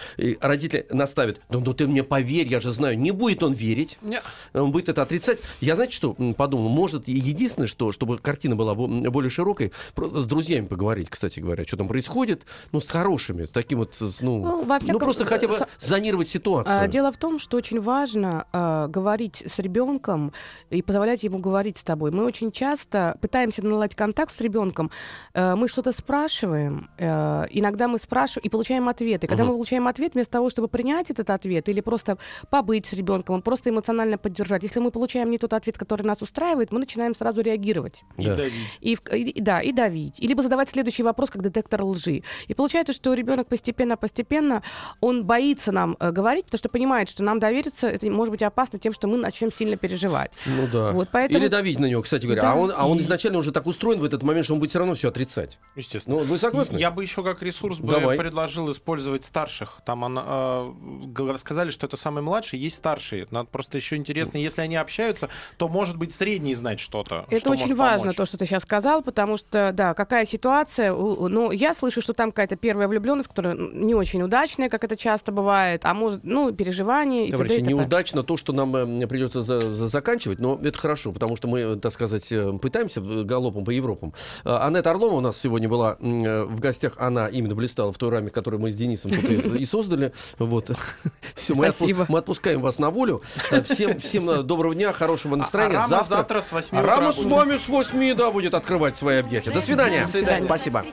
Родитель 0.41 0.87
наставит, 0.91 1.41
ну, 1.51 1.61
ну 1.61 1.75
ты 1.75 1.87
мне 1.87 2.03
поверь, 2.03 2.47
я 2.49 2.61
же 2.61 2.71
знаю. 2.73 2.99
Не 2.99 3.10
будет 3.13 3.43
он 3.43 3.53
верить. 3.53 3.99
Не. 4.03 4.21
Он 4.55 4.73
будет 4.73 4.89
это 4.89 5.03
отрицать. 5.03 5.39
Я, 5.61 5.75
знаете, 5.75 5.95
что 5.97 6.15
подумал? 6.37 6.69
Может, 6.69 7.09
единственное, 7.09 7.67
что, 7.69 7.93
чтобы 7.93 8.19
картина 8.19 8.57
была 8.57 8.75
бо- 8.75 8.87
более 9.11 9.31
широкой, 9.31 9.73
просто 9.95 10.21
с 10.21 10.27
друзьями 10.27 10.67
поговорить, 10.67 11.09
кстати 11.11 11.41
говоря, 11.41 11.65
что 11.67 11.77
там 11.77 11.89
происходит, 11.89 12.45
ну, 12.73 12.81
с 12.81 12.89
хорошими, 12.89 13.45
с 13.45 13.51
таким 13.51 13.79
вот, 13.81 13.97
ну, 14.01 14.39
Ну, 14.39 14.65
во 14.65 14.75
ну, 14.75 14.81
всяком- 14.81 15.01
просто 15.01 15.25
хотя 15.27 15.49
бы 15.49 15.55
зонировать 15.79 16.29
ситуацию. 16.29 16.81
А, 16.81 16.89
Дело 16.89 17.13
в 17.13 17.17
том, 17.17 17.39
что 17.39 17.57
очень 17.57 17.81
важно 17.81 18.47
а, 18.53 18.87
говорить 18.89 19.43
с 19.47 19.59
ребенком 19.59 20.33
и 20.71 20.83
позволять 20.83 21.23
ему 21.23 21.39
говорить 21.39 21.79
с 21.79 21.83
тобой. 21.83 22.11
Мы 22.11 22.25
очень 22.25 22.53
часто 22.53 23.17
пытаемся 23.21 23.63
наладить 23.65 23.97
контакт 23.97 24.33
с 24.33 24.41
ребенком. 24.41 24.91
э, 25.35 25.55
мы 25.55 25.69
что-то 25.69 25.93
спрашиваем, 25.93 26.91
э, 26.99 27.47
иногда 27.51 27.89
мы 27.89 27.99
спрашиваем 27.99 28.45
и 28.47 28.49
получаем 28.49 28.89
ответы. 28.89 29.27
Когда 29.27 29.43
Мгм. 29.45 29.53
мы 29.53 29.57
получаем 29.57 29.87
ответ, 29.89 30.15
вместо 30.15 30.33
того, 30.33 30.51
чтобы 30.51 30.69
принять 30.69 31.11
этот 31.11 31.31
ответ 31.31 31.69
или 31.69 31.81
просто 31.81 32.19
побыть 32.51 32.87
с 32.87 32.93
ребенком, 33.01 33.43
просто 33.43 33.71
эмоционально 33.71 34.19
поддержать, 34.19 34.63
если 34.63 34.81
мы 34.81 34.91
получаем 34.91 35.31
не 35.31 35.39
тот 35.39 35.53
ответ, 35.53 35.79
который 35.79 36.03
нас 36.03 36.23
устраивает, 36.23 36.73
мы 36.73 36.79
начинаем 36.79 37.15
сразу 37.15 37.41
реагировать. 37.41 38.03
И 38.19 38.23
Да. 38.25 38.37
давить. 38.37 38.79
И, 38.81 38.97
и- 39.13 39.41
да, 39.41 39.61
и 39.61 39.73
давить. 39.73 40.21
И 40.21 40.27
либо 40.29 40.43
задавать 40.43 40.69
следующий 40.69 41.03
вопрос, 41.03 41.31
как 41.31 41.43
детектор 41.43 41.83
лжи. 41.85 42.23
И 42.49 42.55
получается, 42.55 42.93
что 42.93 43.15
ребенок 43.15 43.49
постепенно-постепенно, 43.49 44.63
он 45.01 45.25
боится 45.25 45.73
нам 45.73 45.97
э, 46.01 46.11
говорить, 46.13 46.45
потому 46.45 46.59
что 46.59 46.69
понимает, 46.69 47.09
что 47.09 47.23
нам 47.23 47.39
довериться, 47.39 47.89
это 47.89 48.09
может 48.11 48.31
быть 48.31 48.43
опасно 48.43 48.79
тем, 48.79 48.93
что 48.93 49.09
мы 49.09 49.17
начнем 49.17 49.51
сильно 49.51 49.77
переживать. 49.77 50.33
Ну 50.47 50.67
да. 50.73 50.93
Вот, 50.93 51.09
поэтому- 51.13 51.41
Или 51.41 51.49
давить 51.49 51.79
на 51.79 51.87
него, 51.87 52.03
кстати 52.03 52.25
говоря. 52.27 52.43
Да. 52.43 52.53
А, 52.53 52.55
он, 52.57 52.73
а 52.77 52.87
он 52.89 52.99
И- 52.99 53.03
изначально 53.03 53.39
уже 53.39 53.53
так 53.53 53.67
устроен 53.67 54.01
в 54.01 54.05
этот 54.05 54.23
момент, 54.23 54.45
что 54.45 54.55
он 54.55 54.61
будет 54.61 54.71
все 54.71 54.79
равно 54.79 54.95
все 54.95 55.09
отрицать. 55.09 55.59
Естественно. 55.77 56.17
Ну, 56.19 56.25
вы 56.25 56.39
согласны? 56.39 56.77
Я 56.79 56.91
бы 56.91 57.03
еще 57.03 57.23
как 57.23 57.43
ресурс 57.43 57.79
бы 57.79 57.93
Давай. 57.93 58.19
предложил 58.19 58.71
использовать 58.71 59.25
старших. 59.25 59.81
Там 59.87 60.05
она, 60.05 60.25
э, 60.27 61.37
сказали, 61.39 61.71
что 61.71 61.87
это 61.87 61.97
самый 61.97 62.23
младший, 62.23 62.59
есть 62.59 62.77
старшие. 62.91 63.27
Надо 63.31 63.49
просто 63.51 63.77
еще 63.79 63.97
интересно, 63.97 64.39
если 64.39 64.63
они 64.63 64.75
общаются, 64.77 65.29
то 65.59 65.69
может 65.69 65.97
быть 65.97 66.13
средний 66.13 66.55
знать 66.55 66.81
что-то. 66.81 67.25
Это 67.31 67.41
что 67.41 67.51
очень 67.51 67.63
может 67.63 67.79
важно, 67.79 68.01
помочь. 68.01 68.17
то, 68.17 68.27
что 68.27 68.37
ты 68.37 68.47
сейчас 68.47 68.63
сказал, 68.63 69.03
потому 69.03 69.37
что, 69.37 69.71
да, 69.73 69.95
какая 69.95 70.25
ситуация, 70.25 70.93
ну, 70.93 71.53
я 71.53 71.73
слышу, 71.75 72.01
что 72.03 72.13
там 72.15 72.31
какая-то 72.33 72.57
первая 72.57 72.89
влюбленность, 72.89 73.29
которая 73.29 73.55
не 73.55 73.95
очень 73.95 74.23
удачная, 74.23 74.69
как 74.69 74.83
это 74.83 74.97
часто 74.97 75.31
бывает, 75.31 75.83
а 75.85 75.95
может, 75.95 76.25
ну, 76.25 76.53
переживания 76.53 77.23
и 77.27 77.31
т.д. 77.31 77.37
Товарищи, 77.37 77.55
и 77.55 77.59
т.п. 77.59 77.71
неудачно 77.71 78.23
то, 78.25 78.37
что 78.37 78.53
нам 78.53 78.75
э, 78.75 79.07
придется 79.07 79.43
за- 79.43 79.61
за- 79.61 79.87
заканчивать, 79.89 80.41
но 80.41 80.59
это 80.63 80.77
хорошо, 80.79 81.13
потому 81.13 81.37
что 81.37 81.47
мы, 81.49 81.61
э, 81.61 81.77
так 81.77 81.93
сказать, 81.93 82.27
э, 82.33 82.53
пытаемся 82.61 83.01
галопом 83.01 83.65
по 83.65 83.71
Европам. 83.71 84.13
Э, 84.45 84.57
Анетта 84.57 84.91
Орлова 84.91 85.15
у 85.15 85.21
нас 85.21 85.37
сегодня 85.39 85.69
была 85.69 85.97
в 86.01 86.59
гостях. 86.59 86.95
Она 86.99 87.29
именно 87.29 87.55
блистала 87.55 87.93
в 87.93 87.99
той 87.99 88.11
раме, 88.11 88.31
которую 88.31 88.61
мы 88.61 88.73
с 88.73 88.77
Денисом 88.77 89.13
тут 89.13 89.31
и, 89.31 89.65
создали. 89.65 90.13
Вот. 90.39 90.71
Все, 91.35 91.55
мы, 91.55 91.67
отпу- 91.67 91.73
Спасибо. 91.73 92.07
мы 92.09 92.19
отпускаем 92.19 92.61
вас 92.61 92.79
на 92.81 92.91
волю. 92.91 93.23
Э, 93.51 93.63
Всем, 93.63 94.01
всем 94.01 94.29
э, 94.31 94.43
доброго 94.43 94.75
дня, 94.75 94.93
хорошего 94.93 95.35
А- 95.35 95.39
настроения. 95.39 95.79
а 95.79 95.89
Рама 95.89 96.03
завтра 96.03 96.41
с 96.41 96.51
8 96.53 96.77
А 96.77 96.81
утра 96.81 96.97
Рама 96.97 97.13
с 97.13 97.17
будет. 97.17 97.33
вами 97.33 97.57
с 97.57 97.69
8, 97.69 98.15
да, 98.15 98.31
будет 98.31 98.55
открывать 98.55 98.97
свои 98.97 99.19
объятия. 99.19 99.51
До 99.51 99.61
свидания. 99.61 100.03
До 100.03 100.09
свидания. 100.09 100.47
Спасибо. 100.47 100.85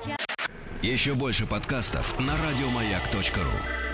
Еще 0.84 1.14
больше 1.16 1.46
подкастов 1.48 2.20
на 2.20 2.34
радиомаяк.ру. 2.50 3.87